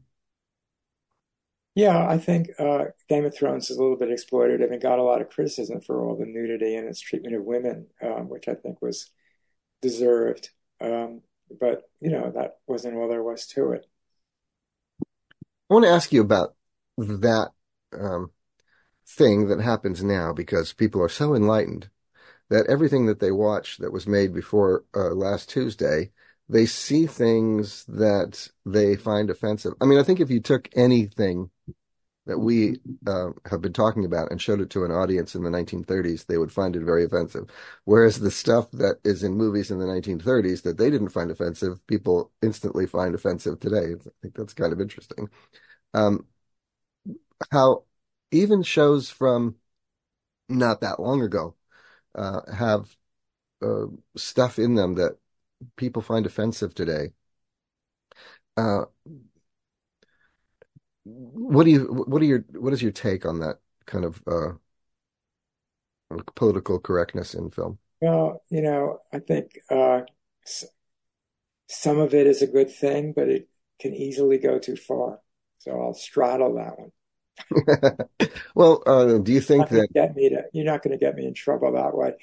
yeah, 1.75 2.07
I 2.09 2.19
think 2.19 2.51
uh, 2.59 2.87
Game 3.09 3.25
of 3.25 3.35
Thrones 3.35 3.69
is 3.71 3.77
a 3.77 3.83
little 3.83 3.97
bit 3.97 4.11
exploitative 4.11 4.71
and 4.73 4.81
got 4.81 5.01
a 5.01 5.03
lot 5.03 5.21
of 5.21 5.31
criticism 5.31 5.81
for 5.81 6.05
all 6.05 6.17
the 6.17 6.27
nudity 6.27 6.77
and 6.77 6.89
its 6.89 7.01
treatment 7.01 7.35
of 7.35 7.43
women, 7.43 7.89
um, 8.01 8.29
which 8.29 8.47
I 8.47 8.55
think 8.55 8.81
was 8.81 9.11
deserved. 9.83 10.51
Um, 10.81 11.23
but 11.61 11.83
you 12.01 12.11
know, 12.11 12.33
that 12.35 12.59
wasn't 12.67 12.97
all 12.97 13.09
there 13.09 13.23
was 13.23 13.47
to 13.49 13.73
it. 13.73 13.87
I 15.71 15.75
want 15.75 15.85
to 15.85 15.91
ask 15.91 16.13
you 16.13 16.21
about 16.21 16.55
that 16.97 17.51
um, 17.93 18.31
thing 19.07 19.49
that 19.49 19.61
happens 19.61 20.05
now 20.05 20.33
because 20.33 20.73
people 20.73 21.03
are 21.03 21.09
so 21.09 21.35
enlightened 21.35 21.89
that 22.51 22.67
everything 22.69 23.07
that 23.07 23.21
they 23.21 23.33
watch 23.33 23.79
that 23.79 23.93
was 23.93 24.07
made 24.07 24.33
before 24.33 24.85
uh, 24.95 25.11
last 25.11 25.51
Tuesday, 25.51 26.13
they 26.49 26.67
see 26.67 27.07
things 27.07 27.85
that 27.87 28.49
they 28.67 28.97
find 28.97 29.31
offensive. 29.31 29.75
I 29.81 29.87
mean, 29.87 29.99
I 29.99 30.03
think 30.03 30.21
if 30.21 30.31
you 30.31 30.41
took 30.41 30.69
anything 30.77 31.51
that 32.27 32.39
we 32.39 32.81
uh, 33.07 33.31
have 33.51 33.61
been 33.61 33.73
talking 33.75 34.05
about 34.05 34.31
and 34.31 34.41
showed 34.41 34.61
it 34.61 34.71
to 34.71 34.85
an 34.85 34.91
audience 34.91 35.35
in 35.35 35.43
the 35.43 35.51
1930s, 35.51 36.27
they 36.27 36.39
would 36.39 36.53
find 36.53 36.75
it 36.77 36.83
very 36.83 37.05
offensive. 37.05 37.49
Whereas 37.85 38.21
the 38.21 38.31
stuff 38.31 38.71
that 38.73 38.97
is 39.05 39.23
in 39.23 39.35
movies 39.35 39.71
in 39.71 39.79
the 39.79 39.87
1930s 39.87 40.63
that 40.63 40.79
they 40.79 40.91
didn't 40.91 41.11
find 41.11 41.31
offensive, 41.31 41.87
people 41.87 42.33
instantly 42.43 42.87
find 42.87 43.15
offensive 43.15 43.61
today. 43.61 43.95
I 43.95 44.11
think 44.23 44.35
that's 44.37 44.55
kind 44.55 44.73
of 44.73 44.81
interesting. 44.81 45.29
Um, 45.95 46.27
how 47.53 47.85
even 48.31 48.63
shows 48.63 49.11
from 49.11 49.57
not 50.49 50.81
that 50.83 51.01
long 51.01 51.23
ago 51.23 51.57
uh, 52.17 52.41
have 52.53 52.97
uh, 53.63 53.87
stuff 54.17 54.59
in 54.59 54.75
them 54.75 54.97
that 54.97 55.19
people 55.77 56.03
find 56.03 56.27
offensive 56.27 56.75
today. 56.75 57.11
Uh, 58.57 58.85
what 61.05 61.65
do 61.65 61.71
you 61.71 61.85
what 62.07 62.23
are 62.23 62.27
your 62.27 62.45
what 62.53 62.73
is 62.73 62.83
your 62.83 62.93
take 62.93 63.27
on 63.27 63.41
that 63.41 63.59
kind 63.87 64.05
of 64.05 64.23
uh, 64.27 64.53
political 66.35 66.79
correctness 66.79 67.35
in 67.35 67.51
film? 67.51 67.79
Well, 68.01 68.43
you 68.51 68.63
know, 68.63 69.01
I 69.13 69.19
think 69.19 69.59
uh, 69.71 70.03
some 71.69 71.99
of 71.99 72.15
it 72.15 72.27
is 72.27 72.43
a 72.43 72.47
good 72.47 72.71
thing, 72.71 73.13
but 73.15 73.29
it 73.29 73.49
can 73.81 73.95
easily 73.95 74.39
go 74.39 74.59
too 74.59 74.77
far. 74.77 75.21
So 75.59 75.81
I'll 75.81 75.95
straddle 75.95 76.55
that 76.57 76.79
one. 76.79 76.93
well, 78.55 78.83
uh, 78.87 79.19
do 79.19 79.33
you 79.33 79.41
think 79.41 79.69
that 79.69 79.93
get 79.93 80.15
me 80.15 80.31
to, 80.31 80.45
you're 80.53 80.65
not 80.65 80.83
going 80.83 80.97
to 80.97 81.05
get 81.05 81.15
me 81.15 81.27
in 81.27 81.35
trouble 81.35 81.73
that 81.73 81.97
way? 81.97 82.15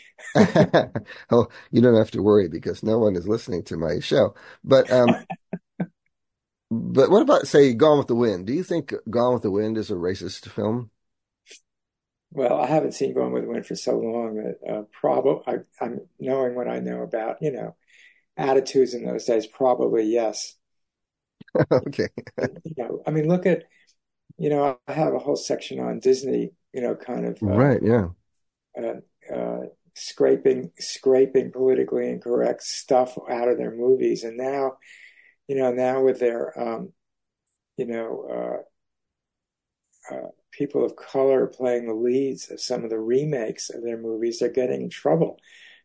oh, 1.31 1.47
you 1.71 1.81
don't 1.81 1.97
have 1.97 2.11
to 2.11 2.21
worry 2.21 2.47
because 2.47 2.83
no 2.83 2.99
one 2.99 3.15
is 3.15 3.27
listening 3.27 3.63
to 3.63 3.77
my 3.77 3.99
show. 3.99 4.33
But 4.63 4.91
um, 4.91 5.09
but 6.71 7.09
what 7.09 7.21
about 7.21 7.47
say 7.47 7.73
Gone 7.73 7.97
with 7.97 8.07
the 8.07 8.15
Wind? 8.15 8.47
Do 8.47 8.53
you 8.53 8.63
think 8.63 8.93
Gone 9.09 9.33
with 9.33 9.43
the 9.43 9.51
Wind 9.51 9.77
is 9.77 9.91
a 9.91 9.95
racist 9.95 10.49
film? 10.49 10.89
Well, 12.31 12.61
I 12.61 12.67
haven't 12.67 12.93
seen 12.93 13.13
Gone 13.13 13.33
with 13.33 13.43
the 13.43 13.49
Wind 13.49 13.65
for 13.65 13.75
so 13.75 13.97
long 13.97 14.35
that 14.35 14.71
uh, 14.71 14.83
probably 14.93 15.41
I, 15.47 15.83
I'm 15.83 16.01
knowing 16.19 16.55
what 16.55 16.69
I 16.69 16.79
know 16.79 17.01
about 17.01 17.37
you 17.41 17.51
know 17.51 17.75
attitudes 18.37 18.93
in 18.93 19.05
those 19.05 19.25
days. 19.25 19.45
Probably 19.45 20.05
yes. 20.05 20.55
okay. 21.71 22.07
you 22.63 22.73
know, 22.77 23.03
I 23.05 23.11
mean, 23.11 23.27
look 23.27 23.45
at 23.45 23.65
you 24.41 24.49
know, 24.49 24.79
I 24.87 24.93
have 24.93 25.13
a 25.13 25.19
whole 25.19 25.35
section 25.35 25.79
on 25.79 25.99
Disney, 25.99 26.51
you 26.73 26.81
know, 26.81 26.95
kind 26.95 27.27
of 27.27 27.37
uh, 27.43 27.45
right, 27.45 27.79
yeah, 27.83 28.07
uh, 28.75 28.95
uh, 29.31 29.59
scraping 29.93 30.71
scraping 30.79 31.51
politically 31.51 32.09
incorrect 32.09 32.63
stuff 32.63 33.15
out 33.29 33.49
of 33.49 33.59
their 33.59 33.69
movies, 33.69 34.23
and 34.23 34.37
now, 34.37 34.77
you 35.47 35.55
know, 35.57 35.71
now 35.71 36.01
with 36.01 36.19
their, 36.19 36.59
um, 36.59 36.91
you 37.77 37.85
know, 37.85 38.63
uh, 40.09 40.15
uh, 40.15 40.29
people 40.51 40.83
of 40.83 40.95
color 40.95 41.45
playing 41.45 41.85
the 41.85 41.93
leads 41.93 42.49
of 42.49 42.59
some 42.59 42.83
of 42.83 42.89
the 42.89 42.99
remakes 42.99 43.69
of 43.69 43.83
their 43.83 43.99
movies, 43.99 44.39
they're 44.39 44.49
getting 44.49 44.81
in 44.81 44.89
trouble 44.89 45.37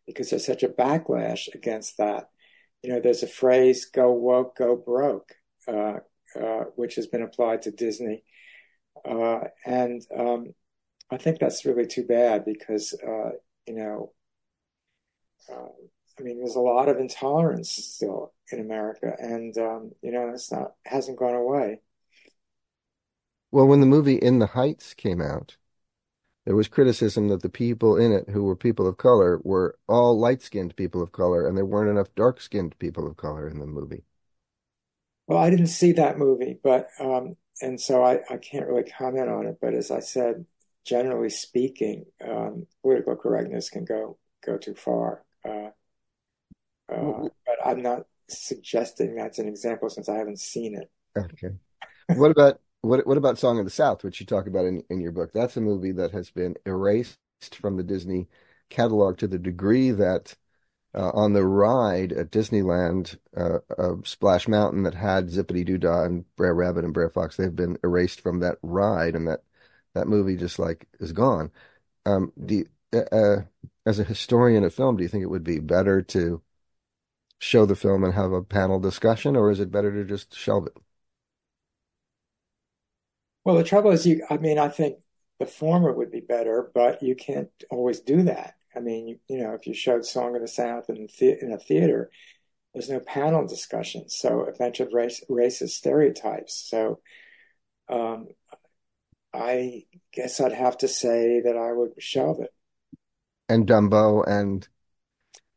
because 0.07 0.30
there's 0.30 0.46
such 0.46 0.62
a 0.62 0.68
backlash 0.68 1.54
against 1.54 1.98
that. 1.98 2.30
You 2.82 2.94
know, 2.94 3.00
there's 3.00 3.22
a 3.22 3.28
phrase 3.28 3.84
"go 3.84 4.12
woke, 4.12 4.57
go 4.57 4.76
broke," 4.76 5.34
uh, 5.68 5.98
which 6.74 6.94
has 6.94 7.07
been 7.07 7.22
applied 7.22 7.61
to 7.62 7.70
Disney 7.70 8.22
uh, 9.05 9.40
and 9.64 10.03
um, 10.16 10.55
I 11.11 11.18
think 11.18 11.38
that's 11.40 11.64
really 11.66 11.86
too 11.86 12.05
bad 12.05 12.44
because, 12.44 12.94
uh, 12.94 13.32
you 13.66 13.74
know, 13.74 14.12
uh, 15.51 15.68
I 16.18 16.22
mean, 16.22 16.38
there's 16.38 16.57
a 16.57 16.61
lot 16.61 16.88
of 16.88 16.99
intolerance 16.99 17.70
still 17.70 18.32
in 18.51 18.61
America, 18.61 19.14
and 19.18 19.57
um, 19.59 19.92
you 20.03 20.12
know, 20.12 20.30
it's 20.30 20.51
not 20.51 20.72
hasn't 20.84 21.18
gone 21.18 21.34
away. 21.34 21.80
Well, 23.51 23.66
when 23.66 23.80
the 23.80 23.86
movie 23.86 24.14
In 24.18 24.38
the 24.38 24.47
Heights 24.47 24.94
came 24.94 25.20
out, 25.20 25.57
there 26.47 26.57
was 26.57 26.68
criticism 26.68 27.28
that 27.28 27.42
the 27.42 27.49
people 27.51 27.97
in 27.97 28.12
it 28.12 28.30
who 28.30 28.44
were 28.44 28.57
people 28.57 28.86
of 28.86 28.97
color 28.99 29.40
were 29.44 29.78
all 29.88 30.18
light-skinned 30.18 30.76
people 30.76 31.03
of 31.03 31.12
color, 31.12 31.47
and 31.47 31.57
there 31.57 31.66
weren't 31.66 31.90
enough 31.90 32.14
dark-skinned 32.16 32.78
people 32.78 33.07
of 33.07 33.16
color 33.16 33.49
in 33.49 33.59
the 33.61 33.66
movie. 33.66 34.05
Well, 35.26 35.38
I 35.38 35.51
didn't 35.51 35.68
see 35.68 35.92
that 35.92 36.18
movie, 36.18 36.59
but 36.62 36.88
um, 37.01 37.36
and 37.61 37.80
so 37.80 38.02
I, 38.02 38.20
I 38.30 38.36
can't 38.36 38.66
really 38.66 38.84
comment 38.84 39.28
on 39.28 39.46
it. 39.46 39.59
But 39.61 39.74
as 39.74 39.90
I 39.90 40.00
said, 40.00 40.44
generally 40.84 41.30
speaking, 41.30 42.04
um, 42.26 42.66
political 42.82 43.16
correctness 43.16 43.70
can 43.70 43.84
go 43.84 44.18
go 44.44 44.57
too 44.59 44.74
far. 44.74 45.24
Uh, 45.44 45.70
uh, 46.92 47.28
but 47.44 47.57
I'm 47.64 47.82
not 47.82 48.07
suggesting 48.28 49.14
that's 49.14 49.38
an 49.38 49.48
example 49.48 49.88
since 49.90 50.09
I 50.09 50.16
haven't 50.16 50.40
seen 50.40 50.76
it. 50.76 50.90
Okay. 51.16 51.54
what 52.18 52.30
about 52.30 52.61
what 52.82 53.07
what 53.07 53.18
about 53.18 53.38
Song 53.38 53.59
of 53.59 53.64
the 53.64 53.70
South, 53.70 54.04
which 54.04 54.20
you 54.20 54.26
talk 54.26 54.46
about 54.46 54.66
in 54.66 54.82
in 54.90 55.00
your 55.00 55.12
book? 55.12 55.32
That's 55.32 55.57
a 55.57 55.61
movie 55.61 55.92
that 55.92 56.12
has 56.12 56.30
been 56.30 56.54
erased 56.64 57.18
from 57.52 57.76
the 57.76 57.82
Disney 57.82 58.28
catalog 58.70 59.18
to 59.18 59.28
the 59.28 59.38
degree 59.38 59.90
that 59.92 60.34
uh, 60.97 61.11
on 61.12 61.34
the 61.34 61.44
ride 61.44 62.12
at 62.12 62.30
Disneyland 62.30 63.18
uh, 63.36 63.59
of 63.76 64.09
Splash 64.09 64.49
Mountain 64.49 64.84
that 64.84 64.94
had 64.94 65.30
Zip-a-Dee-Doo-Dah 65.30 66.05
and 66.05 66.24
Brer 66.36 66.55
Rabbit 66.55 66.84
and 66.84 66.94
Brer 66.94 67.11
Fox. 67.11 67.36
They've 67.36 67.55
been 67.55 67.78
erased 67.84 68.20
from 68.20 68.40
that 68.40 68.59
ride, 68.62 69.14
and 69.14 69.28
that 69.28 69.40
that 69.94 70.09
movie 70.09 70.36
just 70.36 70.59
like 70.59 70.86
is 71.01 71.12
gone. 71.12 71.51
Um, 72.07 72.32
do 72.44 72.64
uh, 72.94 72.99
uh, 73.12 73.42
as 73.84 73.99
a 73.99 74.05
historian 74.05 74.64
of 74.64 74.74
film, 74.74 74.97
do 74.97 75.03
you 75.03 75.09
think 75.09 75.22
it 75.22 75.30
would 75.30 75.44
be 75.44 75.59
better 75.61 76.03
to 76.03 76.42
show 77.38 77.66
the 77.66 77.76
film 77.76 78.05
and 78.05 78.14
have 78.14 78.32
a 78.32 78.42
panel 78.42 78.80
discussion, 78.80 79.36
or 79.36 79.51
is 79.51 79.61
it 79.61 79.70
better 79.70 79.92
to 79.92 80.05
just 80.05 80.34
shelve 80.34 80.66
it? 80.66 80.76
Well, 83.44 83.57
the 83.57 83.64
trouble 83.64 83.90
is, 83.92 84.07
you. 84.07 84.26
I 84.30 84.38
mean, 84.38 84.59
I 84.59 84.68
think 84.68 84.99
the 85.38 85.47
former 85.47 85.92
would 85.92 86.11
be 86.11 86.20
better, 86.20 86.70
but 86.74 87.03
you 87.03 87.14
can't 87.14 87.51
always 87.70 88.01
do 88.01 88.22
that. 88.24 88.57
I 88.76 88.80
mean, 88.80 89.08
you, 89.08 89.18
you 89.28 89.38
know, 89.38 89.54
if 89.54 89.66
you 89.66 89.74
showed 89.74 90.04
Song 90.04 90.34
of 90.34 90.42
the 90.42 90.48
South 90.48 90.90
in, 90.90 91.08
the, 91.18 91.38
in 91.42 91.52
a 91.52 91.58
theater, 91.58 92.10
there's 92.74 92.90
no 92.90 93.00
panel 93.00 93.46
discussion. 93.46 94.08
So 94.08 94.42
a 94.42 94.52
bunch 94.52 94.80
of 94.80 94.92
race, 94.92 95.24
racist 95.30 95.70
stereotypes. 95.70 96.68
So 96.68 97.00
um, 97.88 98.28
I 99.32 99.84
guess 100.12 100.40
I'd 100.40 100.52
have 100.52 100.78
to 100.78 100.88
say 100.88 101.40
that 101.40 101.56
I 101.56 101.72
would 101.72 101.92
shelve 101.98 102.40
it. 102.40 102.52
And 103.48 103.66
Dumbo 103.66 104.26
and 104.26 104.68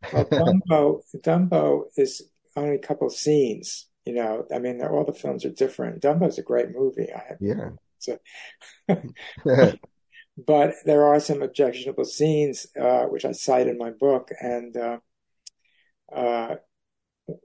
well, 0.13 0.25
Dumbo, 0.25 1.01
Dumbo 1.17 1.83
is 1.97 2.29
only 2.55 2.75
a 2.75 2.79
couple 2.79 3.07
of 3.07 3.13
scenes. 3.13 3.87
You 4.05 4.13
know, 4.13 4.45
I 4.53 4.59
mean, 4.59 4.81
all 4.81 5.05
the 5.05 5.13
films 5.13 5.45
are 5.45 5.51
different. 5.51 6.01
Dumbo's 6.01 6.37
a 6.37 6.43
great 6.43 6.69
movie. 6.71 7.09
I 7.13 7.23
have, 7.29 7.37
yeah. 7.41 7.69
So, 8.01 8.17
but 10.45 10.75
there 10.85 11.05
are 11.05 11.19
some 11.19 11.41
objectionable 11.41 12.05
scenes, 12.05 12.67
uh, 12.79 13.03
which 13.05 13.25
I 13.25 13.31
cite 13.31 13.67
in 13.67 13.77
my 13.77 13.91
book. 13.91 14.29
And 14.39 14.75
uh, 14.77 14.97
uh, 16.13 16.55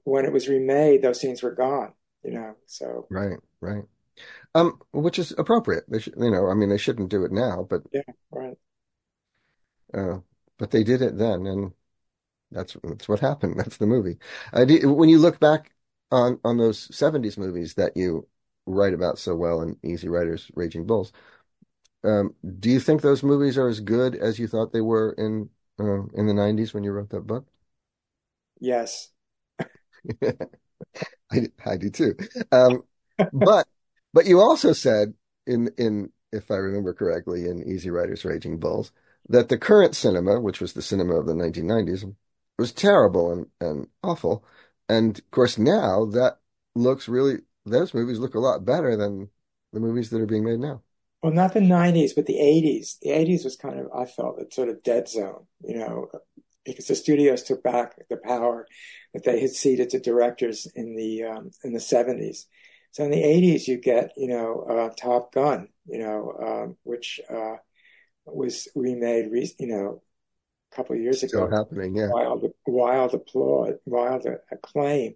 when 0.05 0.25
it 0.25 0.33
was 0.33 0.49
remade, 0.49 1.03
those 1.03 1.21
scenes 1.21 1.43
were 1.43 1.55
gone. 1.55 1.93
You 2.23 2.33
know, 2.33 2.55
so 2.67 3.07
right, 3.11 3.39
right. 3.61 3.85
Um, 4.55 4.81
which 4.93 5.19
is 5.19 5.35
appropriate. 5.37 5.85
They 5.89 5.99
should, 5.99 6.15
you 6.17 6.31
know, 6.31 6.49
I 6.49 6.55
mean, 6.55 6.71
they 6.71 6.79
shouldn't 6.79 7.11
do 7.11 7.25
it 7.25 7.33
now, 7.33 7.67
but 7.69 7.83
yeah, 7.93 8.03
right. 8.31 8.57
Uh, 9.93 10.21
but 10.59 10.71
they 10.71 10.85
did 10.85 11.03
it 11.03 11.19
then, 11.19 11.47
and 11.47 11.73
that's 12.51 12.77
that's 12.83 13.09
what 13.09 13.21
happened. 13.21 13.55
That's 13.59 13.77
the 13.77 13.87
movie. 13.87 14.19
Uh, 14.53 14.65
do, 14.65 14.93
when 14.93 15.09
you 15.09 15.19
look 15.19 15.41
back 15.41 15.73
on 16.11 16.39
on 16.45 16.57
those 16.57 16.89
'70s 16.89 17.37
movies 17.37 17.75
that 17.75 17.97
you 17.97 18.27
write 18.67 18.95
about 18.95 19.19
so 19.19 19.35
well 19.35 19.61
in 19.61 19.77
Easy 19.83 20.09
Riders, 20.09 20.51
Raging 20.55 20.87
Bulls, 20.87 21.13
um, 22.05 22.35
do 22.59 22.71
you 22.71 22.81
think 22.81 23.03
those 23.03 23.23
movies 23.23 23.59
are 23.59 23.69
as 23.69 23.81
good 23.81 24.15
as 24.15 24.39
you 24.39 24.47
thought 24.47 24.73
they 24.73 24.81
were 24.81 25.13
in 25.13 25.51
uh, 25.81 26.05
in 26.15 26.27
the 26.27 26.35
'90s 26.35 26.75
when 26.75 26.85
you 26.85 26.93
wrote 26.93 27.11
that 27.11 27.27
book? 27.27 27.47
Yes, 28.61 29.11
I, 31.33 31.49
I 31.65 31.77
do 31.77 31.91
too. 31.91 32.15
Um, 32.53 32.83
but 33.33 33.67
but 34.13 34.27
you 34.27 34.41
also 34.41 34.73
said 34.73 35.15
in 35.47 35.71
in 35.79 36.11
if 36.33 36.51
I 36.51 36.57
remember 36.57 36.93
correctly 36.95 37.47
in 37.47 37.63
Easy 37.69 37.91
Riders, 37.91 38.25
Raging 38.25 38.59
Bulls 38.59 38.93
that 39.29 39.49
the 39.49 39.59
current 39.59 39.95
cinema, 39.97 40.41
which 40.41 40.61
was 40.61 40.73
the 40.75 40.83
cinema 40.83 41.15
of 41.15 41.27
the 41.27 41.35
1990s, 41.35 42.15
was 42.59 42.73
terrible 42.73 43.33
and, 43.33 43.47
and 43.61 43.89
awful. 44.03 44.45
And 44.89 45.19
of 45.19 45.31
course, 45.31 45.57
now 45.59 46.05
that 46.07 46.41
looks 46.75 47.09
really, 47.09 47.39
those 47.65 47.95
movies 47.95 48.19
look 48.19 48.35
a 48.35 48.41
lot 48.41 48.65
better 48.65 48.97
than 48.97 49.31
the 49.73 49.81
movies 49.81 50.11
that 50.11 50.21
are 50.21 50.27
being 50.27 50.45
made 50.45 50.61
now 50.61 50.83
well, 51.25 51.33
not 51.33 51.55
the 51.55 51.61
90s, 51.61 52.15
but 52.15 52.27
the 52.27 52.35
80s. 52.35 52.99
The 53.01 53.09
80s 53.09 53.45
was 53.45 53.57
kind 53.57 53.81
of, 53.81 53.89
I 53.97 54.05
felt, 54.05 54.39
a 54.39 54.55
sort 54.55 54.69
of 54.69 54.83
dead 54.83 55.09
zone, 55.09 55.47
you 55.63 55.79
know, 55.79 56.11
because 56.67 56.87
the 56.87 56.95
studios 56.95 57.43
took 57.43 57.63
back 57.63 57.97
the 58.11 58.19
power 58.19 58.67
that 59.15 59.25
they 59.25 59.41
had 59.41 59.53
ceded 59.53 59.89
to 59.91 60.01
directors 60.01 60.67
in 60.75 60.95
the 60.97 61.25
um, 61.25 61.51
in 61.65 61.73
the 61.73 61.79
70s. 61.79 62.45
So 62.93 63.05
in 63.05 63.11
the 63.11 63.23
80s, 63.23 63.67
you 63.67 63.79
get, 63.79 64.13
you 64.19 64.29
know, 64.29 64.67
uh, 64.69 64.91
Top 64.95 65.33
Gun, 65.33 65.69
you 65.87 66.01
know, 66.01 66.37
um, 66.47 66.77
which 66.83 67.21
uh, 67.31 67.57
was 68.27 68.69
remade, 68.75 69.31
you 69.59 69.69
know, 69.69 70.03
a 70.73 70.77
couple 70.77 70.95
of 70.95 71.01
years 71.01 71.27
Still 71.27 71.47
ago. 71.47 71.57
happening, 71.57 71.97
yeah. 71.97 72.09
Wild, 72.09 72.53
wild 72.67 73.15
applaud, 73.15 73.79
wild 73.87 74.27
acclaim. 74.53 75.15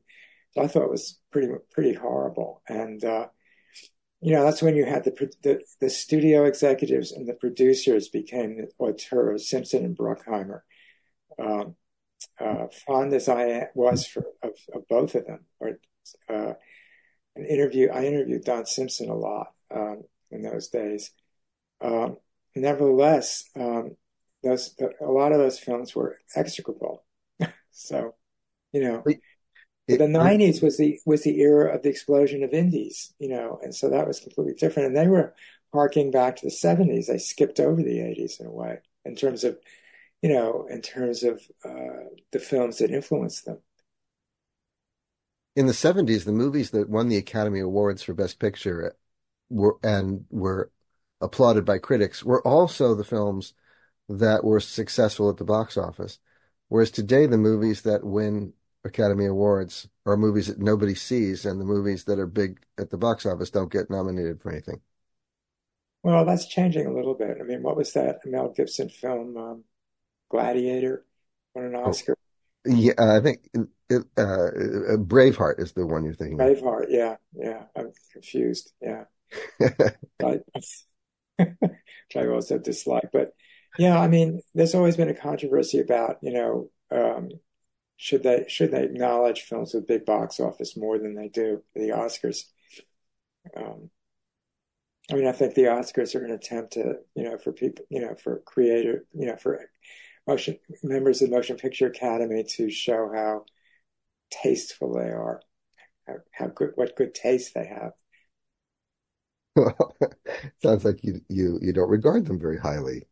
So 0.53 0.63
I 0.63 0.69
thought 0.69 0.85
it 0.85 0.91
was 0.91 1.19
pretty, 1.31 1.53
pretty 1.71 1.93
horrible. 1.93 2.63
And, 2.67 3.05
uh, 3.05 3.27
you 4.21 4.33
know, 4.33 4.45
that's 4.45 4.63
when 4.63 4.75
you 4.75 4.85
had 4.85 5.05
the, 5.05 5.31
the, 5.43 5.61
the 5.81 5.91
studio 5.91 6.45
executives 6.45 7.13
and 7.13 7.29
the 7.29 7.35
producers 7.35 8.09
became 8.09 8.57
the 8.57 8.69
auteurs, 8.79 9.49
Simpson 9.49 9.85
and 9.85 9.97
Bruckheimer. 9.97 10.61
Um, 11.39 11.77
uh, 12.41 12.67
fond 12.87 13.13
as 13.13 13.29
I 13.29 13.69
was 13.75 14.07
for 14.07 14.25
of, 14.43 14.53
of 14.75 14.89
both 14.89 15.15
of 15.15 15.27
them, 15.27 15.45
or 15.61 15.79
uh, 16.29 16.55
an 17.37 17.45
interview, 17.47 17.91
I 17.91 18.05
interviewed 18.05 18.45
Don 18.45 18.67
Simpson 18.67 19.09
a 19.09 19.15
lot 19.15 19.53
um, 19.73 20.03
in 20.31 20.43
those 20.43 20.69
days. 20.69 21.13
Um, 21.81 22.17
nevertheless, 22.57 23.45
um, 23.55 23.97
those 24.43 24.75
a 25.01 25.05
lot 25.05 25.33
of 25.33 25.39
those 25.39 25.59
films 25.59 25.95
were 25.95 26.19
execrable. 26.35 27.05
so, 27.71 28.15
You 28.73 28.83
know, 28.83 29.05
the 29.97 30.09
nineties 30.09 30.63
was 30.63 30.77
the 30.77 31.01
was 31.07 31.23
the 31.23 31.41
era 31.41 31.75
of 31.75 31.83
the 31.83 31.89
explosion 31.91 32.43
of 32.43 32.53
indies, 32.53 33.13
you 33.19 33.29
know, 33.29 33.59
and 33.63 33.75
so 33.75 33.89
that 33.91 34.07
was 34.07 34.21
completely 34.21 34.55
different. 34.55 34.89
And 34.89 34.97
they 34.97 35.09
were 35.09 35.35
harking 35.73 36.11
back 36.11 36.37
to 36.37 36.47
the 36.47 36.51
seventies. 36.51 37.07
They 37.09 37.19
skipped 37.19 37.61
over 37.61 37.83
the 37.83 38.01
eighties 38.01 38.39
in 38.41 38.47
a 38.47 38.51
way, 38.53 38.79
in 39.05 39.17
terms 39.17 39.45
of, 39.45 39.59
you 40.23 40.31
know, 40.31 40.67
in 40.71 40.83
terms 40.83 41.25
of 41.25 41.43
uh, 41.65 42.05
the 42.33 42.41
films 42.41 42.79
that 42.79 42.91
influenced 42.93 43.47
them. 43.47 43.59
in 45.57 45.67
the 45.67 45.75
70s, 45.75 46.25
the 46.25 46.33
movies 46.33 46.71
that 46.71 46.89
won 46.89 47.09
the 47.09 47.17
Academy 47.17 47.61
Awards 47.61 48.03
for 48.03 48.15
Best 48.15 48.39
Picture 48.39 48.97
were 49.51 49.79
and 49.83 50.25
were 50.31 50.71
applauded 51.21 51.65
by 51.65 51.79
critics 51.79 52.23
were 52.25 52.47
also 52.47 52.95
the 52.95 53.05
films 53.05 53.55
that 54.09 54.45
were 54.45 54.61
successful 54.61 55.31
at 55.31 55.39
the 55.39 55.45
box 55.45 55.77
office. 55.77 56.19
Whereas 56.69 56.91
today, 56.91 57.27
the 57.27 57.39
movies 57.39 57.83
that 57.83 58.05
win 58.05 58.55
Academy 58.85 59.27
Awards 59.27 59.89
are 60.07 60.17
movies 60.17 60.49
that 60.49 60.59
nobody 60.59 60.95
sees, 60.95 61.45
and 61.47 61.61
the 61.61 61.65
movies 61.65 62.05
that 62.05 62.19
are 62.19 62.27
big 62.27 62.61
at 62.79 62.91
the 62.91 62.99
box 62.99 63.27
office 63.27 63.51
don't 63.51 63.73
get 63.73 63.91
nominated 63.91 64.41
for 64.43 64.51
anything. 64.51 64.81
Well, 66.03 66.25
that's 66.25 66.47
changing 66.47 66.87
a 66.87 66.93
little 66.93 67.15
bit. 67.15 67.39
I 67.41 67.45
mean, 67.45 67.63
what 67.63 67.77
was 67.77 67.93
that 67.93 68.21
Mel 68.25 68.49
Gibson 68.51 68.89
film, 68.89 69.37
um, 69.37 69.65
Gladiator, 70.31 71.07
won 71.55 71.67
an 71.67 71.77
Oh, 71.85 71.99
Oscar? 71.99 72.17
yeah, 72.67 72.95
I 72.99 73.21
think 73.21 73.49
it, 73.91 74.05
uh, 74.19 74.51
Braveheart 74.99 75.61
is 75.61 75.73
the 75.73 75.87
one 75.87 76.05
you're 76.05 76.15
thinking 76.15 76.43
of. 76.43 76.55
Braveheart, 76.57 76.87
yeah, 76.91 77.17
yeah. 77.35 77.65
I'm 77.77 77.93
confused. 78.13 78.73
Yeah, 78.81 79.05
but 80.19 80.45
which 81.39 82.17
I 82.17 82.27
also 82.29 82.59
dislike. 82.59 83.11
But 83.13 83.33
yeah, 83.77 83.99
I 83.99 84.09
mean, 84.09 84.41
there's 84.55 84.75
always 84.75 84.97
been 84.97 85.09
a 85.09 85.15
controversy 85.15 85.81
about, 85.81 86.19
you 86.23 86.33
know, 86.33 86.71
um, 86.91 87.31
should 87.99 88.23
they 88.23 88.47
should 88.49 88.71
they 88.71 88.85
acknowledge 88.85 89.43
films 89.43 89.75
with 89.75 89.89
big 89.89 90.07
box 90.07 90.41
office 90.41 90.77
more 90.77 90.99
than 90.99 91.15
they 91.15 91.29
do 91.29 91.63
the 91.75 91.91
Oscars? 91.91 92.45
Um, 93.57 93.91
I 95.11 95.15
mean, 95.15 95.27
I 95.27 95.33
think 95.33 95.55
the 95.55 95.65
Oscars 95.65 96.15
are 96.15 96.25
an 96.25 96.31
attempt 96.31 96.75
to, 96.75 97.01
you 97.15 97.25
know, 97.25 97.39
for 97.39 97.53
people, 97.53 97.85
you 97.91 98.01
know, 98.01 98.15
for 98.15 98.41
creator, 98.41 99.05
you 99.15 99.27
know, 99.27 99.37
for 99.37 99.61
motion 100.27 100.59
members 100.83 101.23
of 101.23 101.31
the 101.31 101.37
Motion 101.37 101.57
Picture 101.57 101.87
Academy 101.89 102.45
to 102.57 102.71
show 102.71 103.11
how 103.13 103.45
tasteful 104.31 104.95
they 104.95 105.09
are, 105.11 105.43
how, 106.07 106.15
how 106.33 106.47
good, 106.49 106.73
what 106.77 106.97
good 106.97 107.15
taste 107.15 107.55
they 107.55 107.67
have. 107.67 107.93
Well, 109.57 109.97
Sounds 110.63 110.85
like 110.85 111.03
you 111.03 111.21
you 111.29 111.59
you 111.61 111.73
don't 111.73 111.91
regard 111.91 112.27
them 112.27 112.39
very 112.39 112.59
highly. 112.59 113.07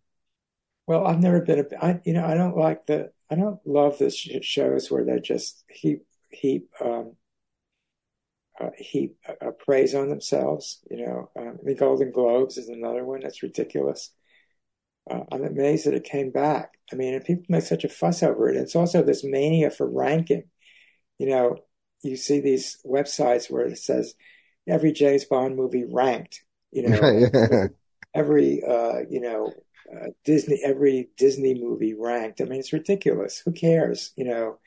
Well, 0.86 1.06
I've 1.06 1.20
never 1.20 1.40
been 1.40 1.60
a, 1.60 1.84
I, 1.84 2.00
you 2.04 2.12
know, 2.12 2.24
I 2.24 2.34
don't 2.34 2.56
like 2.56 2.86
the, 2.86 3.10
I 3.30 3.34
don't 3.34 3.60
love 3.66 3.98
the 3.98 4.10
sh 4.10 4.28
shows 4.42 4.90
where 4.90 5.04
they 5.04 5.18
just 5.20 5.64
heap, 5.68 6.04
heap, 6.30 6.70
um, 6.80 7.16
uh, 8.60 8.70
heap 8.78 9.18
uh, 9.28 9.50
praise 9.50 9.94
on 9.94 10.08
themselves. 10.08 10.80
You 10.90 11.04
know, 11.04 11.30
um, 11.36 11.58
the 11.62 11.74
Golden 11.74 12.10
Globes 12.12 12.56
is 12.56 12.68
another 12.68 13.04
one 13.04 13.20
that's 13.20 13.42
ridiculous. 13.42 14.10
Uh, 15.10 15.20
I'm 15.30 15.44
amazed 15.44 15.86
that 15.86 15.94
it 15.94 16.04
came 16.04 16.30
back. 16.30 16.72
I 16.92 16.96
mean, 16.96 17.14
and 17.14 17.24
people 17.24 17.44
make 17.48 17.62
such 17.62 17.84
a 17.84 17.88
fuss 17.88 18.22
over 18.22 18.48
it. 18.48 18.56
It's 18.56 18.76
also 18.76 19.02
this 19.02 19.24
mania 19.24 19.70
for 19.70 19.88
ranking. 19.88 20.44
You 21.18 21.28
know, 21.28 21.56
you 22.02 22.16
see 22.16 22.40
these 22.40 22.78
websites 22.84 23.50
where 23.50 23.66
it 23.66 23.78
says 23.78 24.14
every 24.68 24.92
James 24.92 25.24
Bond 25.24 25.56
movie 25.56 25.84
ranked, 25.84 26.42
you 26.72 26.88
know, 26.88 27.68
every 28.14 28.62
uh, 28.62 29.00
you 29.08 29.20
know 29.20 29.52
uh, 29.94 30.08
Disney 30.24 30.60
every 30.64 31.10
Disney 31.16 31.54
movie 31.54 31.94
ranked. 31.94 32.40
I 32.40 32.44
mean, 32.44 32.60
it's 32.60 32.72
ridiculous. 32.72 33.38
Who 33.40 33.52
cares? 33.52 34.12
You 34.16 34.24
know, 34.24 34.58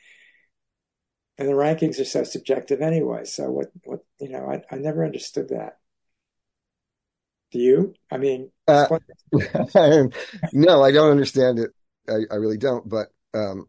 and 1.37 1.47
the 1.47 1.53
rankings 1.53 1.99
are 1.99 2.05
so 2.05 2.23
subjective 2.23 2.81
anyway. 2.81 3.23
So 3.25 3.49
what 3.49 3.71
what 3.83 4.01
you 4.19 4.29
know, 4.29 4.45
I, 4.45 4.63
I 4.73 4.77
never 4.77 5.05
understood 5.05 5.49
that. 5.49 5.77
Do 7.51 7.59
you? 7.59 7.93
I 8.11 8.17
mean, 8.17 8.51
Uh, 8.67 8.99
no, 10.53 10.83
I 10.83 10.91
don't 10.91 11.11
understand 11.11 11.59
it. 11.59 11.71
I, 12.07 12.21
I 12.31 12.35
really 12.35 12.57
don't. 12.57 12.87
But 12.87 13.07
um, 13.33 13.67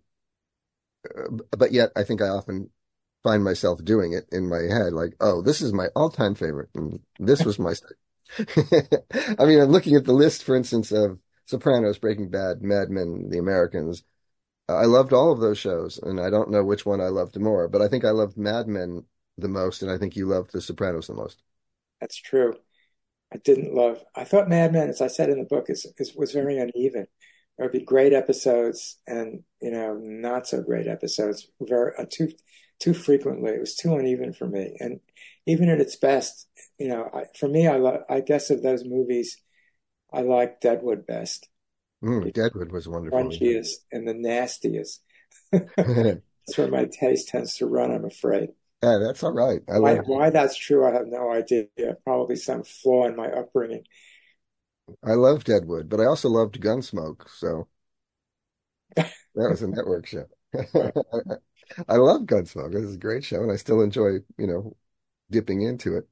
uh, 1.05 1.57
but 1.57 1.73
yet 1.73 1.91
I 1.97 2.05
think 2.05 2.21
I 2.23 2.29
often 2.29 2.71
find 3.23 3.45
myself 3.45 3.85
doing 3.85 4.13
it 4.13 4.27
in 4.33 4.49
my 4.49 4.63
head, 4.63 4.93
like, 4.93 5.15
oh, 5.21 5.43
this 5.43 5.61
is 5.61 5.73
my 5.73 5.89
all-time 5.97 6.35
favorite, 6.35 6.71
and 6.75 7.01
this 7.19 7.45
was 7.45 7.59
my. 7.59 7.75
I 8.39 9.45
mean, 9.45 9.61
I'm 9.61 9.71
looking 9.71 9.97
at 9.97 10.05
the 10.05 10.13
list, 10.13 10.45
for 10.45 10.55
instance, 10.57 10.93
of 10.93 11.19
Sopranos, 11.51 11.99
Breaking 11.99 12.31
Bad, 12.31 12.63
Mad 12.63 12.91
Men, 12.91 13.29
The 13.31 13.39
Americans. 13.39 14.05
I 14.69 14.87
loved 14.87 15.13
all 15.13 15.33
of 15.33 15.41
those 15.41 15.59
shows, 15.59 15.99
and 15.99 16.21
I 16.21 16.31
don't 16.31 16.51
know 16.51 16.65
which 16.65 16.87
one 16.87 17.01
I 17.01 17.09
loved 17.09 17.39
more, 17.39 17.69
but 17.69 17.83
I 17.83 17.89
think 17.89 18.05
I 18.05 18.11
loved 18.11 18.39
Mad 18.39 18.69
Men 18.69 19.05
the 19.39 19.49
most, 19.49 19.83
and 19.83 19.91
I 19.91 19.99
think 19.99 20.17
you 20.17 20.27
loved 20.27 20.53
The 20.53 20.61
Sopranos 20.61 21.09
the 21.09 21.15
most. 21.15 21.43
That's 22.01 22.17
true. 22.17 22.55
I 23.33 23.39
didn't 23.39 23.75
love. 23.75 24.03
I 24.15 24.25
thought 24.25 24.49
Mad 24.49 24.73
Men, 24.73 24.89
as 24.89 25.01
I 25.01 25.07
said 25.07 25.31
in 25.31 25.39
the 25.39 25.45
book, 25.45 25.67
is, 25.69 25.87
is 25.99 26.15
was 26.15 26.33
very 26.33 26.59
uneven. 26.59 27.07
There 27.57 27.67
would 27.67 27.73
be 27.73 27.85
great 27.85 28.13
episodes 28.13 28.99
and 29.07 29.45
you 29.61 29.71
know 29.71 29.95
not 30.01 30.47
so 30.49 30.63
great 30.63 30.89
episodes. 30.89 31.49
Very 31.61 31.93
uh, 31.99 32.07
too 32.11 32.31
too 32.81 32.95
frequently. 32.95 33.53
It 33.53 33.61
was 33.61 33.77
too 33.77 33.95
uneven 33.95 34.33
for 34.33 34.47
me. 34.49 34.77
And 34.81 35.01
even 35.47 35.69
at 35.69 35.81
its 35.81 35.97
best, 35.97 36.49
you 36.79 36.89
know, 36.89 37.09
I, 37.13 37.25
for 37.39 37.49
me, 37.49 37.69
I 37.69 37.77
lo- 37.77 38.05
I 38.09 38.21
guess 38.21 38.51
of 38.51 38.63
those 38.63 38.85
movies, 38.85 39.37
I 40.13 40.23
like 40.23 40.61
Deadwood 40.61 41.07
best. 41.07 41.49
Mm, 42.03 42.33
Deadwood 42.33 42.73
was 42.73 42.89
wonderful. 42.89 43.19
Crunchiest 43.19 43.85
and 43.93 44.09
the 44.09 44.15
nastiest. 44.15 45.03
That's 45.53 46.57
where 46.57 46.69
my 46.69 46.87
taste 46.87 47.29
tends 47.29 47.57
to 47.57 47.67
run. 47.67 47.91
I'm 47.93 48.05
afraid. 48.05 48.51
Yeah, 48.83 48.99
that's 48.99 49.23
all 49.23 49.33
right. 49.33 49.61
I 49.69 49.79
Why 49.79 49.97
why 49.97 50.31
that's 50.31 50.57
true, 50.57 50.87
I 50.87 50.93
have 50.93 51.07
no 51.07 51.31
idea. 51.31 51.67
Probably 52.03 52.37
some 52.37 52.63
flaw 52.63 53.07
in 53.07 53.15
my 53.15 53.29
upbringing. 53.29 53.85
I 55.05 55.13
love 55.15 55.45
Deadwood, 55.45 55.89
but 55.91 56.01
I 56.01 56.07
also 56.07 56.31
loved 56.31 56.61
Gunsmoke, 56.61 57.29
so 57.29 57.69
that 58.97 59.13
was 59.35 59.63
a 59.63 59.69
network 59.69 60.07
show. 60.07 60.27
I 61.89 61.97
love 61.97 62.23
Gunsmoke. 62.23 62.73
This 62.73 62.83
is 62.85 62.95
a 62.95 62.99
great 62.99 63.25
show, 63.25 63.43
and 63.43 63.53
I 63.53 63.57
still 63.57 63.81
enjoy, 63.83 64.21
you 64.39 64.47
know, 64.47 64.77
dipping 65.31 65.63
into 65.63 65.97
it. 65.97 66.09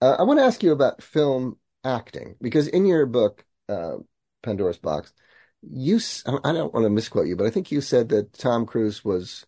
Uh, 0.00 0.16
I 0.18 0.22
want 0.22 0.38
to 0.38 0.44
ask 0.44 0.62
you 0.62 0.72
about 0.72 1.02
film 1.02 1.56
acting 1.84 2.36
because 2.40 2.68
in 2.68 2.86
your 2.86 3.06
book, 3.06 3.44
uh, 3.68 3.96
Pandora's 4.42 4.78
Box, 4.78 5.12
you 5.62 6.00
I 6.26 6.52
don't 6.52 6.72
want 6.72 6.84
to 6.84 6.90
misquote 6.90 7.26
you, 7.26 7.36
but 7.36 7.46
I 7.46 7.50
think 7.50 7.72
you 7.72 7.80
said 7.80 8.10
that 8.10 8.32
Tom 8.32 8.66
Cruise 8.66 9.04
was 9.04 9.44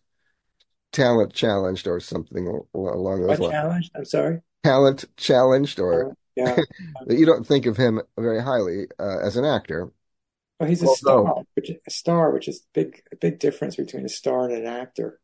talent 0.91 1.33
challenged 1.33 1.87
or 1.87 1.99
something 1.99 2.47
along 2.73 3.21
those 3.21 3.39
lines. 3.39 3.53
challenge? 3.53 3.91
I'm 3.95 4.05
sorry. 4.05 4.41
Talent 4.63 5.05
challenged, 5.17 5.79
or 5.79 6.15
yeah. 6.35 6.57
you 7.07 7.25
don't 7.25 7.47
think 7.47 7.65
of 7.65 7.77
him 7.77 8.01
very 8.17 8.41
highly 8.41 8.87
uh, 8.99 9.19
as 9.19 9.37
an 9.37 9.45
actor. 9.45 9.91
Well, 10.59 10.69
he's 10.69 10.83
a 10.83 10.87
Although, 10.87 11.23
star, 11.23 11.43
which 11.55 11.69
a 11.69 11.89
star, 11.89 12.31
which 12.31 12.47
is 12.47 12.67
big 12.73 13.01
a 13.11 13.15
big 13.15 13.39
difference 13.39 13.77
between 13.77 14.05
a 14.05 14.09
star 14.09 14.49
and 14.49 14.53
an 14.53 14.67
actor. 14.67 15.20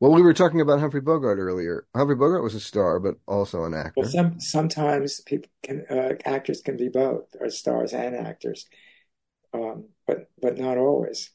Well, 0.00 0.12
we 0.12 0.22
were 0.22 0.34
talking 0.34 0.60
about 0.60 0.80
Humphrey 0.80 1.00
Bogart 1.00 1.38
earlier. 1.38 1.86
Humphrey 1.94 2.16
Bogart 2.16 2.42
was 2.42 2.54
a 2.54 2.60
star, 2.60 2.98
but 2.98 3.16
also 3.26 3.64
an 3.64 3.74
Well, 3.94 4.06
actor. 4.06 4.08
some 4.08 4.40
sometimes 4.40 5.20
people 5.20 5.50
can 5.62 5.84
uh, 5.90 6.14
actors 6.24 6.60
can 6.60 6.76
be 6.76 6.88
both, 6.88 7.34
or 7.38 7.50
stars 7.50 7.92
and 7.92 8.14
actors, 8.16 8.66
um, 9.54 9.88
but 10.06 10.30
but 10.40 10.58
not 10.58 10.78
always. 10.78 11.30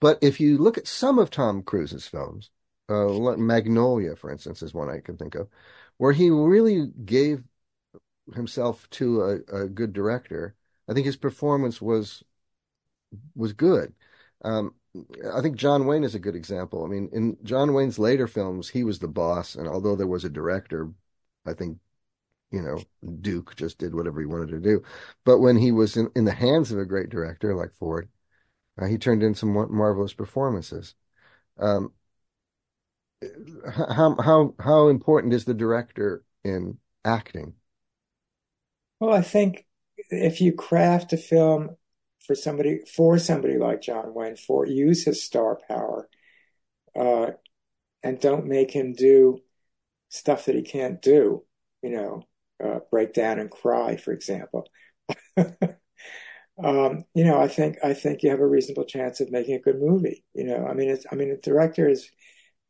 But 0.00 0.18
if 0.22 0.40
you 0.40 0.58
look 0.58 0.78
at 0.78 0.86
some 0.86 1.18
of 1.18 1.30
Tom 1.30 1.62
Cruise's 1.62 2.06
films, 2.06 2.50
uh, 2.88 3.06
Magnolia, 3.36 4.14
for 4.16 4.30
instance, 4.30 4.62
is 4.62 4.74
one 4.74 4.88
I 4.90 5.00
can 5.00 5.16
think 5.16 5.34
of, 5.34 5.48
where 5.96 6.12
he 6.12 6.30
really 6.30 6.88
gave 7.04 7.44
himself 8.34 8.88
to 8.90 9.22
a, 9.22 9.64
a 9.64 9.68
good 9.68 9.92
director. 9.92 10.56
I 10.88 10.94
think 10.94 11.06
his 11.06 11.16
performance 11.16 11.82
was 11.82 12.24
was 13.34 13.52
good. 13.52 13.94
Um, 14.44 14.74
I 15.34 15.40
think 15.40 15.56
John 15.56 15.86
Wayne 15.86 16.04
is 16.04 16.14
a 16.14 16.20
good 16.20 16.36
example. 16.36 16.84
I 16.84 16.88
mean, 16.88 17.08
in 17.12 17.36
John 17.42 17.74
Wayne's 17.74 17.98
later 17.98 18.26
films, 18.28 18.68
he 18.68 18.84
was 18.84 18.98
the 19.00 19.08
boss, 19.08 19.56
and 19.56 19.66
although 19.66 19.96
there 19.96 20.06
was 20.06 20.24
a 20.24 20.30
director, 20.30 20.90
I 21.46 21.54
think, 21.54 21.78
you 22.52 22.62
know, 22.62 22.80
Duke 23.20 23.56
just 23.56 23.78
did 23.78 23.94
whatever 23.94 24.20
he 24.20 24.26
wanted 24.26 24.50
to 24.50 24.60
do. 24.60 24.82
But 25.24 25.38
when 25.40 25.56
he 25.56 25.72
was 25.72 25.96
in, 25.96 26.10
in 26.14 26.24
the 26.24 26.32
hands 26.32 26.70
of 26.70 26.78
a 26.78 26.84
great 26.84 27.08
director 27.10 27.54
like 27.56 27.74
Ford, 27.74 28.08
uh, 28.80 28.86
he 28.86 28.98
turned 28.98 29.22
in 29.22 29.34
some 29.34 29.52
marvelous 29.52 30.12
performances. 30.12 30.94
Um, 31.58 31.92
how 33.72 34.16
how 34.16 34.54
how 34.58 34.88
important 34.88 35.32
is 35.32 35.44
the 35.44 35.54
director 35.54 36.24
in 36.44 36.78
acting? 37.04 37.54
Well, 39.00 39.12
I 39.12 39.22
think 39.22 39.66
if 40.10 40.40
you 40.40 40.52
craft 40.52 41.12
a 41.12 41.16
film 41.16 41.76
for 42.26 42.34
somebody 42.34 42.80
for 42.86 43.18
somebody 43.18 43.58
like 43.58 43.82
John 43.82 44.14
Wayne, 44.14 44.36
for 44.36 44.66
use 44.66 45.04
his 45.04 45.22
star 45.22 45.58
power, 45.68 46.08
uh, 46.98 47.32
and 48.02 48.20
don't 48.20 48.46
make 48.46 48.70
him 48.70 48.92
do 48.92 49.40
stuff 50.08 50.46
that 50.46 50.54
he 50.54 50.62
can't 50.62 51.02
do, 51.02 51.44
you 51.82 51.90
know, 51.90 52.22
uh, 52.62 52.80
break 52.90 53.12
down 53.12 53.38
and 53.38 53.50
cry, 53.50 53.96
for 53.96 54.12
example. 54.12 54.66
um, 55.36 57.04
you 57.14 57.24
know, 57.24 57.40
I 57.40 57.48
think 57.48 57.78
I 57.82 57.94
think 57.94 58.22
you 58.22 58.30
have 58.30 58.40
a 58.40 58.46
reasonable 58.46 58.84
chance 58.84 59.20
of 59.20 59.30
making 59.30 59.54
a 59.56 59.60
good 59.60 59.80
movie. 59.80 60.24
You 60.34 60.44
know, 60.44 60.66
I 60.66 60.74
mean, 60.74 60.90
it's 60.90 61.06
I 61.10 61.16
mean, 61.16 61.30
the 61.30 61.36
director 61.36 61.88
is 61.88 62.10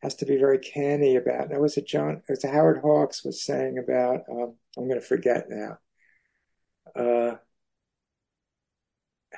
has 0.02 0.14
to 0.16 0.26
be 0.26 0.36
very 0.36 0.58
canny 0.58 1.16
about. 1.16 1.50
Now, 1.50 1.60
was 1.60 1.76
it 1.76 1.86
John? 1.86 2.22
It 2.28 2.32
was 2.32 2.44
Howard 2.44 2.80
Hawks 2.80 3.24
was 3.24 3.42
saying 3.44 3.78
about. 3.78 4.20
Um, 4.30 4.56
I'm 4.76 4.88
going 4.88 5.00
to 5.00 5.06
forget 5.06 5.46
now. 5.48 5.78
Uh, 6.94 7.36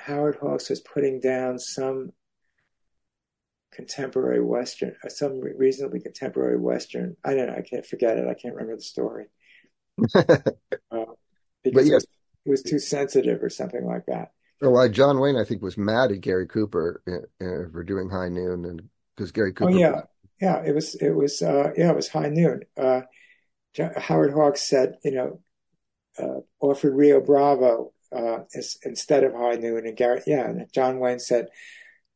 Howard 0.07 0.37
Hawks 0.37 0.69
was 0.69 0.79
putting 0.79 1.19
down 1.19 1.59
some 1.59 2.13
contemporary 3.73 4.41
Western, 4.41 4.95
uh, 5.03 5.09
some 5.09 5.41
reasonably 5.41 5.99
contemporary 5.99 6.57
Western. 6.57 7.17
I 7.25 7.33
don't 7.33 7.47
know. 7.47 7.55
I 7.55 7.61
can't 7.61 7.85
forget 7.85 8.17
it. 8.17 8.27
I 8.27 8.33
can't 8.33 8.55
remember 8.55 8.77
the 8.77 8.81
story. 8.81 9.25
uh, 10.15 10.25
because 11.63 11.89
yes. 11.89 12.05
it, 12.45 12.49
was, 12.49 12.63
too 12.63 12.79
sensitive 12.79 13.43
or 13.43 13.49
something 13.49 13.85
like 13.85 14.05
that. 14.07 14.31
Oh, 14.61 14.69
well, 14.69 14.87
John 14.87 15.19
Wayne, 15.19 15.35
I 15.35 15.43
think, 15.43 15.61
was 15.61 15.77
mad 15.77 16.11
at 16.11 16.21
Gary 16.21 16.47
Cooper 16.47 17.03
uh, 17.07 17.45
uh, 17.45 17.69
for 17.71 17.83
doing 17.83 18.09
High 18.09 18.29
Noon, 18.29 18.63
and 18.65 18.83
because 19.15 19.31
Gary 19.31 19.53
Cooper. 19.53 19.71
Oh 19.71 19.77
yeah, 19.77 20.01
yeah. 20.39 20.63
It 20.63 20.73
was 20.73 20.95
it 20.95 21.11
was 21.11 21.41
uh, 21.41 21.71
yeah 21.75 21.89
it 21.89 21.95
was 21.95 22.07
High 22.07 22.29
Noon. 22.29 22.61
Uh, 22.75 23.01
Howard 23.97 24.33
Hawks 24.33 24.67
said, 24.67 24.97
you 25.03 25.11
know, 25.11 25.39
uh, 26.17 26.39
offered 26.59 26.95
Rio 26.95 27.21
Bravo 27.21 27.93
as, 28.11 28.77
instead 28.83 29.23
of 29.23 29.33
High 29.33 29.55
Noon, 29.55 29.85
and 29.85 29.97
Gary 29.97 30.21
yeah, 30.27 30.51
John 30.73 30.99
Wayne 30.99 31.19
said 31.19 31.47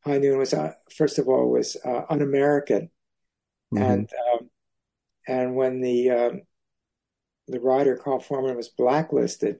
High 0.04 0.18
Noon 0.18 0.38
was 0.38 0.54
uh, 0.54 0.74
first 0.96 1.20
of 1.20 1.28
all 1.28 1.50
was 1.50 1.78
un-American, 1.86 2.90
mm-hmm. 3.74 3.84
and 3.84 4.10
um, 4.34 4.50
and 5.28 5.56
when 5.56 5.82
the 5.82 6.10
um, 6.10 6.42
the 7.48 7.60
writer 7.60 7.96
Carl 7.96 8.20
Foreman 8.20 8.56
was 8.56 8.70
blacklisted, 8.70 9.60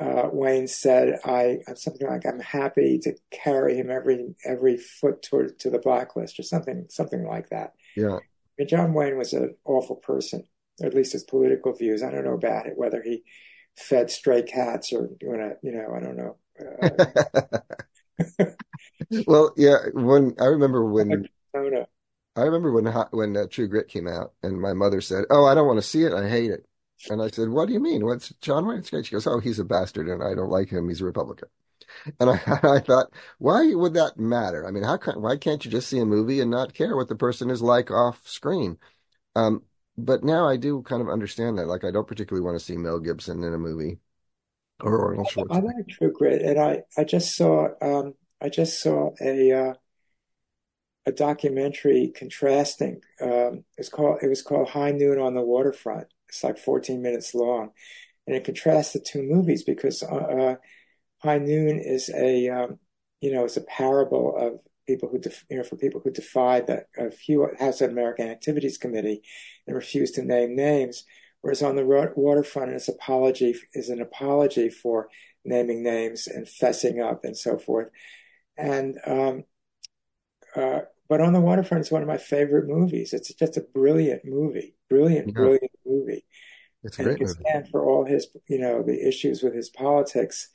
uh, 0.00 0.28
Wayne 0.32 0.66
said, 0.66 1.18
"I 1.24 1.58
something 1.74 2.06
like 2.06 2.26
I'm 2.26 2.40
happy 2.40 2.98
to 3.00 3.14
carry 3.30 3.76
him 3.76 3.90
every 3.90 4.34
every 4.44 4.76
foot 4.76 5.22
toward 5.22 5.58
to 5.60 5.70
the 5.70 5.78
blacklist 5.78 6.38
or 6.38 6.42
something 6.42 6.86
something 6.88 7.26
like 7.26 7.50
that." 7.50 7.72
Yeah, 7.96 8.18
mean, 8.58 8.68
John 8.68 8.92
Wayne 8.92 9.16
was 9.16 9.32
an 9.32 9.56
awful 9.64 9.96
person, 9.96 10.44
or 10.80 10.86
at 10.86 10.94
least 10.94 11.12
his 11.12 11.24
political 11.24 11.72
views. 11.72 12.02
I 12.02 12.10
don't 12.10 12.24
know 12.24 12.34
about 12.34 12.66
it 12.66 12.76
whether 12.76 13.02
he 13.02 13.24
fed 13.78 14.10
stray 14.10 14.42
cats 14.42 14.92
or 14.92 15.08
you 15.20 15.72
know 15.72 15.94
I 15.94 16.00
don't 16.00 16.16
know. 16.16 16.36
Uh, 16.60 18.46
well, 19.26 19.52
yeah, 19.56 19.76
when 19.92 20.34
I 20.40 20.46
remember 20.46 20.84
when. 20.84 21.28
I 22.36 22.42
remember 22.42 22.70
when 22.70 22.86
when 23.10 23.36
uh, 23.36 23.46
True 23.50 23.66
Grit 23.66 23.88
came 23.88 24.06
out, 24.06 24.32
and 24.44 24.60
my 24.60 24.72
mother 24.72 25.00
said, 25.00 25.24
"Oh, 25.28 25.44
I 25.44 25.54
don't 25.54 25.66
want 25.66 25.78
to 25.78 25.86
see 25.86 26.04
it. 26.04 26.12
I 26.12 26.28
hate 26.28 26.52
it." 26.52 26.66
And 27.10 27.20
I 27.20 27.28
said, 27.28 27.48
"What 27.48 27.66
do 27.66 27.72
you 27.72 27.80
mean? 27.80 28.04
What's 28.04 28.28
John 28.40 28.66
Wayne's 28.66 28.90
great?" 28.90 29.06
She 29.06 29.12
goes, 29.12 29.26
"Oh, 29.26 29.40
he's 29.40 29.58
a 29.58 29.64
bastard, 29.64 30.08
and 30.08 30.22
I 30.22 30.34
don't 30.34 30.50
like 30.50 30.68
him. 30.68 30.88
He's 30.88 31.00
a 31.00 31.04
Republican." 31.04 31.48
And 32.20 32.30
I, 32.30 32.34
I 32.76 32.80
thought, 32.80 33.12
why 33.38 33.74
would 33.74 33.94
that 33.94 34.18
matter? 34.18 34.66
I 34.66 34.70
mean, 34.70 34.84
how 34.84 34.96
can, 34.96 35.20
why 35.20 35.36
can't 35.36 35.64
you 35.64 35.70
just 35.70 35.88
see 35.88 35.98
a 35.98 36.04
movie 36.06 36.40
and 36.40 36.50
not 36.50 36.74
care 36.74 36.96
what 36.96 37.08
the 37.08 37.16
person 37.16 37.50
is 37.50 37.62
like 37.62 37.90
off 37.90 38.26
screen? 38.26 38.78
Um, 39.36 39.62
but 39.98 40.22
now 40.22 40.48
I 40.48 40.56
do 40.56 40.82
kind 40.82 41.02
of 41.02 41.08
understand 41.08 41.58
that. 41.58 41.66
Like, 41.66 41.84
I 41.84 41.90
don't 41.90 42.06
particularly 42.06 42.44
want 42.44 42.58
to 42.58 42.64
see 42.64 42.76
Mel 42.76 43.00
Gibson 43.00 43.42
in 43.42 43.52
a 43.52 43.58
movie 43.58 43.98
or 44.80 45.10
Arnold 45.10 45.28
Schwarzenegger. 45.28 45.56
I 45.56 45.60
like 45.60 45.88
True 45.88 46.12
Grit, 46.12 46.42
and 46.42 46.58
I 46.58 46.82
I 46.96 47.04
just 47.04 47.36
saw 47.36 47.68
um 47.82 48.14
I 48.40 48.48
just 48.48 48.80
saw 48.80 49.10
a 49.20 49.52
uh, 49.52 49.74
a 51.06 51.12
documentary 51.12 52.12
contrasting. 52.14 53.00
Um, 53.20 53.64
it's 53.76 53.88
called 53.88 54.20
it 54.22 54.28
was 54.28 54.42
called 54.42 54.68
High 54.68 54.92
Noon 54.92 55.18
on 55.18 55.34
the 55.34 55.42
Waterfront. 55.42 56.06
It's 56.28 56.44
like 56.44 56.58
14 56.58 57.02
minutes 57.02 57.34
long, 57.34 57.70
and 58.26 58.36
it 58.36 58.44
contrasts 58.44 58.92
the 58.92 59.00
two 59.00 59.22
movies 59.22 59.64
because 59.64 60.02
uh, 60.02 60.14
uh, 60.14 60.56
High 61.22 61.38
Noon 61.38 61.80
is 61.80 62.08
a 62.10 62.48
um, 62.50 62.78
you 63.20 63.32
know 63.32 63.44
it's 63.44 63.56
a 63.56 63.62
parable 63.62 64.36
of 64.36 64.60
people 64.88 65.08
who 65.08 65.18
def- 65.18 65.44
you 65.48 65.58
know 65.58 65.62
for 65.62 65.76
people 65.76 66.00
who 66.02 66.10
defied 66.10 66.66
the 66.66 66.84
House 67.60 67.80
of 67.80 67.90
American 67.90 68.28
Activities 68.28 68.78
Committee 68.78 69.22
and 69.66 69.76
refused 69.76 70.16
to 70.16 70.22
name 70.22 70.56
names. 70.56 71.04
Whereas 71.40 71.62
on 71.62 71.76
the 71.76 71.84
ro- 71.84 72.12
waterfront, 72.16 72.72
its 72.72 72.88
apology 72.88 73.54
is 73.74 73.90
an 73.90 74.00
apology 74.00 74.68
for 74.68 75.08
naming 75.44 75.84
names 75.84 76.26
and 76.26 76.46
fessing 76.46 77.00
up 77.00 77.24
and 77.24 77.36
so 77.36 77.56
forth. 77.56 77.90
And 78.56 78.98
um, 79.06 79.44
uh, 80.56 80.80
but 81.08 81.20
on 81.20 81.32
the 81.32 81.40
waterfront 81.40 81.82
is 81.82 81.92
one 81.92 82.02
of 82.02 82.08
my 82.08 82.18
favorite 82.18 82.66
movies. 82.66 83.12
It's 83.12 83.32
just 83.32 83.56
a 83.56 83.60
brilliant 83.60 84.24
movie, 84.24 84.74
brilliant, 84.90 85.28
yeah. 85.28 85.32
brilliant 85.34 85.72
movie. 85.86 86.24
It's 86.82 86.98
and 86.98 87.06
great 87.06 87.20
movie. 87.20 87.34
Stand 87.48 87.68
for 87.68 87.84
all 87.84 88.04
his, 88.04 88.28
you 88.48 88.58
know, 88.58 88.82
the 88.82 89.06
issues 89.06 89.42
with 89.42 89.54
his 89.54 89.70
politics. 89.70 90.50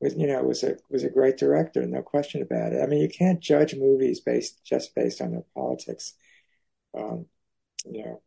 Was 0.00 0.14
you 0.14 0.26
know 0.26 0.42
was 0.42 0.62
a 0.62 0.76
was 0.90 1.04
a 1.04 1.10
great 1.10 1.38
director, 1.38 1.86
no 1.86 2.02
question 2.02 2.42
about 2.42 2.72
it. 2.72 2.82
I 2.82 2.86
mean, 2.86 3.00
you 3.00 3.08
can't 3.08 3.40
judge 3.40 3.74
movies 3.74 4.20
based 4.20 4.62
just 4.64 4.94
based 4.94 5.20
on 5.22 5.32
their 5.32 5.44
politics. 5.54 6.14
Um, 6.94 7.26
you 7.90 8.04
know. 8.04 8.22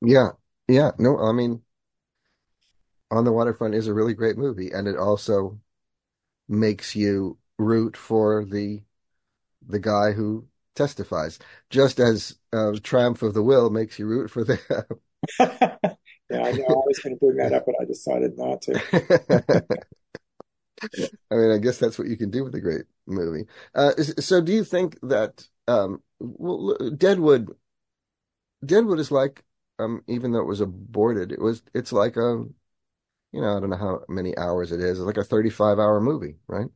Yeah, 0.00 0.30
yeah. 0.68 0.92
No, 0.98 1.18
I 1.18 1.32
mean, 1.32 1.62
on 3.10 3.24
the 3.24 3.32
waterfront 3.32 3.74
is 3.74 3.88
a 3.88 3.94
really 3.94 4.14
great 4.14 4.36
movie, 4.36 4.70
and 4.70 4.86
it 4.86 4.96
also 4.96 5.58
makes 6.48 6.94
you 6.94 7.38
root 7.58 7.96
for 7.96 8.44
the 8.44 8.82
the 9.66 9.78
guy 9.80 10.12
who 10.12 10.46
testifies, 10.74 11.38
just 11.68 11.98
as 11.98 12.36
uh, 12.52 12.72
Triumph 12.82 13.22
of 13.22 13.34
the 13.34 13.42
Will 13.42 13.70
makes 13.70 13.98
you 13.98 14.06
root 14.06 14.30
for 14.30 14.44
them. 14.44 14.58
yeah, 15.40 16.42
I 16.44 16.52
know. 16.52 16.64
I 16.64 16.86
was 16.86 17.00
going 17.02 17.16
to 17.16 17.20
bring 17.20 17.36
that 17.38 17.52
up, 17.52 17.66
but 17.66 17.74
I 17.80 17.84
decided 17.84 18.38
not 18.38 18.62
to. 18.62 19.64
I 21.30 21.34
mean, 21.34 21.50
I 21.50 21.58
guess 21.58 21.78
that's 21.78 21.98
what 21.98 22.08
you 22.08 22.16
can 22.16 22.30
do 22.30 22.44
with 22.44 22.54
a 22.54 22.60
great 22.60 22.84
movie. 23.06 23.46
Uh, 23.74 23.92
so, 24.02 24.40
do 24.40 24.52
you 24.52 24.64
think 24.64 24.98
that 25.02 25.46
um, 25.66 26.02
well, 26.20 26.76
Deadwood, 26.96 27.54
Deadwood 28.64 28.98
is 28.98 29.10
like, 29.10 29.44
um, 29.78 30.02
even 30.08 30.32
though 30.32 30.40
it 30.40 30.46
was 30.46 30.60
aborted, 30.60 31.32
it 31.32 31.40
was, 31.40 31.62
it's 31.74 31.92
like 31.92 32.16
a, 32.16 32.44
you 33.32 33.42
know, 33.42 33.56
I 33.56 33.60
don't 33.60 33.70
know 33.70 33.76
how 33.76 34.02
many 34.08 34.36
hours 34.38 34.72
it 34.72 34.80
is. 34.80 34.98
It's 34.98 35.06
like 35.06 35.18
a 35.18 35.24
thirty-five 35.24 35.78
hour 35.78 36.00
movie, 36.00 36.36
right? 36.48 36.68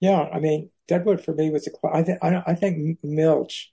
Yeah, 0.00 0.22
I 0.32 0.40
mean, 0.40 0.70
Deadwood 0.88 1.24
for 1.24 1.34
me 1.34 1.50
was 1.50 1.66
a. 1.66 1.70
I 1.86 2.02
think 2.02 2.18
I 2.22 2.54
think 2.54 2.98
Milch 3.02 3.72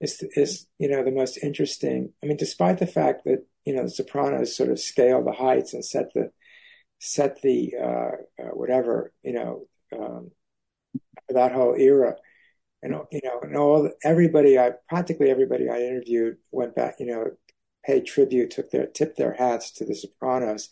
is 0.00 0.22
is 0.36 0.66
you 0.78 0.88
know 0.88 1.04
the 1.04 1.12
most 1.12 1.38
interesting. 1.42 2.12
I 2.22 2.26
mean, 2.26 2.36
despite 2.38 2.78
the 2.78 2.86
fact 2.86 3.24
that 3.24 3.46
you 3.64 3.74
know 3.74 3.84
the 3.84 3.90
Sopranos 3.90 4.56
sort 4.56 4.70
of 4.70 4.80
scale 4.80 5.24
the 5.24 5.32
heights 5.32 5.74
and 5.74 5.84
set 5.84 6.12
the 6.14 6.32
set 6.98 7.40
the 7.42 7.74
uh, 7.80 8.42
uh, 8.42 8.50
whatever 8.52 9.12
you 9.22 9.32
know 9.32 9.66
um, 9.96 10.30
that 11.28 11.52
whole 11.52 11.74
era, 11.74 12.16
and 12.82 12.94
you 13.12 13.20
know, 13.24 13.40
and 13.42 13.56
all 13.56 13.90
everybody 14.04 14.58
I 14.58 14.72
practically 14.88 15.30
everybody 15.30 15.68
I 15.68 15.80
interviewed 15.80 16.36
went 16.50 16.74
back, 16.74 16.96
you 16.98 17.06
know, 17.06 17.30
paid 17.84 18.06
tribute, 18.06 18.50
took 18.50 18.70
their 18.70 18.86
tipped 18.86 19.16
their 19.16 19.34
hats 19.34 19.70
to 19.72 19.84
the 19.84 19.94
Sopranos. 19.94 20.68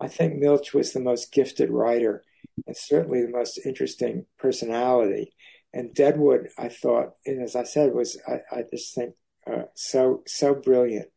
I 0.00 0.08
think 0.08 0.34
Milch 0.36 0.74
was 0.74 0.92
the 0.92 1.00
most 1.00 1.32
gifted 1.32 1.70
writer 1.70 2.24
and 2.66 2.76
certainly 2.76 3.22
the 3.22 3.28
most 3.28 3.58
interesting 3.64 4.26
personality. 4.38 5.32
And 5.72 5.94
Deadwood, 5.94 6.48
I 6.58 6.68
thought, 6.68 7.14
and 7.26 7.42
as 7.42 7.54
I 7.54 7.64
said, 7.64 7.92
was 7.92 8.18
I, 8.26 8.40
I 8.50 8.64
just 8.70 8.94
think 8.94 9.14
uh, 9.46 9.64
so 9.74 10.22
so 10.26 10.54
brilliant 10.54 11.08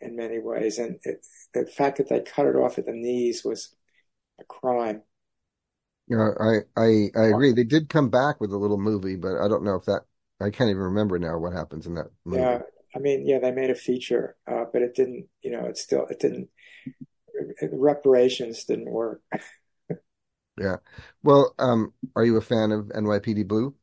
in 0.00 0.16
many 0.16 0.38
ways, 0.38 0.78
and 0.78 0.98
it, 1.04 1.24
the 1.54 1.66
fact 1.66 1.98
that 1.98 2.08
they 2.08 2.20
cut 2.20 2.46
it 2.46 2.56
off 2.56 2.78
at 2.78 2.86
the 2.86 2.92
knees 2.92 3.44
was 3.44 3.74
a 4.40 4.44
crime. 4.44 5.02
Yeah, 6.08 6.30
I, 6.40 6.58
I 6.76 7.10
I 7.16 7.24
agree. 7.28 7.52
They 7.52 7.64
did 7.64 7.88
come 7.88 8.10
back 8.10 8.40
with 8.40 8.52
a 8.52 8.56
little 8.58 8.78
movie, 8.78 9.16
but 9.16 9.36
I 9.40 9.48
don't 9.48 9.64
know 9.64 9.76
if 9.76 9.84
that 9.86 10.02
I 10.40 10.50
can't 10.50 10.70
even 10.70 10.82
remember 10.82 11.18
now 11.18 11.38
what 11.38 11.52
happens 11.52 11.86
in 11.86 11.94
that 11.94 12.10
movie. 12.24 12.58
Yeah, 12.58 12.62
I 12.94 12.98
mean, 12.98 13.26
yeah, 13.26 13.38
they 13.38 13.50
made 13.52 13.70
a 13.70 13.74
feature, 13.74 14.36
uh, 14.46 14.64
but 14.72 14.82
it 14.82 14.94
didn't. 14.94 15.28
You 15.42 15.52
know, 15.52 15.66
it 15.66 15.76
still 15.78 16.06
it 16.06 16.18
didn't. 16.20 16.48
Reparations 17.72 18.64
didn't 18.64 18.90
work. 18.90 19.22
Yeah. 20.58 20.76
Well, 21.22 21.54
um, 21.58 21.94
are 22.16 22.24
you 22.24 22.36
a 22.36 22.40
fan 22.42 22.72
of 22.72 22.90
NYPD 22.94 23.42
Blue? 23.42 23.74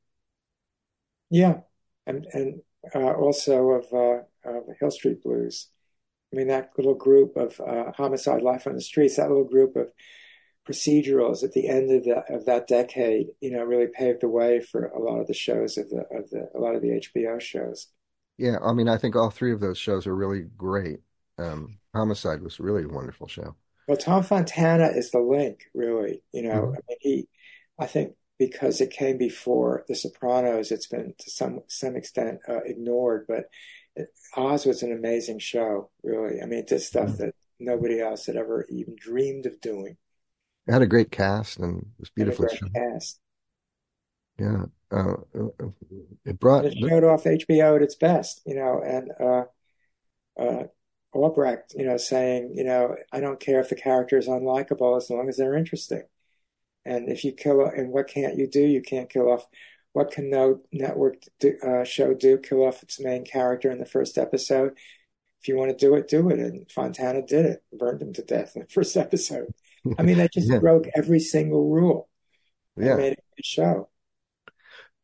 Yeah, 1.29 1.61
and 2.05 2.25
and 2.33 2.61
uh, 2.95 3.13
also 3.13 3.69
of, 3.71 3.93
uh, 3.93 4.49
of 4.49 4.63
Hill 4.79 4.91
Street 4.91 5.23
Blues. 5.23 5.69
I 6.31 6.35
mean, 6.35 6.47
that 6.47 6.71
little 6.77 6.95
group 6.95 7.35
of 7.37 7.59
uh, 7.59 7.91
homicide 7.95 8.41
life 8.41 8.67
on 8.67 8.75
the 8.75 8.81
streets, 8.81 9.17
that 9.17 9.29
little 9.29 9.45
group 9.45 9.75
of 9.75 9.91
procedurals 10.67 11.43
at 11.43 11.53
the 11.53 11.67
end 11.67 11.91
of 11.91 12.03
the 12.03 12.23
of 12.33 12.45
that 12.45 12.67
decade, 12.67 13.27
you 13.41 13.51
know, 13.51 13.63
really 13.63 13.87
paved 13.87 14.21
the 14.21 14.29
way 14.29 14.59
for 14.59 14.85
a 14.85 14.99
lot 14.99 15.19
of 15.19 15.27
the 15.27 15.33
shows 15.33 15.77
of 15.77 15.89
the 15.89 16.05
of 16.11 16.29
the 16.29 16.49
a 16.55 16.59
lot 16.59 16.75
of 16.75 16.81
the 16.81 17.01
HBO 17.01 17.41
shows. 17.41 17.87
Yeah, 18.37 18.57
I 18.63 18.73
mean, 18.73 18.87
I 18.87 18.97
think 18.97 19.15
all 19.15 19.29
three 19.29 19.51
of 19.51 19.59
those 19.59 19.77
shows 19.77 20.07
are 20.07 20.15
really 20.15 20.43
great. 20.55 20.99
Um, 21.37 21.79
Homicide 21.93 22.41
was 22.41 22.59
really 22.59 22.83
a 22.83 22.87
wonderful 22.87 23.27
show. 23.27 23.55
Well, 23.87 23.97
Tom 23.97 24.23
Fontana 24.23 24.91
is 24.95 25.11
the 25.11 25.19
link, 25.19 25.63
really. 25.73 26.21
You 26.31 26.43
know, 26.43 26.61
mm-hmm. 26.61 26.75
I 26.75 26.79
mean, 26.87 26.97
he, 27.01 27.27
I 27.79 27.87
think 27.87 28.13
because 28.37 28.79
it 28.79 28.91
came 28.91 29.17
before 29.17 29.83
The 29.87 29.95
Sopranos, 29.95 30.71
it's 30.71 30.87
been 30.87 31.13
to 31.17 31.29
some 31.29 31.61
some 31.67 31.95
extent 31.95 32.39
uh, 32.47 32.61
ignored. 32.65 33.25
But 33.27 33.45
it, 33.99 34.13
Oz 34.35 34.65
was 34.65 34.83
an 34.83 34.91
amazing 34.91 35.39
show, 35.39 35.89
really. 36.03 36.41
I 36.41 36.45
mean, 36.45 36.59
it 36.59 36.67
did 36.67 36.81
stuff 36.81 37.17
that 37.17 37.33
nobody 37.59 37.99
else 37.99 38.25
had 38.25 38.35
ever 38.35 38.65
even 38.69 38.95
dreamed 38.97 39.45
of 39.45 39.59
doing. 39.61 39.97
It 40.67 40.71
had 40.71 40.81
a 40.81 40.87
great 40.87 41.11
cast 41.11 41.59
and 41.59 41.79
it 41.79 41.85
was 41.99 42.11
and 42.17 42.29
a 42.29 42.35
great 42.35 42.57
shot. 42.57 42.73
cast. 42.73 43.19
Yeah. 44.37 44.65
Uh, 44.91 45.13
uh, 45.37 45.67
it 46.25 46.39
brought, 46.39 46.65
And 46.65 46.73
it 46.73 46.89
showed 46.89 47.03
off 47.03 47.25
HBO 47.25 47.75
at 47.75 47.81
its 47.81 47.95
best, 47.95 48.41
you 48.45 48.55
know, 48.55 48.81
and 48.83 49.11
uh, 49.19 49.43
uh, 50.41 50.63
Albrecht, 51.13 51.73
you 51.75 51.85
know, 51.85 51.97
saying, 51.97 52.53
you 52.55 52.63
know, 52.63 52.95
I 53.11 53.19
don't 53.19 53.39
care 53.39 53.59
if 53.59 53.69
the 53.69 53.75
character 53.75 54.17
is 54.17 54.27
unlikable 54.27 54.97
as 54.97 55.09
long 55.09 55.27
as 55.27 55.37
they're 55.37 55.57
interesting. 55.57 56.03
And 56.85 57.09
if 57.09 57.23
you 57.23 57.33
kill, 57.33 57.65
and 57.65 57.91
what 57.91 58.07
can't 58.07 58.37
you 58.37 58.47
do? 58.47 58.61
You 58.61 58.81
can't 58.81 59.09
kill 59.09 59.31
off. 59.31 59.45
What 59.93 60.11
can 60.11 60.29
no 60.29 60.61
network 60.71 61.15
do, 61.39 61.57
uh, 61.63 61.83
show 61.83 62.13
do? 62.13 62.37
Kill 62.37 62.65
off 62.65 62.83
its 62.83 62.99
main 62.99 63.25
character 63.25 63.71
in 63.71 63.79
the 63.79 63.85
first 63.85 64.17
episode. 64.17 64.73
If 65.41 65.47
you 65.47 65.55
want 65.55 65.71
to 65.71 65.85
do 65.85 65.95
it, 65.95 66.07
do 66.07 66.29
it. 66.29 66.39
And 66.39 66.69
Fontana 66.71 67.21
did 67.25 67.45
it, 67.45 67.63
burned 67.73 68.01
him 68.01 68.13
to 68.13 68.21
death 68.21 68.55
in 68.55 68.61
the 68.61 68.67
first 68.69 68.95
episode. 68.95 69.53
I 69.97 70.03
mean, 70.03 70.17
they 70.17 70.27
just 70.33 70.51
yeah, 70.51 70.59
broke 70.59 70.85
every 70.95 71.19
single 71.19 71.69
rule 71.69 72.09
yeah. 72.79 72.95
made 72.95 73.13
it 73.13 73.19
a 73.19 73.35
good 73.35 73.45
show. 73.45 73.89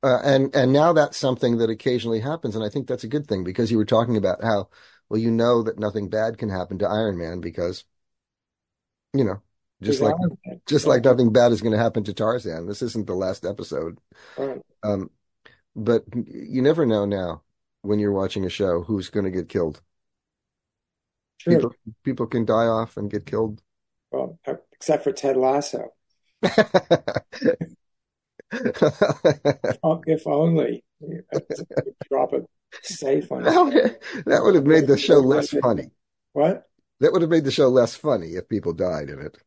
Uh, 0.03 0.19
and 0.23 0.55
and 0.55 0.71
now 0.71 0.93
that's 0.93 1.17
something 1.17 1.57
that 1.57 1.69
occasionally 1.69 2.19
happens, 2.19 2.55
and 2.55 2.63
I 2.63 2.69
think 2.69 2.87
that's 2.87 3.03
a 3.03 3.09
good 3.09 3.27
thing 3.27 3.43
because 3.43 3.71
you 3.71 3.77
were 3.77 3.85
talking 3.85 4.17
about 4.17 4.43
how 4.43 4.69
well 5.09 5.19
you 5.19 5.31
know 5.31 5.63
that 5.63 5.79
nothing 5.79 6.09
bad 6.09 6.37
can 6.37 6.49
happen 6.49 6.77
to 6.79 6.87
Iron 6.87 7.17
Man 7.17 7.41
because 7.41 7.85
you 9.13 9.23
know 9.23 9.41
just 9.81 10.01
like 10.01 10.15
just 10.67 10.87
like 10.87 11.03
nothing 11.03 11.31
bad 11.31 11.51
is 11.51 11.61
going 11.61 11.73
to 11.73 11.77
happen 11.77 12.03
to 12.05 12.13
Tarzan. 12.13 12.67
This 12.67 12.81
isn't 12.81 13.07
the 13.07 13.15
last 13.15 13.45
episode, 13.45 13.97
right. 14.37 14.61
um, 14.83 15.09
but 15.75 16.03
you 16.13 16.61
never 16.61 16.85
know 16.85 17.05
now 17.05 17.41
when 17.81 17.99
you're 17.99 18.11
watching 18.11 18.45
a 18.45 18.49
show 18.49 18.81
who's 18.81 19.09
going 19.09 19.25
to 19.25 19.31
get 19.31 19.49
killed. 19.49 19.81
True. 21.39 21.55
People 21.55 21.71
people 22.03 22.27
can 22.27 22.45
die 22.45 22.67
off 22.67 22.97
and 22.97 23.11
get 23.11 23.25
killed. 23.25 23.61
Well, 24.11 24.39
except 24.71 25.03
for 25.03 25.11
Ted 25.11 25.37
Lasso. 25.37 25.89
If 30.07 30.27
only 30.27 30.83
uh, 31.33 31.39
drop 32.09 32.33
a 32.33 32.41
safe 32.81 33.31
on 33.31 33.43
That 33.43 33.63
would, 33.63 34.25
that 34.25 34.43
would 34.43 34.55
have 34.55 34.65
made 34.65 34.87
the 34.87 34.97
show 34.97 35.19
less 35.19 35.49
funny. 35.49 35.91
What? 36.33 36.67
That 36.99 37.11
would 37.11 37.21
have 37.21 37.31
made 37.31 37.43
the 37.43 37.51
show 37.51 37.67
less 37.69 37.95
funny 37.95 38.29
if 38.29 38.47
people 38.47 38.73
died 38.73 39.09
in 39.09 39.19
it. 39.19 39.37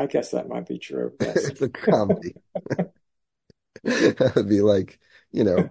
I 0.00 0.06
guess 0.06 0.30
that 0.30 0.48
might 0.48 0.66
be 0.66 0.78
true. 0.78 1.12
Yes. 1.20 1.50
It's 1.50 1.60
a 1.62 1.68
comedy. 1.68 2.34
That 3.82 4.32
would 4.36 4.48
be 4.48 4.60
like, 4.62 4.98
you 5.32 5.44
know, 5.44 5.70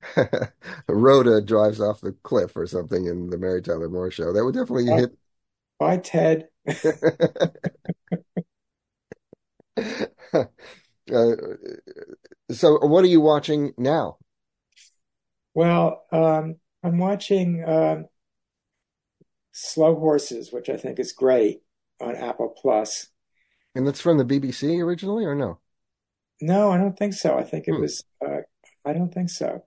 Rhoda 0.88 1.40
drives 1.42 1.80
off 1.80 2.00
the 2.00 2.12
cliff 2.22 2.56
or 2.56 2.66
something 2.66 3.06
in 3.06 3.30
the 3.30 3.38
Mary 3.38 3.62
Tyler 3.62 3.88
Moore 3.88 4.10
show. 4.10 4.32
That 4.32 4.44
would 4.44 4.54
definitely 4.54 4.86
Bye, 4.86 5.00
hit. 5.00 5.16
bye, 5.80 5.98
Ted. 5.98 6.48
Uh, 11.12 11.26
so, 12.50 12.78
what 12.84 13.04
are 13.04 13.08
you 13.08 13.20
watching 13.20 13.72
now? 13.76 14.18
Well, 15.54 16.04
um, 16.12 16.56
I'm 16.82 16.98
watching 16.98 17.64
um, 17.68 18.06
Slow 19.52 19.96
Horses, 19.98 20.52
which 20.52 20.68
I 20.68 20.76
think 20.76 20.98
is 21.00 21.10
great 21.12 21.62
on 22.00 22.14
Apple 22.14 22.48
Plus. 22.50 23.08
And 23.76 23.86
that's 23.86 24.00
from 24.00 24.18
the 24.18 24.24
BBC 24.24 24.80
originally, 24.80 25.24
or 25.24 25.36
no? 25.36 25.60
No, 26.40 26.70
I 26.70 26.76
don't 26.76 26.96
think 26.98 27.14
so. 27.14 27.36
I 27.38 27.44
think 27.44 27.66
it 27.68 27.72
Hmm. 27.72 27.80
was, 27.80 28.04
uh, 28.24 28.40
I 28.84 28.92
don't 28.92 29.12
think 29.12 29.30
so. 29.30 29.64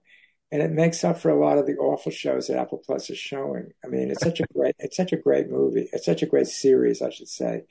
And 0.52 0.62
it 0.62 0.70
makes 0.70 1.04
up 1.04 1.18
for 1.18 1.30
a 1.30 1.38
lot 1.40 1.58
of 1.58 1.66
the 1.66 1.76
awful 1.76 2.12
shows 2.12 2.48
that 2.48 2.58
Apple 2.58 2.82
Plus 2.84 3.10
is 3.10 3.18
showing. 3.18 3.72
I 3.84 3.88
mean, 3.88 4.10
it's 4.10 4.22
such 4.22 4.40
a 4.40 4.44
great, 4.54 4.74
it's 4.78 4.96
such 4.96 5.12
a 5.12 5.16
great 5.16 5.48
movie. 5.50 5.88
It's 5.92 6.04
such 6.06 6.22
a 6.22 6.26
great 6.26 6.48
series, 6.48 7.02
I 7.02 7.10
should 7.10 7.28
say. 7.28 7.64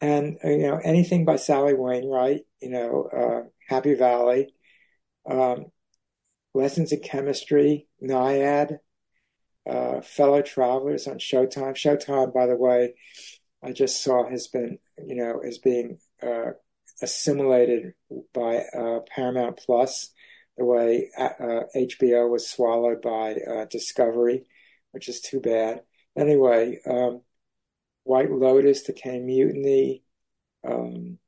And, 0.00 0.38
uh, 0.44 0.50
you 0.50 0.68
know, 0.68 0.78
anything 0.84 1.24
by 1.24 1.36
Sally 1.36 1.74
Wainwright, 1.74 2.42
you 2.60 2.70
know, 2.70 3.04
uh, 3.04 3.48
Happy 3.68 3.94
Valley, 3.94 4.54
um, 5.30 5.66
Lessons 6.54 6.92
in 6.92 7.00
Chemistry, 7.00 7.88
Nyad, 8.02 8.78
uh, 9.68 10.00
Fellow 10.00 10.42
Travelers 10.42 11.06
on 11.06 11.18
Showtime. 11.18 11.74
Showtime, 11.74 12.32
by 12.32 12.46
the 12.46 12.56
way, 12.56 12.94
I 13.62 13.72
just 13.72 14.02
saw 14.02 14.28
has 14.28 14.48
been, 14.48 14.78
you 15.06 15.14
know, 15.16 15.40
is 15.40 15.58
being 15.58 15.98
uh, 16.22 16.52
assimilated 17.02 17.94
by 18.34 18.58
uh, 18.76 19.00
Paramount 19.14 19.58
Plus, 19.58 20.10
the 20.56 20.64
way 20.64 21.10
uh, 21.18 21.62
HBO 21.76 22.30
was 22.30 22.48
swallowed 22.48 23.02
by 23.02 23.34
uh, 23.34 23.64
Discovery, 23.66 24.44
which 24.92 25.08
is 25.08 25.20
too 25.20 25.40
bad. 25.40 25.82
Anyway, 26.16 26.80
um, 26.86 27.22
White 28.04 28.30
Lotus, 28.30 28.82
The 28.84 28.92
Caine 28.92 29.26
Mutiny. 29.26 30.02
Um, 30.66 31.18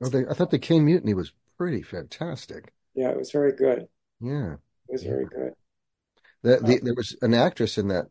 they, 0.00 0.26
I 0.26 0.32
thought 0.34 0.50
the 0.50 0.58
Caine 0.58 0.84
Mutiny 0.86 1.12
was 1.14 1.32
pretty 1.58 1.82
fantastic. 1.82 2.72
yeah, 2.94 3.10
it 3.10 3.16
was 3.18 3.30
very 3.30 3.52
good. 3.52 3.88
Yeah. 4.20 4.56
It 4.88 4.92
was 4.92 5.02
Yeah. 5.02 5.10
very 5.10 5.26
good. 5.26 5.52
The, 6.42 6.60
Uh, 6.62 6.66
the, 6.66 6.80
there 6.82 6.94
was 6.94 7.16
an 7.22 7.34
actress 7.34 7.76
in 7.78 7.88
that 7.88 8.06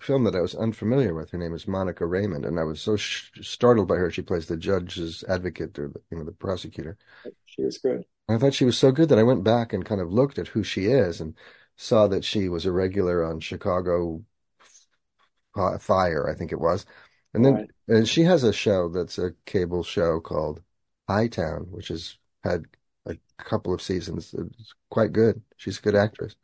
film 0.00 0.24
that 0.24 0.34
I 0.36 0.40
was 0.40 0.54
unfamiliar 0.54 1.14
with. 1.14 1.30
Her 1.30 1.38
name 1.38 1.54
is 1.54 1.66
Monica 1.68 2.04
Raymund, 2.04 2.46
and 2.46 2.58
I 2.58 2.64
was 2.64 2.80
so 2.80 2.96
sh 2.96 3.30
startled 3.42 3.88
by 3.88 3.96
her. 3.96 4.10
She 4.10 4.22
plays 4.22 4.46
the 4.46 4.56
judge's 4.56 5.24
advocate 5.28 5.78
or 5.78 5.88
the, 5.88 6.00
you 6.10 6.18
know, 6.18 6.24
the 6.24 6.32
prosecutor. 6.32 6.96
she 7.46 7.62
was 7.62 7.78
good. 7.78 8.04
I 8.28 8.38
thought 8.38 8.54
she 8.54 8.64
was 8.64 8.78
so 8.78 8.90
good 8.92 9.08
that 9.10 9.18
I 9.18 9.22
went 9.22 9.44
back 9.44 9.72
and 9.72 9.84
kind 9.84 10.00
of 10.00 10.12
looked 10.12 10.38
at 10.38 10.48
who 10.48 10.62
she 10.62 10.86
is 10.86 11.20
and 11.20 11.34
saw 11.76 12.06
that 12.08 12.24
she 12.24 12.48
was 12.48 12.64
a 12.66 12.72
regular 12.72 13.22
on 13.24 13.40
Chicago 13.40 14.24
Fi- 15.54 15.78
Fire, 15.78 16.28
I 16.28 16.34
think 16.34 16.52
it 16.52 16.60
was. 16.60 16.86
And 17.34 17.44
then 17.44 17.54
Right. 17.54 17.70
and 17.88 18.08
she 18.08 18.22
has 18.22 18.42
a 18.44 18.52
show 18.52 18.88
that's 18.88 19.18
a 19.18 19.32
cable 19.46 19.82
show 19.82 20.20
called 20.20 20.62
Hightown, 21.08 21.70
which 21.70 21.88
has 21.88 22.18
had 22.42 22.66
a 23.06 23.16
couple 23.38 23.72
of 23.74 23.80
seasons. 23.82 24.34
It's 24.34 24.74
quite 24.90 25.12
good. 25.12 25.42
She's 25.56 25.78
a 25.78 25.82
good 25.82 25.94
actress. 25.96 26.36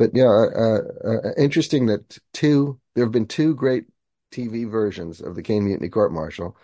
But 0.00 0.12
yeah, 0.16 0.26
uh, 0.28 0.82
uh, 1.04 1.34
interesting 1.38 1.86
that 1.88 2.18
two, 2.34 2.80
there 2.94 3.04
have 3.06 3.12
been 3.12 3.28
two 3.28 3.54
great 3.56 3.86
TV 4.32 4.66
versions 4.66 5.22
of 5.22 5.36
the 5.36 5.42
Caine 5.44 5.64
Mutiny 5.66 5.90
Court 5.90 6.12
Martial, 6.12 6.58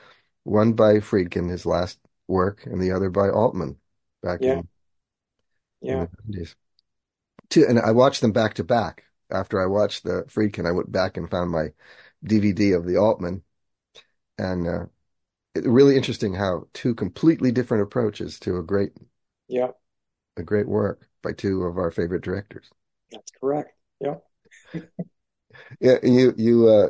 one 0.44 0.74
by 0.74 0.96
Friedkin, 1.00 1.50
his 1.50 1.66
last 1.66 2.00
work, 2.28 2.66
and 2.66 2.82
the 2.82 2.92
other 2.92 3.10
by 3.10 3.30
Altman 3.30 3.78
back 4.22 4.46
Yeah, 4.46 4.62
in, 4.62 4.68
in 5.88 5.98
yeah. 5.98 6.06
the 6.06 6.08
90s. 6.24 6.56
Two, 7.50 7.66
and 7.68 7.80
I 7.80 7.92
watched 7.92 8.20
them 8.22 8.32
back 8.32 8.54
to 8.54 8.64
back. 8.64 9.04
After 9.30 9.60
I 9.62 9.66
watched 9.66 10.04
the 10.04 10.24
Friedkin, 10.28 10.66
I 10.66 10.72
went 10.72 10.92
back 10.92 11.16
and 11.16 11.30
found 11.30 11.50
my 11.52 11.72
DVD 12.24 12.72
of 12.72 12.86
the 12.86 12.96
Altman, 12.98 13.44
and 14.38 14.68
uh, 14.68 14.86
it, 15.54 15.66
really 15.66 15.96
interesting 15.96 16.34
how 16.34 16.68
two 16.74 16.94
completely 16.96 17.52
different 17.52 17.82
approaches 17.84 18.40
to 18.40 18.58
a 18.58 18.64
great 18.64 18.92
Yeah, 19.48 19.72
a 20.38 20.42
great 20.42 20.66
work 20.66 21.10
by 21.22 21.30
two 21.32 21.64
of 21.64 21.76
our 21.76 21.90
favorite 21.90 22.22
directors. 22.22 22.70
That's 23.10 23.30
correct. 23.40 23.72
Yeah. 24.00 24.16
Yeah, 25.80 25.98
you 26.02 26.34
you 26.36 26.68
uh 26.68 26.88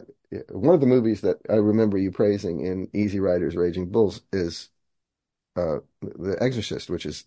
one 0.50 0.74
of 0.74 0.80
the 0.80 0.86
movies 0.86 1.20
that 1.22 1.38
I 1.48 1.54
remember 1.54 1.98
you 1.98 2.10
praising 2.10 2.60
in 2.64 2.88
Easy 2.94 3.20
Riders 3.20 3.56
Raging 3.56 3.90
Bulls 3.90 4.22
is 4.32 4.70
uh 5.56 5.78
The 6.02 6.36
Exorcist, 6.40 6.90
which 6.90 7.06
is 7.06 7.26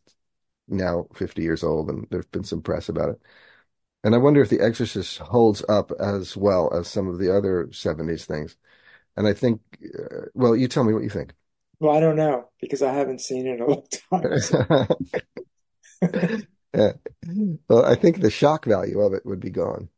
now 0.70 1.08
50 1.16 1.44
years 1.44 1.64
old 1.64 1.90
and 1.90 2.08
there's 2.12 2.28
been 2.28 2.44
some 2.46 2.62
press 2.64 2.90
about 2.90 3.10
it. 3.12 3.22
And 4.06 4.16
I 4.16 4.20
wonder 4.20 4.42
if 4.42 4.50
The 4.50 4.62
Exorcist 4.62 5.20
holds 5.20 5.64
up 5.70 5.92
as 6.00 6.38
well 6.38 6.74
as 6.74 6.88
some 6.88 7.08
of 7.10 7.20
the 7.20 7.36
other 7.36 7.70
70s 7.74 8.26
things. 8.26 8.58
And 9.18 9.28
I 9.28 9.34
think 9.34 9.62
uh, 9.86 10.28
well, 10.36 10.56
you 10.58 10.68
tell 10.70 10.84
me 10.86 10.94
what 10.94 11.04
you 11.04 11.10
think. 11.12 11.34
Well, 11.80 11.96
I 11.96 12.00
don't 12.00 12.16
know 12.18 12.50
because 12.62 12.82
I 12.82 12.94
haven't 12.94 13.22
seen 13.22 13.48
it 13.48 13.56
in 13.56 13.62
a 13.62 13.68
long 13.68 13.84
time. 14.12 14.34
So 14.38 14.60
Yeah. 16.76 16.94
Well, 17.70 17.86
I 17.86 17.96
think 17.96 18.22
the 18.22 18.30
shock 18.32 18.66
value 18.66 19.00
of 19.02 19.14
it 19.14 19.26
would 19.26 19.40
be 19.40 19.50
gone. 19.52 19.90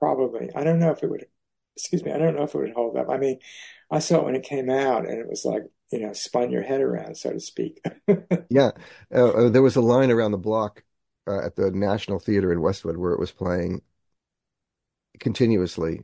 probably. 0.00 0.50
I 0.54 0.64
don't 0.64 0.78
know 0.78 0.90
if 0.90 1.02
it 1.02 1.10
would, 1.10 1.26
excuse 1.76 2.02
me, 2.04 2.12
I 2.12 2.18
don't 2.18 2.36
know 2.36 2.44
if 2.44 2.54
it 2.54 2.58
would 2.58 2.72
hold 2.72 2.96
up. 2.96 3.08
I 3.08 3.18
mean, 3.18 3.38
I 3.90 3.98
saw 3.98 4.18
it 4.18 4.24
when 4.24 4.34
it 4.36 4.42
came 4.44 4.70
out 4.70 5.06
and 5.08 5.18
it 5.18 5.28
was 5.28 5.44
like, 5.44 5.62
you 5.92 6.00
know, 6.00 6.12
spun 6.12 6.50
your 6.50 6.62
head 6.62 6.80
around, 6.80 7.16
so 7.16 7.32
to 7.32 7.40
speak. 7.40 7.80
Yeah, 8.48 8.72
uh, 9.12 9.46
uh, 9.46 9.48
there 9.50 9.62
was 9.62 9.76
a 9.76 9.80
line 9.80 10.10
around 10.10 10.30
the 10.32 10.38
block 10.38 10.84
uh, 11.26 11.40
at 11.44 11.56
the 11.56 11.70
National 11.72 12.18
Theater 12.20 12.52
in 12.52 12.60
Westwood 12.60 12.96
where 12.96 13.12
it 13.12 13.18
was 13.20 13.32
playing 13.32 13.82
continuously, 15.20 16.00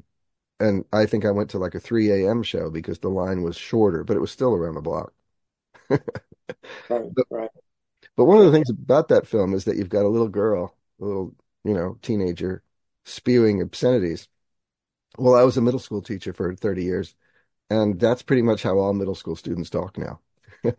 and 0.61 0.85
I 0.93 1.07
think 1.07 1.25
I 1.25 1.31
went 1.33 1.51
to 1.53 1.59
like 1.59 1.75
a 1.77 1.81
3 1.81 2.31
a.m. 2.31 2.43
show 2.43 2.71
because 2.71 3.01
the 3.01 3.11
line 3.11 3.43
was 3.43 3.57
shorter, 3.57 4.05
but 4.05 4.17
it 4.17 4.21
was 4.21 4.33
still 4.33 4.55
around 4.55 4.75
the 4.77 4.83
block. 4.83 5.15
Right, 6.89 7.11
right. 7.31 7.51
But 8.17 8.25
one 8.25 8.39
of 8.39 8.45
the 8.45 8.53
things 8.53 8.71
about 8.71 9.09
that 9.09 9.27
film 9.27 9.55
is 9.55 9.65
that 9.65 9.77
you've 9.77 9.89
got 9.89 10.05
a 10.05 10.09
little 10.09 10.29
girl, 10.29 10.77
a 11.01 11.05
little, 11.05 11.35
you 11.65 11.75
know, 11.75 11.99
teenager 12.03 12.63
spewing 13.05 13.61
obscenities. 13.61 14.29
Well, 15.19 15.35
I 15.35 15.43
was 15.43 15.57
a 15.57 15.63
middle 15.63 15.81
school 15.81 16.03
teacher 16.03 16.33
for 16.33 16.55
30 16.55 16.85
years, 16.85 17.15
and 17.71 18.01
that's 18.01 18.23
pretty 18.23 18.43
much 18.43 18.63
how 18.63 18.79
all 18.79 18.95
middle 18.95 19.15
school 19.15 19.37
students 19.37 19.71
talk 19.71 19.99
now. 19.99 20.21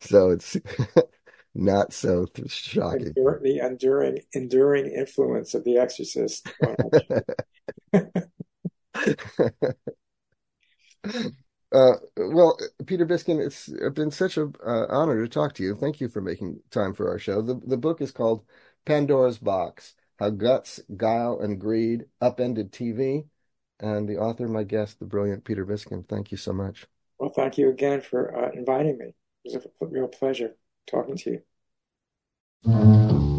So 0.00 0.30
it's 0.30 0.56
not 1.54 1.92
so 1.92 2.26
th- 2.26 2.50
shocking. 2.50 3.14
The 3.14 3.60
enduring, 3.64 4.18
enduring 4.34 4.92
influence 4.92 5.54
of 5.54 5.64
The 5.64 5.78
Exorcist. 5.78 6.48
Uh, 11.72 11.94
well, 12.16 12.58
Peter 12.86 13.06
Biskind, 13.06 13.40
it's 13.40 13.68
been 13.94 14.10
such 14.10 14.36
an 14.36 14.54
uh, 14.64 14.86
honor 14.90 15.22
to 15.22 15.28
talk 15.28 15.54
to 15.54 15.62
you. 15.62 15.74
Thank 15.74 16.00
you 16.00 16.08
for 16.08 16.20
making 16.20 16.60
time 16.70 16.92
for 16.92 17.08
our 17.08 17.18
show. 17.18 17.40
The 17.40 17.54
the 17.66 17.78
book 17.78 18.02
is 18.02 18.12
called 18.12 18.44
Pandora's 18.84 19.38
Box: 19.38 19.94
How 20.18 20.30
Guts, 20.30 20.80
Guile, 20.96 21.40
and 21.40 21.58
Greed 21.58 22.04
Upended 22.20 22.72
TV. 22.72 23.24
And 23.80 24.08
the 24.08 24.18
author, 24.18 24.46
my 24.46 24.62
guest, 24.62 25.00
the 25.00 25.06
brilliant 25.06 25.44
Peter 25.44 25.66
Biskind. 25.66 26.08
Thank 26.08 26.30
you 26.30 26.36
so 26.36 26.52
much. 26.52 26.86
Well, 27.18 27.30
thank 27.30 27.58
you 27.58 27.70
again 27.70 28.00
for 28.00 28.36
uh, 28.36 28.50
inviting 28.52 28.98
me. 28.98 29.14
It 29.44 29.54
was 29.54 29.66
a 29.66 29.86
real 29.86 30.08
pleasure 30.08 30.54
talking 30.86 31.16
to 31.16 31.42
you. 32.64 33.31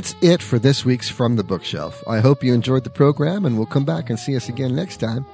That's 0.00 0.16
it 0.22 0.40
for 0.40 0.58
this 0.58 0.82
week's 0.82 1.10
From 1.10 1.36
the 1.36 1.44
Bookshelf. 1.44 2.02
I 2.08 2.20
hope 2.20 2.42
you 2.42 2.54
enjoyed 2.54 2.84
the 2.84 2.88
program 2.88 3.44
and 3.44 3.58
will 3.58 3.66
come 3.66 3.84
back 3.84 4.08
and 4.08 4.18
see 4.18 4.34
us 4.34 4.48
again 4.48 4.74
next 4.74 4.96
time. 4.96 5.26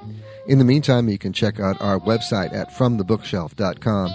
In 0.45 0.57
the 0.57 0.65
meantime, 0.65 1.07
you 1.07 1.17
can 1.17 1.31
check 1.31 1.61
out 1.61 1.81
our 1.81 2.01
website 2.01 2.53
at 2.53 2.71
fromthebookshelf.com. 2.71 4.11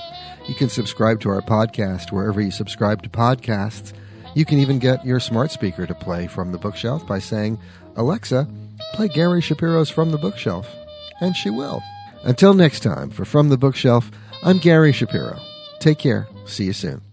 You 0.46 0.54
can 0.54 0.68
subscribe 0.68 1.20
to 1.20 1.30
our 1.30 1.40
podcast 1.40 2.12
wherever 2.12 2.38
you 2.38 2.50
subscribe 2.50 3.02
to 3.02 3.08
podcasts. 3.08 3.94
You 4.34 4.44
can 4.44 4.58
even 4.58 4.78
get 4.78 5.06
your 5.06 5.20
smart 5.20 5.52
speaker 5.52 5.86
to 5.86 5.94
play 5.94 6.26
From 6.26 6.52
the 6.52 6.58
Bookshelf 6.58 7.06
by 7.06 7.18
saying, 7.18 7.58
Alexa, 7.96 8.46
play 8.92 9.08
Gary 9.08 9.40
Shapiro's 9.40 9.88
From 9.88 10.10
the 10.10 10.18
Bookshelf. 10.18 10.68
And 11.22 11.34
she 11.34 11.48
will. 11.48 11.82
Until 12.24 12.52
next 12.52 12.80
time, 12.80 13.08
for 13.08 13.24
From 13.24 13.48
the 13.48 13.56
Bookshelf, 13.56 14.10
I'm 14.42 14.58
Gary 14.58 14.92
Shapiro. 14.92 15.40
Take 15.78 15.96
care. 15.96 16.28
See 16.44 16.64
you 16.64 16.74
soon. 16.74 17.11